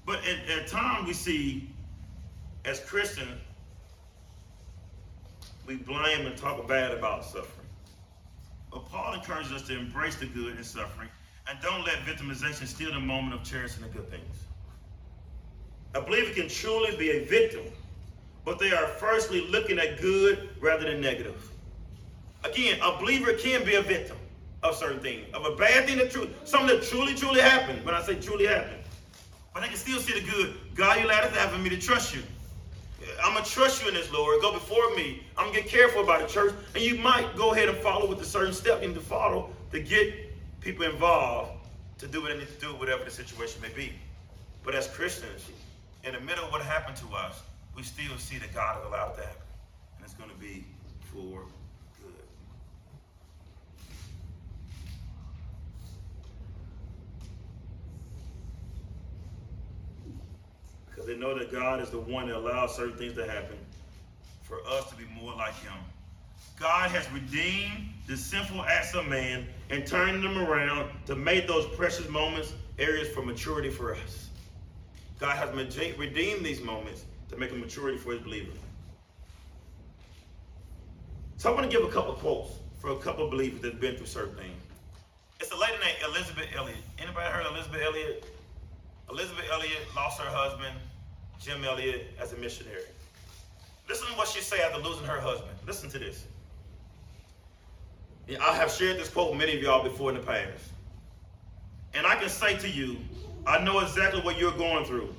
But 0.05 0.20
at, 0.26 0.49
at 0.49 0.66
times 0.68 1.07
we 1.07 1.12
see, 1.12 1.70
as 2.64 2.80
Christians, 2.80 3.41
we 5.66 5.76
blame 5.76 6.26
and 6.26 6.36
talk 6.36 6.66
bad 6.68 6.92
about 6.92 7.24
suffering. 7.24 7.66
But 8.70 8.88
Paul 8.88 9.14
encourages 9.14 9.52
us 9.52 9.62
to 9.62 9.78
embrace 9.78 10.16
the 10.16 10.26
good 10.26 10.56
in 10.56 10.64
suffering 10.64 11.08
and 11.48 11.58
don't 11.60 11.84
let 11.84 11.96
victimization 11.98 12.66
steal 12.66 12.92
the 12.92 13.00
moment 13.00 13.34
of 13.34 13.44
cherishing 13.44 13.82
the 13.82 13.88
good 13.88 14.08
things. 14.10 14.44
A 15.94 16.00
believer 16.00 16.32
can 16.34 16.48
truly 16.48 16.96
be 16.96 17.10
a 17.10 17.24
victim, 17.24 17.64
but 18.44 18.58
they 18.58 18.72
are 18.72 18.86
firstly 18.86 19.48
looking 19.48 19.78
at 19.78 20.00
good 20.00 20.50
rather 20.60 20.84
than 20.84 21.00
negative. 21.00 21.50
Again, 22.44 22.78
a 22.82 22.98
believer 22.98 23.32
can 23.32 23.64
be 23.64 23.74
a 23.74 23.82
victim 23.82 24.16
of 24.62 24.76
certain 24.76 25.00
things, 25.00 25.26
of 25.34 25.46
a 25.46 25.56
bad 25.56 25.86
thing 25.86 25.98
that 25.98 26.10
truly, 26.10 26.30
something 26.44 26.76
that 26.76 26.86
truly, 26.86 27.14
truly 27.14 27.40
happened. 27.40 27.84
When 27.84 27.94
I 27.94 28.02
say 28.02 28.14
truly 28.16 28.46
happened, 28.46 28.82
but 29.54 29.62
they 29.62 29.68
can 29.68 29.76
still 29.76 29.98
see 29.98 30.20
the 30.20 30.30
good. 30.30 30.54
God, 30.74 31.00
you 31.00 31.06
allowed 31.06 31.24
it 31.24 31.34
to 31.34 31.48
for 31.48 31.58
me 31.58 31.70
to 31.70 31.78
trust 31.78 32.14
you. 32.14 32.22
I'm 33.22 33.34
gonna 33.34 33.44
trust 33.44 33.82
you 33.82 33.88
in 33.88 33.94
this, 33.94 34.10
Lord. 34.12 34.40
Go 34.40 34.52
before 34.52 34.94
me. 34.94 35.22
I'm 35.36 35.46
gonna 35.46 35.60
get 35.60 35.68
careful 35.68 36.02
about 36.02 36.26
the 36.26 36.32
church, 36.32 36.54
and 36.74 36.82
you 36.82 36.96
might 36.96 37.36
go 37.36 37.52
ahead 37.52 37.68
and 37.68 37.78
follow 37.78 38.08
with 38.08 38.20
a 38.20 38.24
certain 38.24 38.52
step 38.52 38.82
you 38.82 38.88
need 38.88 38.94
to 38.94 39.00
follow 39.00 39.50
to 39.72 39.80
get 39.80 40.14
people 40.60 40.84
involved 40.84 41.52
to 41.98 42.06
do 42.06 42.20
what 42.20 42.32
they 42.32 42.38
need 42.38 42.48
to 42.48 42.60
do, 42.60 42.74
whatever 42.74 43.04
the 43.04 43.10
situation 43.10 43.60
may 43.62 43.70
be. 43.70 43.92
But 44.64 44.74
as 44.74 44.88
Christians, 44.88 45.48
in 46.04 46.12
the 46.12 46.20
middle 46.20 46.44
of 46.44 46.52
what 46.52 46.62
happened 46.62 46.96
to 46.98 47.14
us, 47.14 47.42
we 47.74 47.82
still 47.82 48.16
see 48.18 48.38
that 48.38 48.54
God 48.54 48.76
has 48.76 48.86
allowed 48.86 49.16
that, 49.16 49.36
and 49.96 50.04
it's 50.04 50.14
to 50.14 50.24
be 50.40 50.64
for 51.12 51.42
good. 52.02 52.12
Because 60.97 61.11
they 61.11 61.16
know 61.16 61.38
that 61.38 61.53
God 61.53 61.82
is 61.82 61.90
the 61.90 62.01
one 62.01 62.28
that 62.28 62.36
allows 62.36 62.74
certain 62.74 62.97
things 62.97 63.12
to 63.16 63.26
happen 63.26 63.59
for 64.42 64.66
us 64.66 64.88
to 64.88 64.97
be 64.97 65.05
more 65.20 65.34
like 65.34 65.55
Him. 65.61 65.74
God 66.59 66.90
has 66.90 67.07
redeemed 67.12 67.90
the 68.07 68.16
sinful 68.16 68.62
acts 68.62 68.94
of 68.94 69.07
man 69.07 69.47
and 69.68 69.86
turned 69.86 70.24
them 70.24 70.38
around 70.38 70.88
to 71.05 71.14
make 71.14 71.47
those 71.47 71.66
precious 71.76 72.09
moments 72.09 72.55
areas 72.78 73.09
for 73.09 73.22
maturity 73.22 73.68
for 73.68 73.94
us. 73.94 74.30
God 75.18 75.36
has 75.36 75.55
redeemed 75.55 76.47
these 76.47 76.62
moments 76.62 77.05
to 77.28 77.36
make 77.36 77.51
a 77.51 77.57
maturity 77.57 77.99
for 77.99 78.12
his 78.12 78.22
believers. 78.22 78.57
So 81.36 81.53
I 81.53 81.55
want 81.55 81.70
to 81.70 81.76
give 81.76 81.86
a 81.86 81.92
couple 81.92 82.14
quotes 82.14 82.53
for 82.78 82.92
a 82.92 82.97
couple 82.97 83.28
believers 83.28 83.61
that 83.61 83.72
have 83.72 83.80
been 83.82 83.97
through 83.97 84.07
certain 84.07 84.36
things. 84.36 84.62
It's 85.40 85.53
a 85.53 85.57
lady 85.57 85.74
named 85.74 85.99
Elisabeth 86.07 86.47
Elliot. 86.57 86.78
Anybody 86.99 87.30
heard 87.30 87.44
of 87.44 87.53
Elisabeth 87.53 87.82
Elliot? 87.82 88.24
Elisabeth 89.11 89.44
Elliot 89.52 89.86
lost 89.94 90.20
her 90.20 90.28
husband, 90.28 90.74
Jim 91.40 91.64
Elliot, 91.64 92.09
as 92.20 92.32
a 92.32 92.36
missionary. 92.36 92.82
Listen 93.88 94.09
to 94.09 94.14
what 94.14 94.28
she 94.28 94.40
said 94.40 94.61
after 94.61 94.80
losing 94.80 95.07
her 95.07 95.20
husband. 95.20 95.52
Listen 95.66 95.88
to 95.90 95.98
this. 95.98 96.26
I 98.28 98.57
have 98.57 98.70
shared 98.70 98.98
this 98.98 99.09
quote 99.09 99.30
with 99.30 99.38
many 99.38 99.57
of 99.57 99.62
y'all 99.62 99.82
before 99.84 100.11
in 100.11 100.16
the 100.16 100.22
past. 100.22 100.72
And 101.94 102.07
I 102.07 102.16
can 102.16 102.28
say 102.28 102.57
to 102.59 102.68
you, 102.68 102.96
I 103.46 103.62
know 103.62 103.78
exactly 103.78 104.20
what 104.22 104.38
you're 104.38 104.57
going 104.57 104.84
through. 104.84 105.14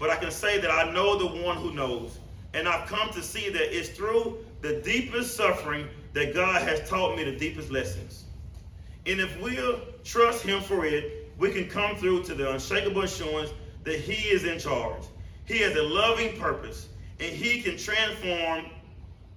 But 0.00 0.10
I 0.10 0.16
can 0.16 0.32
say 0.32 0.58
that 0.60 0.70
I 0.70 0.92
know 0.92 1.16
the 1.16 1.42
one 1.42 1.56
who 1.56 1.72
knows. 1.72 2.18
And 2.54 2.68
I've 2.68 2.88
come 2.88 3.10
to 3.10 3.22
see 3.22 3.50
that 3.50 3.76
it's 3.76 3.90
through 3.90 4.44
the 4.60 4.80
deepest 4.80 5.36
suffering 5.36 5.86
that 6.14 6.34
God 6.34 6.62
has 6.62 6.88
taught 6.88 7.16
me 7.16 7.22
the 7.22 7.36
deepest 7.36 7.70
lessons. 7.70 8.24
And 9.06 9.20
if 9.20 9.40
we'll 9.40 9.80
trust 10.02 10.42
Him 10.42 10.60
for 10.60 10.84
it, 10.84 11.17
we 11.38 11.50
can 11.50 11.68
come 11.68 11.96
through 11.96 12.24
to 12.24 12.34
the 12.34 12.52
unshakable 12.52 13.02
assurance 13.02 13.50
that 13.84 14.00
He 14.00 14.28
is 14.28 14.44
in 14.44 14.58
charge. 14.58 15.02
He 15.44 15.58
has 15.58 15.74
a 15.76 15.82
loving 15.82 16.38
purpose, 16.38 16.88
and 17.20 17.34
He 17.34 17.62
can 17.62 17.76
transform 17.76 18.66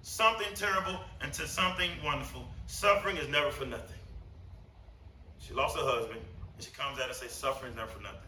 something 0.02 0.48
terrible 0.56 1.00
into 1.24 1.48
something 1.48 1.90
wonderful. 2.04 2.48
Suffering 2.68 3.18
is 3.18 3.28
never 3.30 3.52
for 3.52 3.66
nothing. 3.66 3.98
She 5.40 5.54
lost 5.54 5.78
her 5.78 5.84
husband, 5.84 6.20
and 6.56 6.64
she 6.64 6.72
comes 6.72 7.00
out 7.00 7.08
and 7.08 7.16
says, 7.16 7.32
Suffering 7.32 7.72
is 7.72 7.78
never 7.78 7.90
for 7.92 8.02
nothing. 8.02 8.20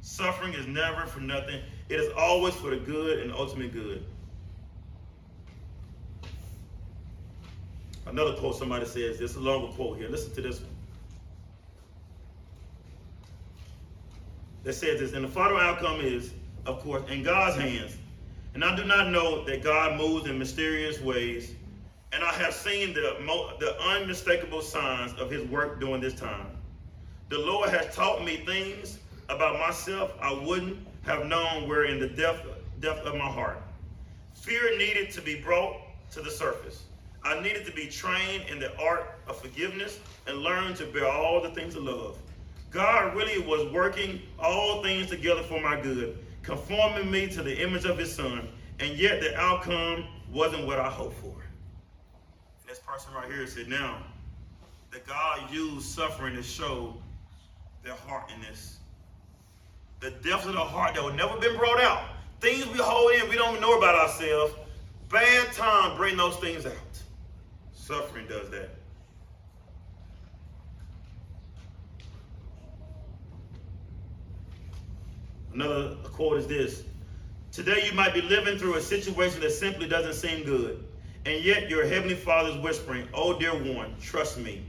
Suffering 0.00 0.52
is 0.54 0.66
never 0.66 1.06
for 1.06 1.20
nothing. 1.20 1.62
It 1.88 2.00
is 2.00 2.12
always 2.18 2.54
for 2.54 2.70
the 2.70 2.76
good 2.76 3.20
and 3.20 3.32
ultimate 3.32 3.72
good. 3.72 4.04
Another 8.06 8.34
quote 8.34 8.56
somebody 8.56 8.84
says, 8.84 9.18
this 9.18 9.30
is 9.30 9.36
a 9.36 9.40
longer 9.40 9.72
quote 9.74 9.96
here. 9.98 10.08
Listen 10.08 10.34
to 10.34 10.42
this 10.42 10.60
one. 10.60 10.71
That 14.64 14.74
says 14.74 15.00
this, 15.00 15.12
and 15.12 15.24
the 15.24 15.28
final 15.28 15.56
outcome 15.58 16.00
is, 16.00 16.32
of 16.66 16.80
course, 16.80 17.08
in 17.10 17.22
God's 17.22 17.56
hands. 17.56 17.96
And 18.54 18.64
I 18.64 18.76
do 18.76 18.84
not 18.84 19.10
know 19.10 19.44
that 19.44 19.64
God 19.64 19.98
moves 19.98 20.26
in 20.26 20.38
mysterious 20.38 21.00
ways, 21.00 21.54
and 22.12 22.22
I 22.22 22.32
have 22.34 22.54
seen 22.54 22.92
the, 22.92 23.16
the 23.58 23.80
unmistakable 23.80 24.62
signs 24.62 25.18
of 25.18 25.30
his 25.30 25.42
work 25.48 25.80
during 25.80 26.00
this 26.00 26.14
time. 26.14 26.46
The 27.30 27.38
Lord 27.38 27.70
has 27.70 27.94
taught 27.94 28.24
me 28.24 28.44
things 28.44 28.98
about 29.28 29.58
myself 29.58 30.12
I 30.20 30.32
wouldn't 30.32 30.86
have 31.04 31.26
known 31.26 31.66
were 31.66 31.84
in 31.84 31.98
the 31.98 32.08
depth, 32.08 32.46
depth 32.80 33.06
of 33.06 33.14
my 33.14 33.28
heart. 33.28 33.62
Fear 34.34 34.76
needed 34.76 35.10
to 35.12 35.22
be 35.22 35.40
brought 35.40 35.76
to 36.12 36.20
the 36.20 36.30
surface. 36.30 36.84
I 37.24 37.40
needed 37.40 37.64
to 37.66 37.72
be 37.72 37.86
trained 37.86 38.44
in 38.50 38.58
the 38.58 38.76
art 38.78 39.18
of 39.26 39.40
forgiveness 39.40 39.98
and 40.26 40.38
learn 40.38 40.74
to 40.74 40.86
bear 40.86 41.08
all 41.08 41.40
the 41.40 41.50
things 41.50 41.74
of 41.74 41.84
love. 41.84 42.18
God 42.72 43.14
really 43.14 43.38
was 43.38 43.70
working 43.70 44.22
all 44.38 44.82
things 44.82 45.10
together 45.10 45.42
for 45.42 45.60
my 45.60 45.78
good, 45.78 46.18
conforming 46.42 47.10
me 47.10 47.28
to 47.28 47.42
the 47.42 47.62
image 47.62 47.84
of 47.84 47.98
his 47.98 48.14
son, 48.14 48.48
and 48.80 48.98
yet 48.98 49.20
the 49.20 49.36
outcome 49.38 50.06
wasn't 50.32 50.66
what 50.66 50.80
I 50.80 50.88
hoped 50.88 51.20
for. 51.20 51.34
This 52.66 52.78
person 52.78 53.12
right 53.12 53.30
here 53.30 53.46
said, 53.46 53.68
now, 53.68 53.98
that 54.90 55.06
God 55.06 55.52
used 55.52 55.86
suffering 55.86 56.34
to 56.34 56.42
show 56.42 56.96
their 57.84 57.94
heart 57.94 58.30
in 58.34 58.40
this. 58.40 58.78
The 60.00 60.10
depths 60.10 60.46
of 60.46 60.54
the 60.54 60.58
heart 60.58 60.94
that 60.94 61.04
would 61.04 61.14
never 61.14 61.38
been 61.38 61.56
brought 61.58 61.80
out. 61.80 62.04
Things 62.40 62.66
we 62.68 62.78
hold 62.78 63.12
in, 63.12 63.28
we 63.28 63.36
don't 63.36 63.60
know 63.60 63.76
about 63.76 63.94
ourselves. 63.94 64.54
Bad 65.10 65.52
time 65.52 65.96
bring 65.96 66.16
those 66.16 66.36
things 66.36 66.64
out. 66.64 66.72
Suffering 67.74 68.26
does 68.26 68.48
that. 68.50 68.70
Another 75.54 75.96
quote 76.04 76.38
is 76.38 76.46
this 76.46 76.84
Today 77.50 77.86
you 77.86 77.92
might 77.92 78.14
be 78.14 78.22
living 78.22 78.56
through 78.56 78.76
a 78.76 78.80
situation 78.80 79.40
that 79.40 79.50
simply 79.50 79.86
doesn't 79.86 80.14
seem 80.14 80.44
good. 80.44 80.84
And 81.26 81.44
yet 81.44 81.68
your 81.68 81.86
heavenly 81.86 82.14
Father 82.14 82.50
is 82.50 82.56
whispering, 82.56 83.06
Oh, 83.12 83.38
dear 83.38 83.52
one, 83.52 83.94
trust 84.00 84.38
me. 84.38 84.64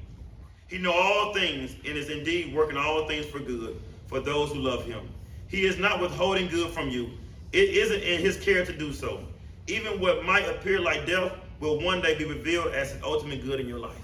He 0.67 0.77
knows 0.77 0.95
all 0.95 1.33
things 1.33 1.75
and 1.85 1.97
is 1.97 2.09
indeed 2.09 2.53
working 2.53 2.77
all 2.77 3.07
things 3.07 3.25
for 3.25 3.39
good 3.39 3.79
for 4.07 4.19
those 4.19 4.51
who 4.51 4.59
love 4.59 4.85
him. 4.85 5.09
He 5.47 5.65
is 5.65 5.77
not 5.77 6.01
withholding 6.01 6.47
good 6.47 6.71
from 6.71 6.89
you. 6.89 7.11
It 7.53 7.69
isn't 7.69 8.01
in 8.01 8.19
his 8.19 8.37
care 8.37 8.65
to 8.65 8.77
do 8.77 8.91
so. 8.91 9.23
Even 9.67 9.99
what 10.01 10.25
might 10.25 10.47
appear 10.47 10.81
like 10.81 11.05
death 11.05 11.31
will 11.59 11.79
one 11.79 12.01
day 12.01 12.17
be 12.17 12.25
revealed 12.25 12.73
as 12.73 12.91
an 12.91 12.99
ultimate 13.03 13.45
good 13.45 13.59
in 13.59 13.67
your 13.67 13.79
life. 13.79 13.95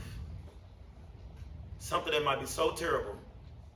Something 1.80 2.14
that 2.14 2.24
might 2.24 2.40
be 2.40 2.46
so 2.46 2.72
terrible 2.72 3.16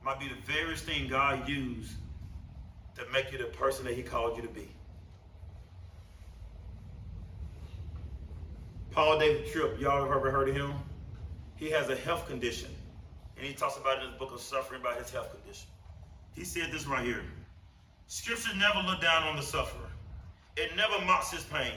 might 0.04 0.20
be 0.20 0.28
the 0.28 0.40
very 0.46 0.76
thing 0.76 1.08
God 1.08 1.48
used 1.48 1.92
to 2.96 3.02
make 3.12 3.32
you 3.32 3.38
the 3.38 3.44
person 3.44 3.84
that 3.84 3.94
he 3.94 4.02
called 4.02 4.36
you 4.36 4.42
to 4.42 4.48
be. 4.48 4.68
Paul 8.92 9.18
David 9.18 9.50
Tripp, 9.50 9.80
y'all 9.80 10.04
have 10.04 10.16
ever 10.16 10.30
heard 10.30 10.48
of 10.48 10.54
him? 10.54 10.72
He 11.56 11.68
has 11.70 11.88
a 11.90 11.96
health 11.96 12.28
condition. 12.28 12.70
And 13.36 13.44
he 13.44 13.52
talks 13.52 13.76
about 13.76 13.98
it 13.98 14.04
in 14.04 14.10
his 14.10 14.18
book 14.18 14.32
of 14.32 14.40
suffering 14.40 14.80
about 14.80 14.98
his 14.98 15.10
health 15.10 15.32
condition. 15.32 15.66
He 16.36 16.44
said 16.44 16.70
this 16.70 16.86
right 16.86 17.04
here. 17.04 17.22
Scripture 18.06 18.54
never 18.56 18.86
look 18.86 19.00
down 19.00 19.24
on 19.24 19.34
the 19.34 19.42
sufferer. 19.42 19.90
It 20.56 20.76
never 20.76 21.04
mocks 21.04 21.32
his 21.32 21.42
pain. 21.42 21.72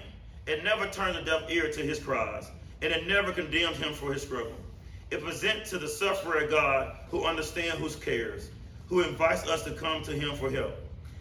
It 0.46 0.64
never 0.64 0.86
turns 0.88 1.18
a 1.18 1.24
deaf 1.24 1.50
ear 1.50 1.72
to 1.72 1.82
his 1.82 2.00
cries. 2.00 2.52
And 2.84 2.94
it 2.94 3.08
never 3.08 3.32
condemns 3.32 3.78
him 3.78 3.94
for 3.94 4.14
his 4.14 4.22
struggle. 4.22 4.56
It 5.10 5.24
presents 5.24 5.72
to 5.72 5.80
the 5.80 5.88
sufferer 5.88 6.40
a 6.40 6.48
God 6.48 6.96
who 7.10 7.26
understands 7.26 7.80
whose 7.80 7.96
cares, 7.96 8.52
who 8.88 9.02
invites 9.02 9.48
us 9.48 9.64
to 9.64 9.72
come 9.72 10.04
to 10.04 10.12
him 10.12 10.36
for 10.36 10.52
help 10.52 10.76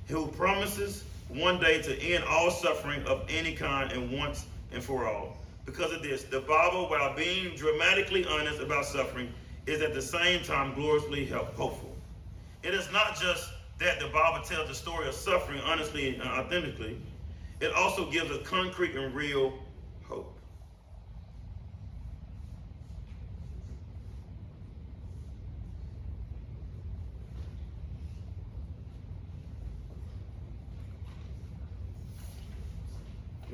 who 0.09 0.29
promises 0.29 1.05
one 1.29 1.59
day 1.59 1.83
to 1.83 2.01
end 2.01 2.25
all 2.25 2.51
suffering 2.51 3.03
of 3.05 3.25
any 3.29 3.55
kind 3.55 3.91
and 3.93 4.11
once 4.11 4.47
and 4.73 4.83
for 4.83 5.07
all. 5.07 5.37
Because 5.65 5.93
of 5.93 6.03
this, 6.03 6.23
the 6.25 6.41
Bible, 6.41 6.89
while 6.89 7.15
being 7.17 7.57
dramatically 7.57 8.25
honest 8.27 8.61
about 8.61 8.85
suffering, 8.85 9.33
is 9.67 9.83
at 9.83 9.95
the 9.95 10.03
same 10.03 10.45
time 10.45 10.75
gloriously 10.75 11.27
hopeful. 11.27 11.97
It 12.63 12.73
is 12.73 12.91
not 12.93 13.19
just 13.21 13.51
that 13.79 13.99
the 13.99 14.07
Bible 14.07 14.45
tells 14.45 14.69
the 14.69 14.75
story 14.75 15.09
of 15.09 15.15
suffering 15.15 15.61
honestly 15.65 16.15
and 16.15 16.23
authentically, 16.23 16.97
it 17.61 17.73
also 17.73 18.11
gives 18.11 18.31
a 18.31 18.39
concrete 18.39 18.95
and 18.95 19.15
real 19.15 19.53
hope. 20.09 20.37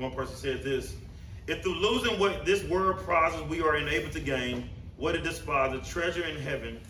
One 0.03 0.11
person 0.11 0.35
said 0.35 0.63
this 0.63 0.97
If 1.47 1.63
through 1.63 1.75
losing 1.75 2.19
what 2.19 2.45
this 2.45 2.61
world 2.65 2.97
prizes 2.97 3.41
we 3.43 3.61
are 3.61 3.77
enabled 3.77 4.11
to 4.11 4.19
gain, 4.19 4.69
what 4.97 5.15
it 5.15 5.23
despises, 5.23 5.87
treasure 5.87 6.25
in 6.25 6.37
heaven, 6.41 6.81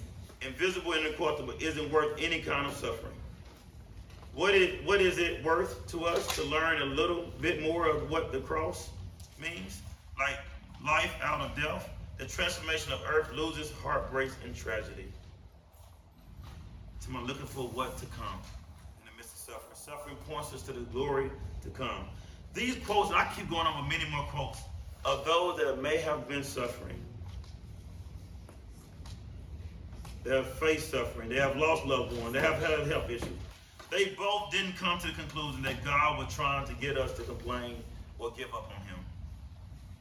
invisible 0.41 0.93
and 0.93 1.05
incorruptible, 1.05 1.53
isn't 1.59 1.91
worth 1.91 2.19
any 2.19 2.41
kind 2.41 2.65
of 2.65 2.73
suffering. 2.73 3.13
What 4.33 4.55
is, 4.55 4.83
what 4.83 4.99
is 4.99 5.19
it 5.19 5.43
worth 5.43 5.85
to 5.89 6.05
us 6.05 6.35
to 6.37 6.43
learn 6.45 6.81
a 6.81 6.85
little 6.85 7.31
bit 7.39 7.61
more 7.61 7.87
of 7.87 8.09
what 8.09 8.31
the 8.31 8.39
cross 8.39 8.89
means? 9.39 9.83
Like 10.17 10.39
life 10.83 11.13
out 11.21 11.39
of 11.39 11.55
death, 11.55 11.87
the 12.17 12.25
transformation 12.25 12.93
of 12.93 13.01
earth 13.07 13.31
loses, 13.35 13.71
heartbreaks, 13.83 14.35
and 14.43 14.55
tragedy. 14.55 15.05
So 16.97 17.11
I'm 17.15 17.27
looking 17.27 17.45
for 17.45 17.67
what 17.67 17.95
to 17.99 18.07
come 18.07 18.39
in 19.01 19.05
the 19.05 19.15
midst 19.15 19.33
of 19.35 19.53
suffering. 19.53 19.75
Suffering 19.75 20.15
points 20.27 20.51
us 20.51 20.63
to 20.63 20.73
the 20.73 20.81
glory 20.91 21.29
to 21.61 21.69
come. 21.69 22.07
These 22.53 22.77
quotes, 22.85 23.11
I 23.11 23.31
keep 23.35 23.49
going 23.49 23.65
on 23.65 23.83
with 23.83 23.91
many 23.91 24.09
more 24.11 24.23
quotes 24.25 24.59
of 25.05 25.25
those 25.25 25.57
that 25.57 25.81
may 25.81 25.97
have 25.97 26.27
been 26.27 26.43
suffering. 26.43 26.99
They 30.23 30.35
have 30.35 30.53
faced 30.53 30.91
suffering. 30.91 31.29
They 31.29 31.35
have 31.35 31.57
lost 31.57 31.85
loved 31.85 32.17
ones. 32.21 32.33
They 32.33 32.39
have 32.39 32.61
had 32.61 32.87
health 32.87 33.09
issues. 33.09 33.27
They 33.89 34.05
both 34.17 34.51
didn't 34.51 34.77
come 34.77 34.99
to 34.99 35.07
the 35.07 35.13
conclusion 35.13 35.61
that 35.63 35.83
God 35.83 36.17
was 36.17 36.33
trying 36.33 36.65
to 36.67 36.73
get 36.75 36.97
us 36.97 37.13
to 37.13 37.23
complain 37.23 37.83
or 38.19 38.31
give 38.31 38.47
up 38.53 38.71
on 38.75 38.85
Him. 38.87 38.99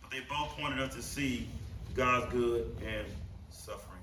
But 0.00 0.10
they 0.10 0.20
both 0.20 0.56
pointed 0.56 0.80
us 0.80 0.94
to 0.94 1.02
see 1.02 1.48
God's 1.94 2.32
good 2.32 2.76
and 2.86 3.06
suffering. 3.50 4.00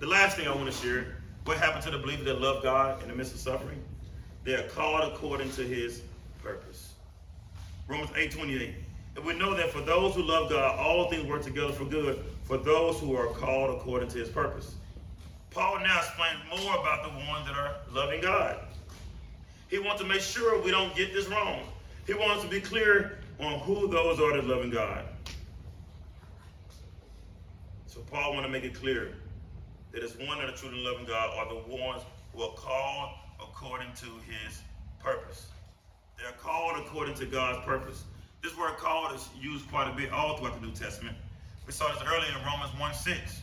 The 0.00 0.06
last 0.06 0.36
thing 0.36 0.48
I 0.48 0.54
want 0.54 0.66
to 0.66 0.76
share 0.76 1.16
what 1.44 1.58
happened 1.58 1.84
to 1.84 1.90
the 1.90 1.98
believer 1.98 2.24
that 2.24 2.40
loved 2.40 2.64
God 2.64 3.02
in 3.02 3.08
the 3.08 3.14
midst 3.14 3.32
of 3.32 3.40
suffering? 3.40 3.82
They 4.44 4.54
are 4.54 4.68
called 4.68 5.12
according 5.12 5.50
to 5.52 5.62
His 5.62 6.02
purpose. 6.42 6.85
Romans 7.88 8.10
8 8.16 8.30
28. 8.32 8.74
And 9.16 9.24
we 9.24 9.36
know 9.38 9.54
that 9.54 9.70
for 9.70 9.80
those 9.80 10.14
who 10.14 10.22
love 10.22 10.50
God, 10.50 10.78
all 10.78 11.10
things 11.10 11.26
work 11.26 11.42
together 11.42 11.72
for 11.72 11.84
good 11.84 12.22
for 12.44 12.58
those 12.58 13.00
who 13.00 13.16
are 13.16 13.28
called 13.28 13.70
according 13.70 14.08
to 14.10 14.18
his 14.18 14.28
purpose. 14.28 14.74
Paul 15.50 15.80
now 15.80 15.98
explains 15.98 16.38
more 16.50 16.76
about 16.76 17.02
the 17.02 17.08
ones 17.30 17.46
that 17.46 17.56
are 17.56 17.76
loving 17.90 18.20
God. 18.20 18.58
He 19.68 19.78
wants 19.78 20.02
to 20.02 20.06
make 20.06 20.20
sure 20.20 20.62
we 20.62 20.70
don't 20.70 20.94
get 20.94 21.12
this 21.12 21.26
wrong. 21.28 21.62
He 22.06 22.14
wants 22.14 22.44
to 22.44 22.50
be 22.50 22.60
clear 22.60 23.18
on 23.40 23.58
who 23.60 23.88
those 23.88 24.20
are 24.20 24.36
that 24.36 24.46
loving 24.46 24.70
God. 24.70 25.04
So 27.86 28.00
Paul 28.10 28.34
wants 28.34 28.46
to 28.46 28.52
make 28.52 28.64
it 28.64 28.74
clear 28.74 29.14
that 29.92 30.04
it's 30.04 30.14
one 30.18 30.38
that 30.38 30.48
are 30.48 30.56
truly 30.56 30.84
loving 30.84 31.06
God 31.06 31.30
are 31.36 31.48
the 31.48 31.74
ones 31.74 32.02
who 32.34 32.42
are 32.42 32.54
called 32.54 33.10
according 33.40 33.92
to 33.94 34.06
his 34.28 34.60
according 36.96 37.14
to 37.14 37.26
God's 37.26 37.62
purpose. 37.66 38.04
This 38.42 38.56
word 38.56 38.78
called 38.78 39.14
is 39.14 39.28
used 39.38 39.68
quite 39.68 39.86
a 39.86 39.94
bit 39.94 40.10
all 40.10 40.38
throughout 40.38 40.58
the 40.58 40.66
New 40.66 40.72
Testament. 40.72 41.14
We 41.66 41.72
saw 41.74 41.92
this 41.92 42.02
earlier 42.02 42.30
in 42.30 42.42
Romans 42.42 42.70
1 42.80 42.94
6. 42.94 43.42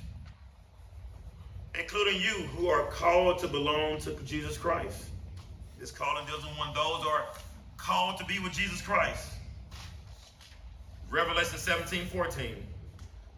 Including 1.80 2.20
you 2.20 2.47
who 2.47 2.68
are 2.70 2.88
called 2.88 3.38
to 3.38 3.47
belong 3.47 3.99
to 3.99 4.16
Jesus 4.26 4.58
Christ. 4.58 5.04
This 5.78 5.91
calling 5.91 6.26
deals 6.26 6.43
with 6.43 6.58
one 6.58 6.74
those 6.74 7.06
are 7.06 7.26
called 7.78 8.18
to 8.18 8.26
be 8.26 8.39
with 8.39 8.54
Jesus 8.54 8.82
Christ. 8.82 9.34
Revelation 11.12 11.60
17 11.60 12.08
14. 12.08 12.56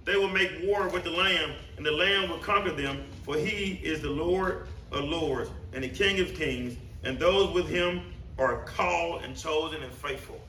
They 0.05 0.15
will 0.15 0.29
make 0.29 0.49
war 0.63 0.87
with 0.87 1.03
the 1.03 1.11
Lamb, 1.11 1.51
and 1.75 1.85
the 1.85 1.91
Lamb 1.91 2.29
will 2.29 2.39
conquer 2.39 2.71
them, 2.71 3.03
for 3.23 3.35
he 3.35 3.81
is 3.83 4.01
the 4.01 4.11
Lord 4.11 4.67
of 4.93 5.03
lords 5.03 5.49
and 5.73 5.83
the 5.83 5.89
King 5.89 6.21
of 6.21 6.33
kings, 6.35 6.77
and 7.03 7.19
those 7.19 7.53
with 7.53 7.67
him 7.67 8.13
are 8.37 8.63
called 8.63 9.23
and 9.23 9.35
chosen 9.35 9.81
and 9.83 9.91
faithful. 9.93 10.39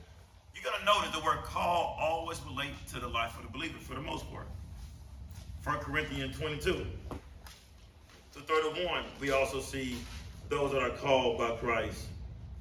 You're 0.54 0.64
going 0.64 0.78
to 0.78 0.84
notice 0.84 1.10
the 1.10 1.24
word 1.24 1.42
call 1.44 1.96
always 2.00 2.40
relates 2.42 2.92
to 2.92 3.00
the 3.00 3.08
life 3.08 3.36
of 3.36 3.44
the 3.44 3.52
believer 3.52 3.78
for 3.78 3.94
the 3.94 4.00
most 4.00 4.30
part. 4.30 4.46
1 5.64 5.78
Corinthians 5.78 6.36
22 6.38 6.86
to 8.32 8.40
31, 8.40 9.04
we 9.20 9.30
also 9.30 9.60
see 9.60 9.96
those 10.48 10.72
that 10.72 10.82
are 10.82 10.90
called 10.90 11.38
by 11.38 11.50
Christ. 11.56 12.06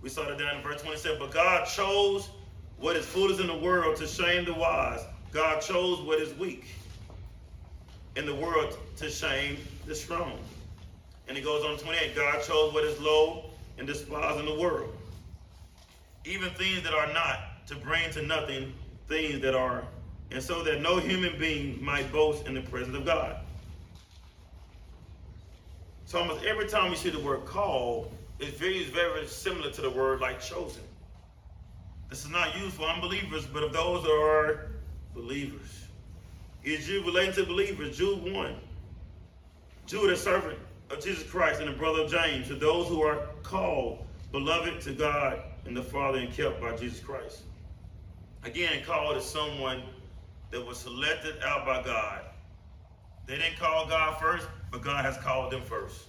We 0.02 0.10
saw 0.10 0.26
that 0.26 0.38
down 0.38 0.58
in 0.58 0.62
verse 0.62 0.82
27. 0.82 1.18
But 1.20 1.32
God 1.32 1.66
chose 1.66 2.30
what 2.78 2.96
is 2.96 3.06
foolish 3.06 3.40
in 3.40 3.48
the 3.48 3.58
world 3.58 3.96
to 3.98 4.08
shame 4.08 4.46
the 4.46 4.54
wise. 4.54 5.02
God 5.32 5.62
chose 5.62 6.00
what 6.02 6.20
is 6.20 6.34
weak 6.36 6.66
in 8.16 8.26
the 8.26 8.36
world 8.36 8.78
to 8.98 9.10
shame 9.10 9.58
the 9.86 9.96
strong. 9.96 10.40
And 11.28 11.36
he 11.36 11.44
goes 11.44 11.64
on 11.64 11.78
28. 11.78 12.16
God 12.16 12.44
chose 12.44 12.74
what 12.74 12.84
is 12.84 13.00
low 13.00 13.46
and 13.78 13.88
despised 13.88 14.40
in 14.40 14.46
the 14.46 14.56
world. 14.56 14.96
Even 16.26 16.50
things 16.52 16.82
that 16.84 16.94
are 16.94 17.12
not, 17.14 17.66
to 17.68 17.76
bring 17.76 18.10
to 18.12 18.22
nothing 18.22 18.74
things 19.08 19.42
that 19.42 19.56
are, 19.56 19.84
and 20.32 20.42
so 20.42 20.64
that 20.64 20.82
no 20.82 20.98
human 20.98 21.38
being 21.40 21.84
might 21.84 22.12
boast 22.12 22.48
in 22.48 22.56
the 22.56 22.62
presence 22.62 22.96
of 22.96 23.06
God. 23.06 23.38
So 26.06 26.20
almost 26.20 26.44
every 26.46 26.68
time 26.68 26.92
you 26.92 26.98
see 26.98 27.10
the 27.10 27.20
word 27.20 27.46
called, 27.46 28.12
it's 28.40 28.58
very, 28.58 28.84
very 28.86 29.26
similar 29.28 29.72
to 29.72 29.82
the 29.82 29.90
word 29.90 30.20
like 30.20 30.40
chosen. 30.40 30.84
This 32.10 32.24
is 32.24 32.30
not 32.30 32.58
used 32.58 32.74
for 32.74 32.84
unbelievers, 32.84 33.46
but 33.46 33.64
of 33.64 33.74
those 33.74 34.04
that 34.04 34.12
are 34.12 34.72
believers. 35.14 35.86
Is 36.64 36.86
Jude 36.86 37.06
relating 37.06 37.34
to 37.34 37.46
believers? 37.46 37.98
Jude 37.98 38.34
1. 38.34 38.56
Jude, 39.86 40.12
a 40.12 40.18
servant 40.18 40.58
of 40.90 41.04
Jesus 41.04 41.24
Christ 41.30 41.62
and 41.62 41.70
a 41.70 41.74
brother 41.74 42.02
of 42.02 42.12
James, 42.12 42.48
to 42.48 42.56
those 42.56 42.88
who 42.88 43.02
are 43.02 43.28
called, 43.44 44.06
beloved 44.32 44.82
to 44.82 44.94
God 44.94 45.40
and 45.66 45.76
the 45.76 45.84
Father, 45.84 46.20
and 46.20 46.32
kept 46.32 46.62
by 46.62 46.76
Jesus 46.76 47.00
Christ. 47.00 47.42
Again, 48.44 48.84
called 48.86 49.18
is 49.18 49.24
someone 49.24 49.82
that 50.52 50.66
was 50.66 50.78
selected 50.78 51.36
out 51.44 51.66
by 51.66 51.82
God. 51.84 52.22
They 53.26 53.38
didn't 53.38 53.58
call 53.58 53.88
God 53.88 54.20
first, 54.20 54.48
but 54.72 54.82
God 54.82 55.04
has 55.04 55.18
called 55.18 55.52
them 55.52 55.64
first. 55.64 56.00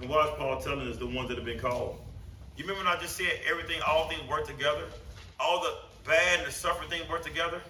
And 0.00 0.10
what 0.10 0.28
is 0.28 0.34
Paul 0.36 0.60
telling 0.60 0.88
us? 0.88 0.96
The 0.96 1.06
ones 1.06 1.28
that 1.28 1.36
have 1.36 1.44
been 1.44 1.60
called. 1.60 2.00
You 2.56 2.64
remember 2.64 2.84
when 2.84 2.92
I 2.92 3.00
just 3.00 3.16
said 3.16 3.40
everything, 3.48 3.80
all 3.86 4.08
things 4.08 4.28
work 4.28 4.46
together? 4.46 4.84
All 5.38 5.60
the 5.62 5.74
bad 6.04 6.40
and 6.40 6.48
the 6.48 6.52
suffering 6.52 6.90
things 6.90 7.08
work 7.08 7.22
together? 7.22 7.60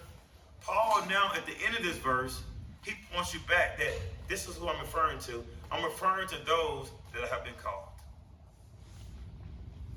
Paul 0.62 1.05
now 1.11 1.30
at 1.36 1.44
the 1.44 1.53
end 1.66 1.76
of 1.76 1.82
this 1.82 1.98
verse, 1.98 2.42
he 2.84 2.94
points 3.12 3.34
you 3.34 3.40
back 3.48 3.78
that 3.78 3.92
this 4.28 4.48
is 4.48 4.57
who 4.57 4.68
I'm 4.68 4.80
referring 4.80 5.18
to. 5.20 5.44
I'm 5.73 5.83
referring 5.83 6.29
to 6.29 6.37
those 6.45 6.91
that 7.14 7.29
have 7.31 7.45
been 7.45 7.55
called. 7.62 7.89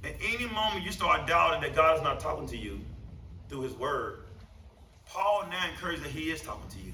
At 0.06 0.14
any 0.24 0.46
moment 0.46 0.86
you 0.86 0.92
start 0.92 1.28
doubting 1.28 1.62
that 1.62 1.76
God 1.76 1.98
is 1.98 2.04
not 2.04 2.20
talking 2.20 2.48
to 2.48 2.58
you 2.58 2.80
through 3.50 3.62
his 3.62 3.74
word, 3.74 4.20
Paul 5.06 5.46
now 5.50 5.70
encourages 5.70 6.02
that 6.04 6.12
he 6.12 6.32
is 6.32 6.42
talking 6.42 6.70
to 6.70 6.80
you. 6.80 6.94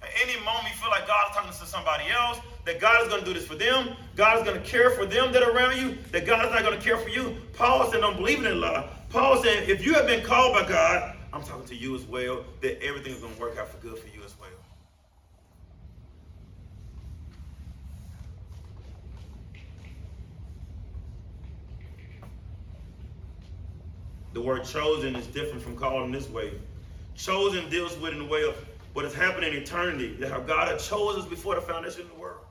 At 0.00 0.08
any 0.22 0.36
moment 0.44 0.64
you 0.70 0.80
feel 0.80 0.90
like 0.90 1.06
God 1.06 1.30
is 1.30 1.36
talking 1.36 1.50
to 1.50 1.66
somebody 1.66 2.04
else, 2.08 2.38
that 2.64 2.80
God 2.80 3.02
is 3.02 3.08
going 3.08 3.20
to 3.20 3.26
do 3.26 3.34
this 3.34 3.46
for 3.46 3.56
them, 3.56 3.96
God 4.16 4.38
is 4.38 4.44
going 4.44 4.60
to 4.60 4.66
care 4.66 4.90
for 4.90 5.04
them 5.04 5.32
that 5.32 5.42
are 5.42 5.50
around 5.50 5.76
you, 5.76 5.98
that 6.12 6.24
God 6.24 6.46
is 6.46 6.52
not 6.52 6.62
going 6.62 6.78
to 6.78 6.82
care 6.82 6.96
for 6.96 7.08
you. 7.08 7.36
Paul 7.54 7.90
said, 7.90 8.00
don't 8.00 8.16
believe 8.16 8.38
in 8.38 8.44
that 8.44 8.54
lie. 8.54 8.88
Paul 9.10 9.42
said, 9.42 9.68
if 9.68 9.84
you 9.84 9.94
have 9.94 10.06
been 10.06 10.24
called 10.24 10.54
by 10.54 10.66
God, 10.68 11.16
I'm 11.32 11.42
talking 11.42 11.66
to 11.66 11.74
you 11.74 11.94
as 11.94 12.04
well, 12.04 12.44
that 12.62 12.82
everything 12.82 13.12
is 13.12 13.20
going 13.20 13.34
to 13.34 13.40
work 13.40 13.58
out 13.58 13.68
for 13.68 13.76
good 13.78 13.98
for 13.98 14.08
you 14.08 14.22
as 14.24 14.38
well. 14.38 14.48
The 24.38 24.44
word 24.44 24.64
chosen 24.64 25.16
is 25.16 25.26
different 25.26 25.60
from 25.60 25.76
calling 25.76 26.12
this 26.12 26.28
way. 26.28 26.52
Chosen 27.16 27.68
deals 27.70 27.98
with 27.98 28.12
in 28.12 28.20
the 28.20 28.24
way 28.24 28.44
of 28.44 28.54
what 28.92 29.04
has 29.04 29.12
happened 29.12 29.44
in 29.44 29.52
eternity, 29.52 30.14
that 30.20 30.30
how 30.30 30.38
God 30.38 30.68
had 30.68 30.78
chosen 30.78 31.22
us 31.22 31.28
before 31.28 31.56
the 31.56 31.60
foundation 31.60 32.02
of 32.02 32.08
the 32.10 32.14
world. 32.14 32.46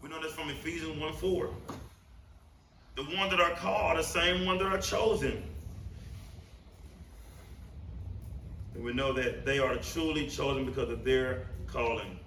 We 0.00 0.08
know 0.08 0.18
this 0.22 0.32
from 0.32 0.48
Ephesians 0.48 0.98
1 0.98 1.12
4. 1.12 1.50
The 2.96 3.02
ones 3.02 3.30
that 3.32 3.38
are 3.38 3.50
called, 3.50 3.82
are 3.82 3.96
the 3.98 4.02
same 4.02 4.46
ones 4.46 4.62
that 4.62 4.72
are 4.72 4.80
chosen. 4.80 5.42
And 8.74 8.82
we 8.82 8.94
know 8.94 9.12
that 9.12 9.44
they 9.44 9.58
are 9.58 9.76
truly 9.76 10.26
chosen 10.26 10.64
because 10.64 10.88
of 10.88 11.04
their 11.04 11.44
calling. 11.66 12.18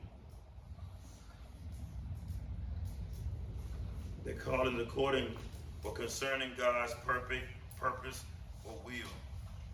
Their 4.23 4.35
calling 4.35 4.79
according 4.79 5.35
or 5.83 5.93
concerning 5.93 6.51
God's 6.55 6.93
perfect 7.03 7.47
purpose 7.79 8.23
or 8.67 8.75
will. 8.85 9.09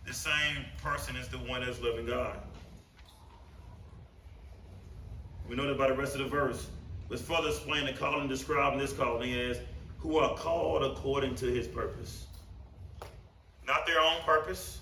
The 0.05 0.13
same 0.13 0.65
person 0.81 1.15
is 1.15 1.27
the 1.27 1.37
one 1.37 1.61
that's 1.61 1.81
loving 1.81 2.05
God. 2.05 2.37
We 5.49 5.55
know 5.55 5.67
that 5.67 5.77
by 5.77 5.87
the 5.87 5.93
rest 5.93 6.13
of 6.13 6.19
the 6.19 6.27
verse. 6.27 6.67
Let's 7.09 7.21
further 7.21 7.49
explain 7.49 7.85
the 7.85 7.93
calling 7.93 8.27
described 8.27 8.75
in 8.75 8.79
this 8.79 8.93
calling 8.93 9.33
as 9.33 9.59
who 9.99 10.17
are 10.17 10.35
called 10.35 10.83
according 10.83 11.35
to 11.35 11.45
his 11.45 11.67
purpose. 11.67 12.27
Not 13.65 13.85
their 13.85 13.99
own 13.99 14.21
purpose, 14.25 14.79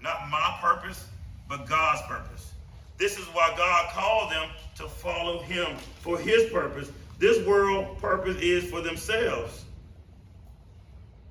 not 0.00 0.28
my 0.30 0.58
purpose, 0.60 1.06
but 1.48 1.68
God's 1.68 2.02
purpose. 2.02 2.52
This 2.98 3.18
is 3.18 3.24
why 3.26 3.52
God 3.56 3.90
called 3.90 4.32
them 4.32 4.48
to 4.76 4.84
follow 4.84 5.42
him 5.42 5.76
for 6.00 6.18
his 6.18 6.50
purpose. 6.50 6.90
This 7.18 7.44
world 7.46 7.98
purpose 7.98 8.36
is 8.38 8.70
for 8.70 8.80
themselves. 8.80 9.64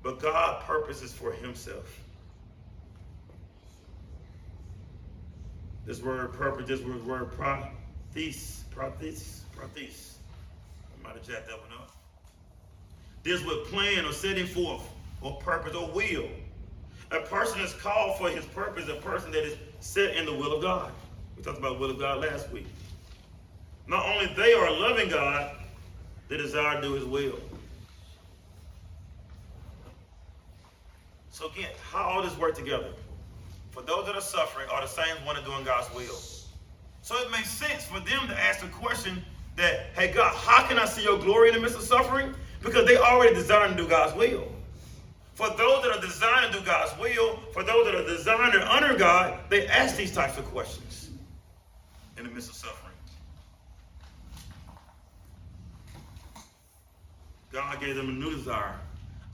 But 0.02 0.20
God 0.20 0.62
purposes 0.64 1.12
for 1.12 1.32
himself. 1.32 2.00
This 5.86 6.00
word 6.00 6.32
purpose, 6.32 6.68
this 6.68 6.80
word, 6.80 7.04
word 7.04 7.32
prothes, 7.32 8.64
prothes, 8.70 9.42
prothes. 9.54 10.18
I 10.94 11.02
might 11.02 11.14
have 11.14 11.26
jacked 11.26 11.48
that 11.48 11.60
one 11.60 11.72
up. 11.78 11.90
This 13.22 13.44
word 13.44 13.64
plan 13.66 14.04
or 14.04 14.12
setting 14.12 14.46
forth 14.46 14.88
or 15.20 15.36
purpose 15.38 15.74
or 15.74 15.88
will. 15.90 16.28
A 17.10 17.20
person 17.20 17.60
is 17.60 17.74
called 17.74 18.16
for 18.18 18.30
his 18.30 18.44
purpose, 18.46 18.88
a 18.88 18.94
person 18.94 19.30
that 19.32 19.44
is 19.44 19.56
set 19.80 20.16
in 20.16 20.24
the 20.24 20.32
will 20.32 20.52
of 20.52 20.62
God. 20.62 20.92
We 21.36 21.42
talked 21.42 21.58
about 21.58 21.78
will 21.78 21.90
of 21.90 21.98
God 21.98 22.20
last 22.20 22.50
week. 22.50 22.66
Not 23.86 24.06
only 24.06 24.32
they 24.34 24.52
are 24.54 24.70
loving 24.70 25.08
God, 25.08 25.56
they 26.28 26.36
desire 26.36 26.80
to 26.80 26.82
do 26.88 26.94
his 26.94 27.04
will. 27.04 27.38
So 31.32 31.50
again, 31.50 31.70
how 31.90 32.02
all 32.02 32.22
this 32.22 32.36
work 32.36 32.54
together? 32.54 32.90
For 33.70 33.82
those 33.82 34.04
that 34.04 34.14
are 34.14 34.20
suffering 34.20 34.68
are 34.70 34.82
the 34.82 34.86
same 34.86 35.16
one 35.24 35.34
that 35.34 35.46
doing 35.46 35.64
God's 35.64 35.92
will. 35.94 36.18
So 37.00 37.16
it 37.16 37.30
makes 37.30 37.50
sense 37.50 37.86
for 37.86 38.00
them 38.00 38.28
to 38.28 38.38
ask 38.38 38.60
the 38.60 38.68
question 38.68 39.24
that, 39.56 39.86
hey 39.96 40.12
God, 40.12 40.34
how 40.36 40.66
can 40.68 40.78
I 40.78 40.84
see 40.84 41.02
your 41.02 41.18
glory 41.18 41.48
in 41.48 41.54
the 41.54 41.60
midst 41.60 41.76
of 41.76 41.82
suffering? 41.82 42.34
Because 42.62 42.86
they 42.86 42.98
already 42.98 43.34
designed 43.34 43.76
to 43.76 43.82
do 43.82 43.88
God's 43.88 44.14
will. 44.14 44.46
For 45.32 45.48
those 45.48 45.82
that 45.82 45.96
are 45.96 46.00
designed 46.02 46.52
to 46.52 46.58
do 46.58 46.64
God's 46.66 46.96
will, 47.00 47.38
for 47.54 47.64
those 47.64 47.86
that 47.86 47.94
are 47.94 48.04
designed 48.04 48.52
to 48.52 48.66
honor 48.66 48.96
God, 48.96 49.40
they 49.48 49.66
ask 49.68 49.96
these 49.96 50.12
types 50.12 50.36
of 50.36 50.44
questions 50.44 51.08
in 52.18 52.24
the 52.24 52.30
midst 52.30 52.50
of 52.50 52.56
suffering. 52.56 52.92
God 57.50 57.80
gave 57.80 57.96
them 57.96 58.10
a 58.10 58.12
new 58.12 58.36
desire. 58.36 58.78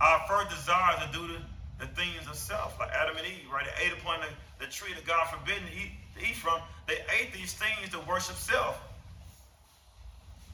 Our 0.00 0.20
first 0.28 0.50
desire 0.50 0.96
is 0.96 1.06
to 1.06 1.12
do 1.12 1.26
the 1.26 1.38
the 1.78 1.86
things 1.86 2.26
of 2.28 2.34
self, 2.34 2.78
like 2.78 2.90
Adam 2.90 3.16
and 3.16 3.26
Eve, 3.26 3.50
right? 3.52 3.64
They 3.64 3.86
ate 3.86 3.92
upon 3.92 4.20
the, 4.20 4.64
the 4.64 4.70
tree 4.70 4.92
that 4.94 5.06
God 5.06 5.28
forbidden 5.28 5.64
to 5.64 5.72
eat, 5.72 5.92
to 6.18 6.26
eat 6.26 6.36
from. 6.36 6.60
They 6.86 6.98
ate 7.20 7.32
these 7.32 7.54
things 7.54 7.90
to 7.92 8.00
worship 8.00 8.36
self. 8.36 8.80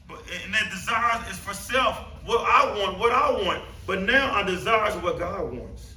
But 0.07 0.19
and 0.43 0.53
their 0.53 0.69
desire 0.69 1.23
is 1.31 1.37
for 1.37 1.53
self, 1.53 1.97
what 2.25 2.41
I 2.41 2.77
want, 2.77 2.99
what 2.99 3.11
I 3.11 3.31
want. 3.31 3.63
But 3.87 4.03
now 4.03 4.31
our 4.31 4.43
desire 4.43 4.89
is 4.89 4.95
what 4.97 5.17
God 5.17 5.51
wants. 5.51 5.95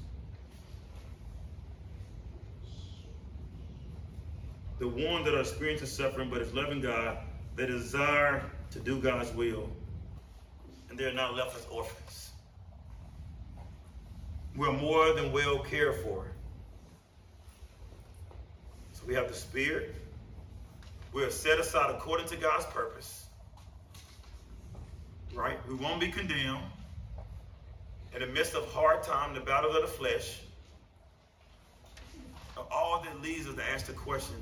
The 4.78 4.88
one 4.88 5.24
that 5.24 5.34
are 5.34 5.40
experiencing 5.40 5.88
suffering 5.88 6.30
but 6.30 6.40
is 6.40 6.54
loving 6.54 6.80
God, 6.80 7.18
they 7.56 7.66
desire 7.66 8.44
to 8.70 8.78
do 8.78 8.98
God's 8.98 9.30
will. 9.32 9.68
And 10.88 10.98
they're 10.98 11.12
not 11.12 11.34
left 11.34 11.56
as 11.56 11.66
orphans 11.66 12.27
we're 14.56 14.72
more 14.72 15.12
than 15.12 15.32
well 15.32 15.58
cared 15.60 15.96
for. 15.96 16.26
So 18.92 19.02
we 19.06 19.14
have 19.14 19.28
the 19.28 19.34
Spirit. 19.34 19.94
We're 21.12 21.30
set 21.30 21.58
aside 21.58 21.90
according 21.90 22.26
to 22.28 22.36
God's 22.36 22.66
purpose. 22.66 23.26
Right? 25.32 25.58
We 25.68 25.74
won't 25.74 26.00
be 26.00 26.08
condemned. 26.08 26.64
In 28.14 28.20
the 28.20 28.26
midst 28.26 28.54
of 28.54 28.66
hard 28.72 29.02
time, 29.02 29.34
the 29.34 29.40
battle 29.40 29.70
of 29.70 29.82
the 29.82 29.88
flesh, 29.88 30.40
all 32.70 33.02
that 33.04 33.22
leads 33.22 33.46
us 33.46 33.54
to 33.54 33.70
ask 33.70 33.86
the 33.86 33.92
question 33.92 34.34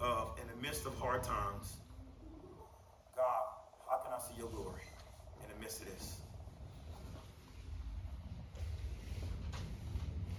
of, 0.00 0.38
in 0.40 0.46
the 0.48 0.66
midst 0.66 0.86
of 0.86 0.96
hard 0.98 1.22
times, 1.22 1.76
God, 3.16 3.24
how 3.88 3.98
can 3.98 4.12
I 4.12 4.18
see 4.18 4.38
your 4.38 4.50
glory 4.50 4.82
in 5.42 5.54
the 5.54 5.60
midst 5.60 5.80
of 5.80 5.86
this? 5.86 6.16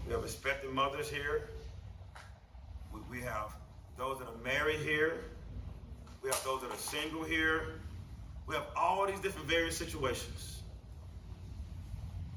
We 0.08 0.14
have 0.14 0.24
expecting 0.24 0.74
mothers 0.74 1.10
here. 1.10 1.50
We, 2.94 3.00
we 3.10 3.22
have 3.22 3.56
those 3.98 4.20
that 4.20 4.28
are 4.28 4.44
married 4.44 4.80
here. 4.82 5.22
We 6.22 6.30
have 6.30 6.44
those 6.44 6.62
that 6.62 6.72
are 6.72 6.78
single 6.78 7.24
here. 7.24 7.80
We 8.48 8.56
have 8.56 8.66
all 8.76 9.08
these 9.08 9.20
different 9.20 9.48
various 9.48 9.78
situations. 9.78 10.62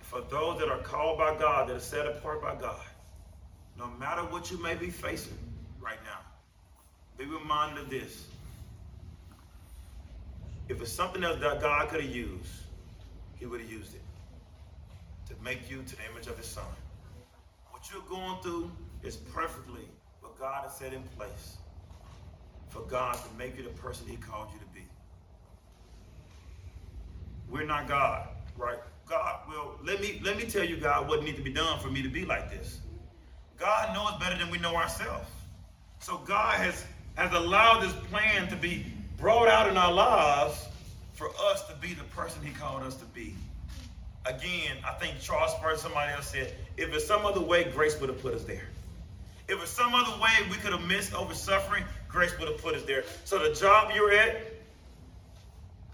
For 0.01 0.23
those 0.23 0.59
that 0.61 0.69
are 0.71 0.79
called 0.79 1.19
by 1.19 1.37
God, 1.39 1.69
that 1.69 1.77
are 1.77 1.81
set 1.81 2.07
apart 2.07 2.41
by 2.41 2.55
God, 2.55 2.81
no 3.79 3.89
matter 3.99 4.23
what 4.23 4.51
you 4.51 4.61
may 4.63 4.75
be 4.75 4.89
facing 4.89 5.37
right 5.81 5.99
now, 6.05 6.21
be 7.19 7.31
reminded 7.31 7.85
of 7.85 7.91
this. 7.91 8.25
If 10.69 10.81
it's 10.81 10.93
something 10.93 11.23
else 11.23 11.41
that 11.41 11.61
God 11.61 11.89
could 11.89 12.03
have 12.03 12.15
used, 12.15 12.51
He 13.39 13.47
would 13.47 13.61
have 13.61 13.71
used 13.71 13.95
it 13.95 14.01
to 15.29 15.35
make 15.43 15.71
you 15.71 15.83
to 15.83 15.97
the 15.97 16.03
image 16.11 16.27
of 16.27 16.37
His 16.39 16.47
Son. 16.47 16.65
What 17.89 17.95
you're 17.95 18.19
going 18.19 18.43
through 18.43 18.71
is 19.03 19.17
perfectly 19.17 19.89
what 20.21 20.39
God 20.39 20.65
has 20.65 20.77
set 20.77 20.93
in 20.93 21.03
place 21.17 21.57
for 22.69 22.81
God 22.83 23.15
to 23.15 23.39
make 23.39 23.57
you 23.57 23.63
the 23.63 23.71
person 23.71 24.07
He 24.07 24.17
called 24.17 24.49
you 24.53 24.59
to 24.59 24.67
be. 24.75 24.83
We're 27.49 27.65
not 27.65 27.89
God, 27.89 28.29
right? 28.59 28.77
God, 29.09 29.41
well, 29.49 29.79
let 29.83 30.03
me 30.03 30.21
let 30.23 30.37
me 30.37 30.45
tell 30.45 30.65
you, 30.65 30.77
God, 30.77 31.09
what 31.09 31.25
needs 31.25 31.39
to 31.39 31.43
be 31.43 31.51
done 31.51 31.79
for 31.79 31.89
me 31.89 32.03
to 32.03 32.11
be 32.11 32.27
like 32.27 32.51
this. 32.51 32.81
God 33.57 33.95
knows 33.95 34.21
better 34.21 34.37
than 34.37 34.51
we 34.51 34.59
know 34.59 34.77
ourselves. 34.77 35.31
So 36.01 36.19
God 36.19 36.57
has 36.57 36.85
has 37.15 37.33
allowed 37.33 37.81
this 37.81 37.95
plan 38.11 38.49
to 38.49 38.57
be 38.57 38.85
brought 39.17 39.49
out 39.49 39.67
in 39.67 39.79
our 39.79 39.93
lives 39.93 40.69
for 41.15 41.31
us 41.51 41.67
to 41.69 41.75
be 41.77 41.95
the 41.95 42.05
person 42.05 42.45
He 42.45 42.53
called 42.53 42.83
us 42.83 42.97
to 42.97 43.07
be. 43.07 43.35
Again, 44.27 44.77
I 44.87 44.93
think 44.95 45.21
Charles 45.21 45.53
Spurgeon, 45.53 45.79
somebody 45.79 46.13
else 46.13 46.29
said, 46.29 46.53
if 46.79 46.95
it's 46.95 47.07
some 47.07 47.27
other 47.27 47.41
way, 47.41 47.65
grace 47.65 48.01
would 48.01 48.09
have 48.09 48.23
put 48.23 48.35
us 48.35 48.45
there. 48.45 48.63
If 49.49 49.61
it's 49.61 49.71
some 49.71 49.95
other 49.95 50.13
way 50.23 50.31
we 50.49 50.57
could 50.57 50.73
have 50.73 50.87
missed 50.87 51.15
over 51.15 51.35
suffering, 51.35 51.85
grace 52.09 52.39
would 52.39 52.49
have 52.49 52.63
put 52.63 52.75
us 52.75 52.83
there. 52.85 53.05
So 53.25 53.39
the 53.39 53.55
job 53.55 53.91
you're 53.95 54.13
at, 54.13 54.37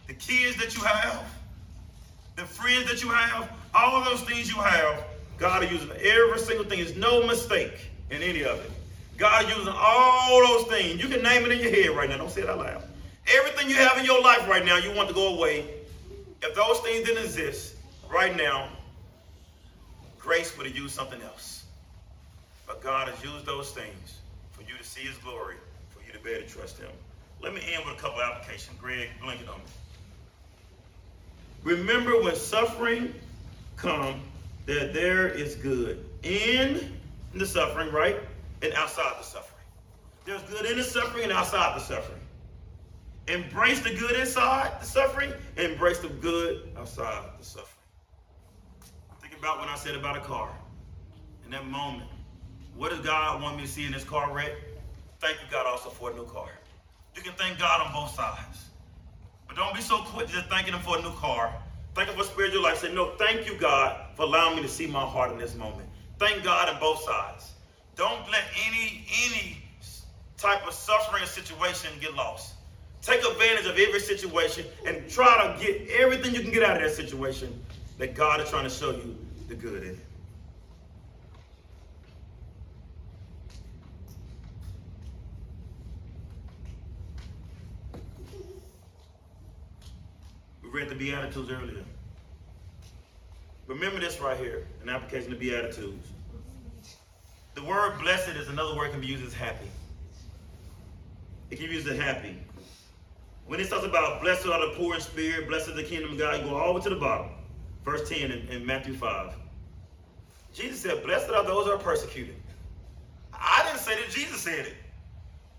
the 0.06 0.14
kids 0.14 0.56
that 0.58 0.76
you 0.76 0.82
have, 0.82 1.24
the 2.36 2.42
friends 2.42 2.90
that 2.90 3.02
you 3.02 3.08
have, 3.08 3.50
all 3.74 3.96
of 3.96 4.04
those 4.04 4.22
things 4.22 4.48
you 4.48 4.60
have, 4.60 5.02
God 5.38 5.64
is 5.64 5.72
using 5.72 5.90
every 5.90 6.38
single 6.38 6.64
thing. 6.64 6.78
There's 6.84 6.96
no 6.96 7.26
mistake 7.26 7.90
in 8.10 8.22
any 8.22 8.42
of 8.42 8.58
it. 8.60 8.70
God 9.16 9.44
is 9.44 9.56
using 9.56 9.72
all 9.74 10.46
those 10.46 10.66
things. 10.66 11.02
You 11.02 11.08
can 11.08 11.22
name 11.22 11.44
it 11.44 11.52
in 11.52 11.60
your 11.60 11.70
head 11.70 11.96
right 11.96 12.10
now. 12.10 12.18
Don't 12.18 12.30
say 12.30 12.42
it 12.42 12.50
out 12.50 12.58
loud. 12.58 12.82
Everything 13.38 13.70
you 13.70 13.76
have 13.76 13.96
in 13.96 14.04
your 14.04 14.20
life 14.20 14.46
right 14.48 14.64
now, 14.64 14.76
you 14.76 14.92
want 14.92 15.08
to 15.08 15.14
go 15.14 15.36
away. 15.36 15.64
If 16.42 16.54
those 16.54 16.80
things 16.80 17.06
didn't 17.06 17.24
exist 17.24 17.76
right 18.10 18.36
now, 18.36 18.68
grace 20.24 20.56
would 20.56 20.66
have 20.66 20.76
used 20.76 20.94
something 20.94 21.20
else. 21.20 21.64
But 22.66 22.82
God 22.82 23.08
has 23.08 23.22
used 23.22 23.44
those 23.44 23.70
things 23.72 24.20
for 24.52 24.62
you 24.62 24.76
to 24.78 24.84
see 24.84 25.02
his 25.02 25.16
glory, 25.18 25.56
for 25.90 26.02
you 26.04 26.12
to 26.12 26.18
be 26.18 26.30
able 26.30 26.46
to 26.46 26.48
trust 26.48 26.78
him. 26.78 26.90
Let 27.42 27.52
me 27.54 27.60
end 27.72 27.84
with 27.84 27.98
a 27.98 28.00
couple 28.00 28.22
applications. 28.22 28.78
Greg, 28.80 29.10
blink 29.22 29.42
it 29.42 29.48
on 29.48 29.58
me. 29.58 29.64
Remember 31.62 32.22
when 32.22 32.34
suffering 32.36 33.14
come, 33.76 34.20
that 34.66 34.94
there 34.94 35.28
is 35.28 35.56
good 35.56 36.02
in 36.22 36.98
the 37.34 37.44
suffering, 37.44 37.92
right? 37.92 38.16
And 38.62 38.72
outside 38.72 39.12
the 39.18 39.24
suffering. 39.24 39.50
There's 40.24 40.42
good 40.42 40.64
in 40.64 40.78
the 40.78 40.84
suffering 40.84 41.24
and 41.24 41.32
outside 41.32 41.76
the 41.76 41.84
suffering. 41.84 42.20
Embrace 43.28 43.80
the 43.80 43.94
good 43.94 44.12
inside 44.12 44.80
the 44.80 44.86
suffering, 44.86 45.32
embrace 45.58 45.98
the 45.98 46.08
good 46.08 46.70
outside 46.78 47.24
the 47.38 47.44
suffering. 47.44 47.73
About 49.44 49.58
what 49.58 49.68
I 49.68 49.76
said 49.76 49.94
about 49.94 50.16
a 50.16 50.20
car. 50.20 50.48
In 51.44 51.50
that 51.50 51.66
moment, 51.66 52.08
what 52.74 52.92
does 52.92 53.00
God 53.00 53.42
want 53.42 53.58
me 53.58 53.64
to 53.64 53.68
see 53.68 53.84
in 53.84 53.92
this 53.92 54.02
car 54.02 54.34
wreck? 54.34 54.52
Thank 55.20 55.36
you, 55.36 55.46
God, 55.50 55.66
also 55.66 55.90
for 55.90 56.10
a 56.10 56.14
new 56.14 56.24
car. 56.24 56.48
You 57.14 57.20
can 57.20 57.34
thank 57.34 57.58
God 57.58 57.86
on 57.86 57.92
both 57.92 58.14
sides. 58.14 58.70
But 59.46 59.56
don't 59.56 59.74
be 59.74 59.82
so 59.82 59.98
quick 59.98 60.28
just 60.28 60.48
thanking 60.48 60.72
Him 60.72 60.80
for 60.80 60.96
a 60.96 61.02
new 61.02 61.12
car. 61.12 61.52
Thank 61.94 62.08
Him 62.08 62.16
for 62.16 62.24
spiritual 62.24 62.62
life. 62.62 62.78
Say, 62.78 62.94
no, 62.94 63.16
thank 63.18 63.46
you, 63.46 63.58
God, 63.58 64.06
for 64.16 64.22
allowing 64.22 64.56
me 64.56 64.62
to 64.62 64.68
see 64.68 64.86
my 64.86 65.02
heart 65.02 65.30
in 65.30 65.36
this 65.36 65.54
moment. 65.54 65.90
Thank 66.18 66.42
God 66.42 66.70
on 66.70 66.80
both 66.80 67.02
sides. 67.02 67.52
Don't 67.96 68.26
let 68.30 68.44
any 68.66 69.04
any 69.26 69.58
type 70.38 70.66
of 70.66 70.72
suffering 70.72 71.22
or 71.22 71.26
situation 71.26 71.90
get 72.00 72.14
lost. 72.14 72.54
Take 73.02 73.22
advantage 73.22 73.66
of 73.66 73.76
every 73.76 74.00
situation 74.00 74.64
and 74.86 75.06
try 75.10 75.36
to 75.36 75.62
get 75.62 75.90
everything 76.00 76.34
you 76.34 76.40
can 76.40 76.50
get 76.50 76.62
out 76.62 76.78
of 76.78 76.82
that 76.82 76.96
situation 76.96 77.62
that 77.98 78.14
God 78.14 78.40
is 78.40 78.48
trying 78.48 78.64
to 78.64 78.70
show 78.70 78.92
you 78.92 79.18
the 79.54 79.68
good 79.68 79.82
in 79.82 79.90
it. 79.90 79.98
We 90.62 90.68
read 90.70 90.88
the 90.88 90.94
Beatitudes 90.94 91.50
earlier. 91.50 91.84
Remember 93.66 94.00
this 94.00 94.20
right 94.20 94.36
here, 94.36 94.66
an 94.82 94.88
application 94.88 95.32
of 95.32 95.38
Beatitudes. 95.38 96.08
The 97.54 97.62
word 97.62 97.98
blessed 98.00 98.30
is 98.30 98.48
another 98.48 98.76
word 98.76 98.90
can 98.90 99.00
be 99.00 99.06
used 99.06 99.24
as 99.24 99.32
happy. 99.32 99.68
It 101.50 101.56
can 101.56 101.68
be 101.68 101.74
used 101.74 101.88
as 101.88 101.98
happy. 101.98 102.36
When 103.46 103.60
it 103.60 103.68
talks 103.68 103.84
about 103.84 104.20
blessed 104.20 104.46
are 104.46 104.68
the 104.68 104.74
poor 104.74 104.96
in 104.96 105.00
spirit, 105.00 105.48
blessed 105.48 105.68
is 105.68 105.76
the 105.76 105.84
kingdom 105.84 106.12
of 106.12 106.18
God, 106.18 106.40
you 106.40 106.48
go 106.48 106.56
all 106.56 106.72
the 106.72 106.78
way 106.78 106.84
to 106.84 106.90
the 106.90 106.96
bottom. 106.96 107.30
Verse 107.84 108.08
10 108.08 108.30
in, 108.30 108.48
in 108.48 108.66
Matthew 108.66 108.94
5. 108.94 109.43
Jesus 110.54 110.80
said, 110.80 111.02
Blessed 111.02 111.30
are 111.30 111.44
those 111.44 111.66
who 111.66 111.72
are 111.72 111.78
persecuted. 111.78 112.36
I 113.34 113.64
didn't 113.66 113.80
say 113.80 113.96
that, 113.96 114.08
Jesus 114.10 114.40
said 114.40 114.66
it. 114.66 114.74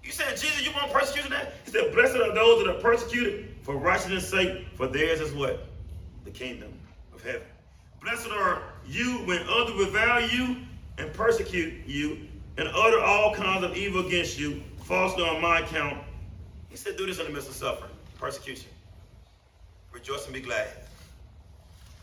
You 0.03 0.11
said, 0.11 0.37
Jesus, 0.37 0.65
you 0.65 0.71
want 0.71 0.91
persecution? 0.93 1.31
That? 1.31 1.53
He 1.65 1.71
said, 1.71 1.91
Blessed 1.93 2.15
are 2.15 2.33
those 2.33 2.63
that 2.63 2.75
are 2.75 2.79
persecuted 2.79 3.55
for 3.61 3.75
righteousness' 3.75 4.29
sake, 4.29 4.65
for 4.75 4.87
theirs 4.87 5.19
is 5.19 5.33
what? 5.33 5.67
The 6.23 6.31
kingdom 6.31 6.73
of 7.13 7.21
heaven. 7.21 7.41
Blessed 8.01 8.29
are 8.29 8.61
you 8.87 9.17
when 9.25 9.41
others 9.49 9.75
revile 9.75 10.29
you 10.29 10.57
and 10.97 11.11
persecute 11.13 11.85
you 11.85 12.27
and 12.57 12.69
utter 12.69 13.01
all 13.01 13.33
kinds 13.33 13.65
of 13.65 13.75
evil 13.75 14.05
against 14.05 14.39
you, 14.39 14.63
falsely 14.83 15.23
on 15.23 15.41
my 15.41 15.59
account. 15.59 15.97
He 16.69 16.77
said, 16.77 16.95
do 16.97 17.05
this 17.05 17.19
in 17.19 17.25
the 17.25 17.31
midst 17.31 17.49
of 17.49 17.55
suffering, 17.55 17.91
persecution. 18.17 18.69
Rejoice 19.91 20.25
and 20.25 20.33
be 20.33 20.39
glad. 20.39 20.67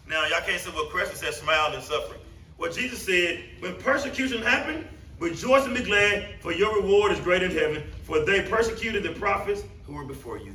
Now, 0.08 0.26
y'all 0.26 0.40
can't 0.40 0.60
say 0.60 0.70
what 0.70 0.90
Christ 0.90 1.16
said, 1.16 1.32
smile 1.32 1.72
and 1.72 1.82
suffering. 1.82 2.20
What 2.62 2.74
Jesus 2.74 3.02
said, 3.02 3.42
when 3.58 3.74
persecution 3.74 4.40
happened, 4.40 4.86
rejoice 5.18 5.64
and 5.64 5.74
be 5.74 5.82
glad, 5.82 6.28
for 6.38 6.52
your 6.52 6.80
reward 6.80 7.10
is 7.10 7.18
great 7.18 7.42
in 7.42 7.50
heaven, 7.50 7.82
for 8.04 8.24
they 8.24 8.42
persecuted 8.42 9.02
the 9.02 9.10
prophets 9.18 9.64
who 9.84 9.94
were 9.94 10.04
before 10.04 10.38
you. 10.38 10.54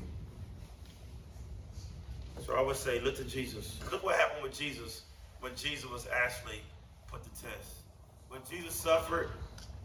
So 2.46 2.56
I 2.56 2.62
would 2.62 2.78
say, 2.78 3.02
look 3.02 3.18
to 3.18 3.26
Jesus. 3.26 3.78
Look 3.92 4.06
what 4.06 4.16
happened 4.16 4.42
with 4.42 4.58
Jesus 4.58 5.02
when 5.42 5.54
Jesus 5.58 5.84
was 5.90 6.08
actually 6.16 6.62
put 7.08 7.24
to 7.24 7.30
test. 7.30 7.82
When 8.30 8.40
Jesus 8.50 8.74
suffered, 8.74 9.30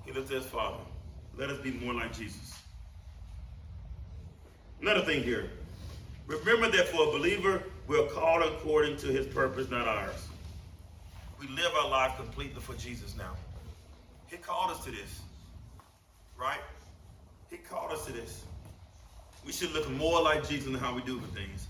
he 0.07 0.13
looked 0.13 0.31
at 0.31 0.43
his 0.43 0.47
Father. 0.47 0.79
Let 1.37 1.51
us 1.51 1.59
be 1.59 1.73
more 1.73 1.95
like 1.95 2.17
Jesus. 2.17 2.55
Another 4.81 5.03
thing 5.03 5.25
here. 5.25 5.51
Remember 6.29 6.71
that 6.71 6.87
for 6.87 7.09
a 7.09 7.11
believer, 7.11 7.65
we're 7.89 8.07
called 8.11 8.45
according 8.45 8.97
to 8.99 9.09
his 9.09 9.27
purpose, 9.27 9.69
not 9.71 9.89
ours. 9.89 10.29
We 11.43 11.49
live 11.49 11.73
our 11.83 11.91
life 11.91 12.17
completely 12.17 12.61
for 12.61 12.75
Jesus 12.75 13.17
now. 13.17 13.35
He 14.29 14.37
called 14.37 14.71
us 14.71 14.85
to 14.85 14.93
this. 14.93 15.21
Right? 16.39 16.61
He 17.51 17.57
called 17.57 17.91
us 17.91 18.07
to 18.07 18.13
this. 18.13 18.45
We 19.45 19.53
should 19.53 19.73
look 19.73 19.91
more 19.91 20.23
like 20.23 20.49
Jesus 20.49 20.69
in 20.69 20.75
how 20.75 20.95
we 20.95 21.03
do 21.03 21.21
things. 21.35 21.67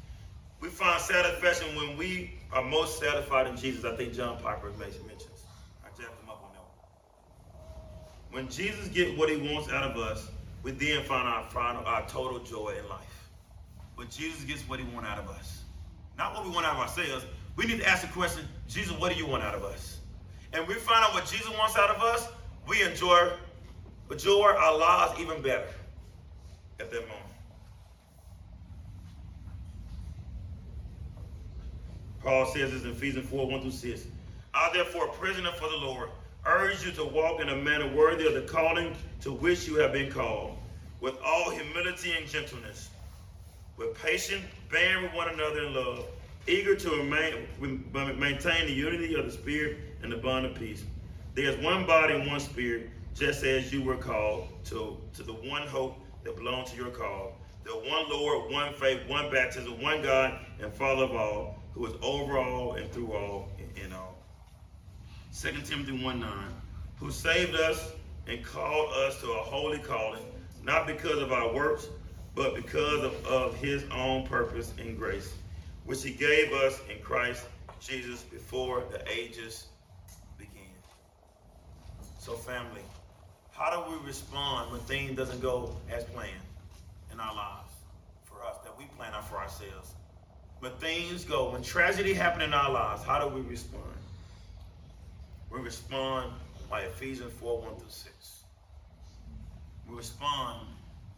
We 0.61 0.69
find 0.69 1.01
satisfaction 1.01 1.75
when 1.75 1.97
we 1.97 2.35
are 2.53 2.63
most 2.63 3.01
satisfied 3.01 3.47
in 3.47 3.57
Jesus. 3.57 3.85
I 3.85 3.97
think 3.97 4.13
John 4.13 4.39
Piper 4.43 4.71
makes 4.79 4.99
mentions. 5.07 5.45
I 5.83 5.89
jacked 5.89 6.21
him 6.23 6.29
up 6.29 6.43
on 6.45 6.53
that 6.53 6.61
one. 6.61 8.45
When 8.45 8.49
Jesus 8.49 8.89
gets 8.89 9.17
what 9.19 9.31
he 9.31 9.37
wants 9.53 9.71
out 9.71 9.91
of 9.91 9.97
us, 9.97 10.29
we 10.63 10.73
then 10.73 11.03
find 11.05 11.27
our 11.27 11.45
final, 11.45 11.85
our 11.87 12.07
total 12.07 12.41
joy 12.41 12.75
in 12.79 12.89
life. 12.91 13.31
But 13.97 14.11
Jesus 14.11 14.45
gets 14.45 14.69
what 14.69 14.79
he 14.79 14.85
wants 14.95 15.09
out 15.09 15.19
of 15.19 15.31
us, 15.31 15.63
not 16.19 16.35
what 16.35 16.45
we 16.45 16.51
want 16.51 16.67
out 16.67 16.75
of 16.75 16.81
ourselves, 16.81 17.25
we 17.57 17.67
need 17.67 17.81
to 17.81 17.89
ask 17.89 18.03
the 18.03 18.13
question, 18.13 18.47
Jesus, 18.69 18.93
what 18.99 19.13
do 19.13 19.19
you 19.19 19.27
want 19.27 19.43
out 19.43 19.55
of 19.55 19.65
us? 19.65 19.99
And 20.53 20.67
we 20.67 20.75
find 20.75 21.05
out 21.05 21.15
what 21.15 21.27
Jesus 21.27 21.49
wants 21.51 21.77
out 21.77 21.91
of 21.91 22.03
us, 22.03 22.29
we 22.67 22.83
enjoy, 22.83 23.33
enjoy 24.11 24.55
our 24.57 24.79
lives 24.79 25.21
even 25.21 25.43
better 25.43 25.67
at 26.81 26.91
that 26.91 27.01
moment. 27.01 27.19
Paul 32.23 32.47
says 32.47 32.71
this 32.73 32.85
in 32.85 32.91
Ephesians 32.91 33.29
4 33.29 33.51
1 33.51 33.61
through 33.63 33.71
6. 33.71 34.07
I, 34.55 34.71
therefore, 34.73 35.09
prisoner 35.09 35.51
for 35.53 35.69
the 35.69 35.77
Lord, 35.77 36.09
urge 36.47 36.85
you 36.85 36.93
to 36.93 37.05
walk 37.05 37.41
in 37.41 37.49
a 37.49 37.57
manner 37.57 37.93
worthy 37.95 38.27
of 38.27 38.35
the 38.35 38.43
calling 38.43 38.95
to 39.23 39.33
which 39.33 39.67
you 39.67 39.77
have 39.77 39.93
been 39.93 40.11
called, 40.11 40.57
with 41.01 41.15
all 41.25 41.51
humility 41.51 42.13
and 42.13 42.29
gentleness, 42.29 42.91
with 43.77 44.01
patience, 44.01 44.45
bearing 44.71 45.05
with 45.05 45.15
one 45.15 45.29
another 45.31 45.65
in 45.65 45.75
love, 45.75 46.05
eager 46.47 46.75
to 46.75 46.91
remain, 46.91 47.47
maintain 48.19 48.67
the 48.67 48.73
unity 48.73 49.15
of 49.15 49.25
the 49.27 49.33
Spirit 49.33 49.79
and 50.03 50.11
the 50.11 50.17
bond 50.17 50.47
of 50.47 50.55
peace. 50.55 50.85
There 51.35 51.47
is 51.47 51.65
one 51.65 51.87
body 51.87 52.15
and 52.15 52.27
one 52.27 52.41
Spirit, 52.41 52.91
just 53.15 53.45
as 53.45 53.73
you 53.73 53.83
were 53.83 53.97
called 53.97 54.49
to, 54.67 54.97
to 55.15 55.23
the 55.23 55.33
one 55.33 55.67
hope 55.69 55.99
that 56.25 56.37
belongs 56.37 56.71
to 56.71 56.77
your 56.77 56.91
call, 56.91 57.37
the 57.65 57.71
one 57.71 58.09
Lord, 58.11 58.51
one 58.51 58.75
faith, 58.75 59.01
one 59.09 59.31
baptism, 59.31 59.81
one 59.81 60.03
God 60.03 60.39
and 60.61 60.73
Father 60.73 61.05
of 61.05 61.13
all, 61.13 61.63
who 61.75 61.87
is 61.87 61.95
over 62.03 62.39
all 62.39 62.75
and 62.75 62.91
through 62.93 63.13
all 63.13 63.49
and 63.59 63.87
in 63.87 63.93
all. 63.93 64.19
2 65.39 65.53
Timothy 65.63 66.03
1 66.03 66.21
9, 66.21 66.31
who 66.97 67.11
saved 67.11 67.55
us 67.55 67.93
and 68.27 68.45
called 68.45 68.93
us 68.93 69.21
to 69.21 69.31
a 69.31 69.43
holy 69.43 69.79
calling, 69.79 70.23
not 70.63 70.87
because 70.87 71.19
of 71.19 71.33
our 71.33 71.53
works, 71.53 71.89
but 72.35 72.55
because 72.55 73.05
of, 73.05 73.27
of 73.27 73.55
his 73.57 73.85
own 73.91 74.27
purpose 74.27 74.73
and 74.79 74.97
grace, 74.99 75.35
which 75.85 76.03
he 76.03 76.13
gave 76.13 76.53
us 76.53 76.81
in 76.91 77.03
Christ 77.03 77.45
Jesus 77.81 78.23
before 78.23 78.85
the 78.91 79.03
ages 79.11 79.67
began. 80.39 80.63
So, 82.21 82.35
family, 82.35 82.83
how 83.51 83.85
do 83.85 83.93
we 83.93 84.07
respond 84.07 84.71
when 84.71 84.81
things 84.83 85.17
doesn't 85.17 85.41
go 85.41 85.77
as 85.91 86.05
planned 86.05 86.31
in 87.13 87.19
our 87.19 87.35
lives 87.35 87.73
for 88.25 88.45
us 88.45 88.59
that 88.65 88.77
we 88.79 88.85
plan 88.97 89.13
out 89.15 89.29
for 89.29 89.37
ourselves? 89.37 89.95
When 90.61 90.73
things 90.73 91.25
go, 91.25 91.51
when 91.51 91.63
tragedy 91.63 92.15
happens 92.15 92.45
in 92.45 92.55
our 92.55 92.71
lives, 92.71 93.03
how 93.03 93.19
do 93.19 93.35
we 93.35 93.41
respond? 93.41 93.83
We 95.51 95.61
respond 95.61 96.33
by 96.71 96.83
Ephesians 96.83 97.33
4 97.41 97.61
1 97.61 97.77
through 97.77 97.89
6. 97.89 98.45
We 99.89 99.97
respond 99.97 100.69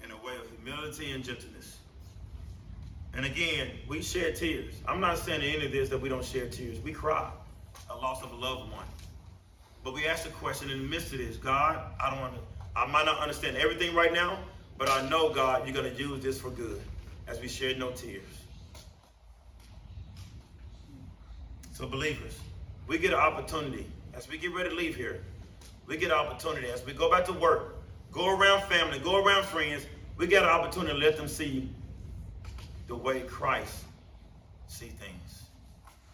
in 0.03 0.11
a 0.11 0.17
way 0.17 0.35
of 0.37 0.51
humility 0.51 1.13
and 1.13 1.23
gentleness. 1.23 1.77
And 3.17 3.25
again, 3.25 3.71
we 3.87 4.03
shed 4.03 4.35
tears. 4.35 4.75
I'm 4.89 5.01
not 5.01 5.19
saying 5.19 5.43
in 5.43 5.55
any 5.55 5.67
of 5.67 5.73
this 5.73 5.89
that 5.91 5.99
we 5.99 6.09
don't 6.09 6.25
shed 6.25 6.53
tears. 6.53 6.81
We 6.81 6.93
cry 6.93 7.31
a 7.91 7.97
loss 7.97 8.23
of 8.23 8.33
a 8.33 8.37
loved 8.37 8.73
one. 8.73 8.87
But 9.85 9.95
we 9.95 10.07
ask 10.07 10.25
the 10.25 10.31
question 10.31 10.71
in 10.71 10.79
the 10.79 10.89
midst 10.89 11.13
of 11.13 11.19
this, 11.19 11.37
God, 11.37 11.81
I 12.03 12.11
don't 12.11 12.21
want 12.21 12.35
to, 12.35 12.41
I 12.75 12.87
might 12.87 13.05
not 13.05 13.21
understand 13.21 13.57
everything 13.57 13.95
right 13.95 14.13
now, 14.13 14.39
but 14.79 14.89
I 14.89 15.09
know, 15.09 15.33
God, 15.33 15.67
you're 15.67 15.75
going 15.75 15.95
to 15.95 16.03
use 16.03 16.23
this 16.23 16.41
for 16.41 16.51
good 16.51 16.81
as 17.29 17.41
we 17.41 17.49
shed 17.49 17.79
no 17.79 17.91
tears. 17.91 18.23
So, 21.73 21.87
believers, 21.87 22.39
we 22.87 22.99
get 22.99 23.13
an 23.13 23.19
opportunity 23.19 23.87
as 24.15 24.29
we 24.29 24.39
get 24.39 24.55
ready 24.55 24.71
to 24.71 24.75
leave 24.75 24.97
here. 24.97 25.23
We 25.87 25.97
get 25.97 26.11
an 26.11 26.17
opportunity 26.17 26.69
as 26.71 26.85
we 26.85 26.93
go 26.93 27.11
back 27.11 27.27
to 27.27 27.33
work, 27.33 27.77
go 28.11 28.37
around 28.37 28.63
family, 28.65 28.99
go 28.99 29.25
around 29.25 29.45
friends. 29.45 29.87
We 30.17 30.27
get 30.27 30.45
an 30.45 30.49
opportunity 30.49 30.93
to 30.93 30.99
let 30.99 31.17
them 31.17 31.29
see 31.29 31.69
the 32.87 32.97
way 32.97 33.21
Christ 33.23 33.85
see 34.67 34.87
things. 34.87 35.45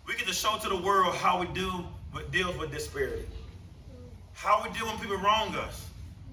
We 0.06 0.14
get 0.14 0.26
to 0.26 0.32
show 0.32 0.58
to 0.62 0.68
the 0.68 0.76
world 0.76 1.14
how 1.14 1.40
we 1.40 1.46
do 1.48 1.68
what 2.12 2.30
deals 2.32 2.56
with 2.58 2.72
disparity, 2.72 3.26
how 4.32 4.62
we 4.64 4.76
deal 4.76 4.86
when 4.86 4.98
people 4.98 5.16
wrong 5.18 5.54
us. 5.54 5.86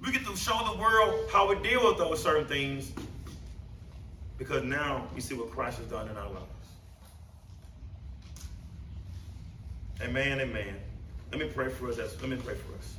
We 0.04 0.12
get 0.12 0.26
to 0.26 0.36
show 0.36 0.58
the 0.74 0.80
world 0.80 1.30
how 1.32 1.48
we 1.50 1.56
deal 1.68 1.88
with 1.88 1.98
those 1.98 2.22
certain 2.22 2.48
things 2.48 2.92
because 4.38 4.64
now 4.64 5.08
we 5.16 5.22
see 5.22 5.36
what 5.36 5.50
Christ 5.52 5.80
has 5.80 5.88
done 5.88 6.08
in 6.10 6.18
our 6.18 6.30
lives. 6.30 6.46
Amen, 10.02 10.40
amen. 10.40 10.76
Let 11.32 11.42
me 11.42 11.48
pray 11.48 11.70
for 11.70 11.90
us. 11.90 11.98
Let 11.98 12.30
me 12.30 12.38
pray 12.38 12.54
for 12.54 12.74
us. 12.78 12.97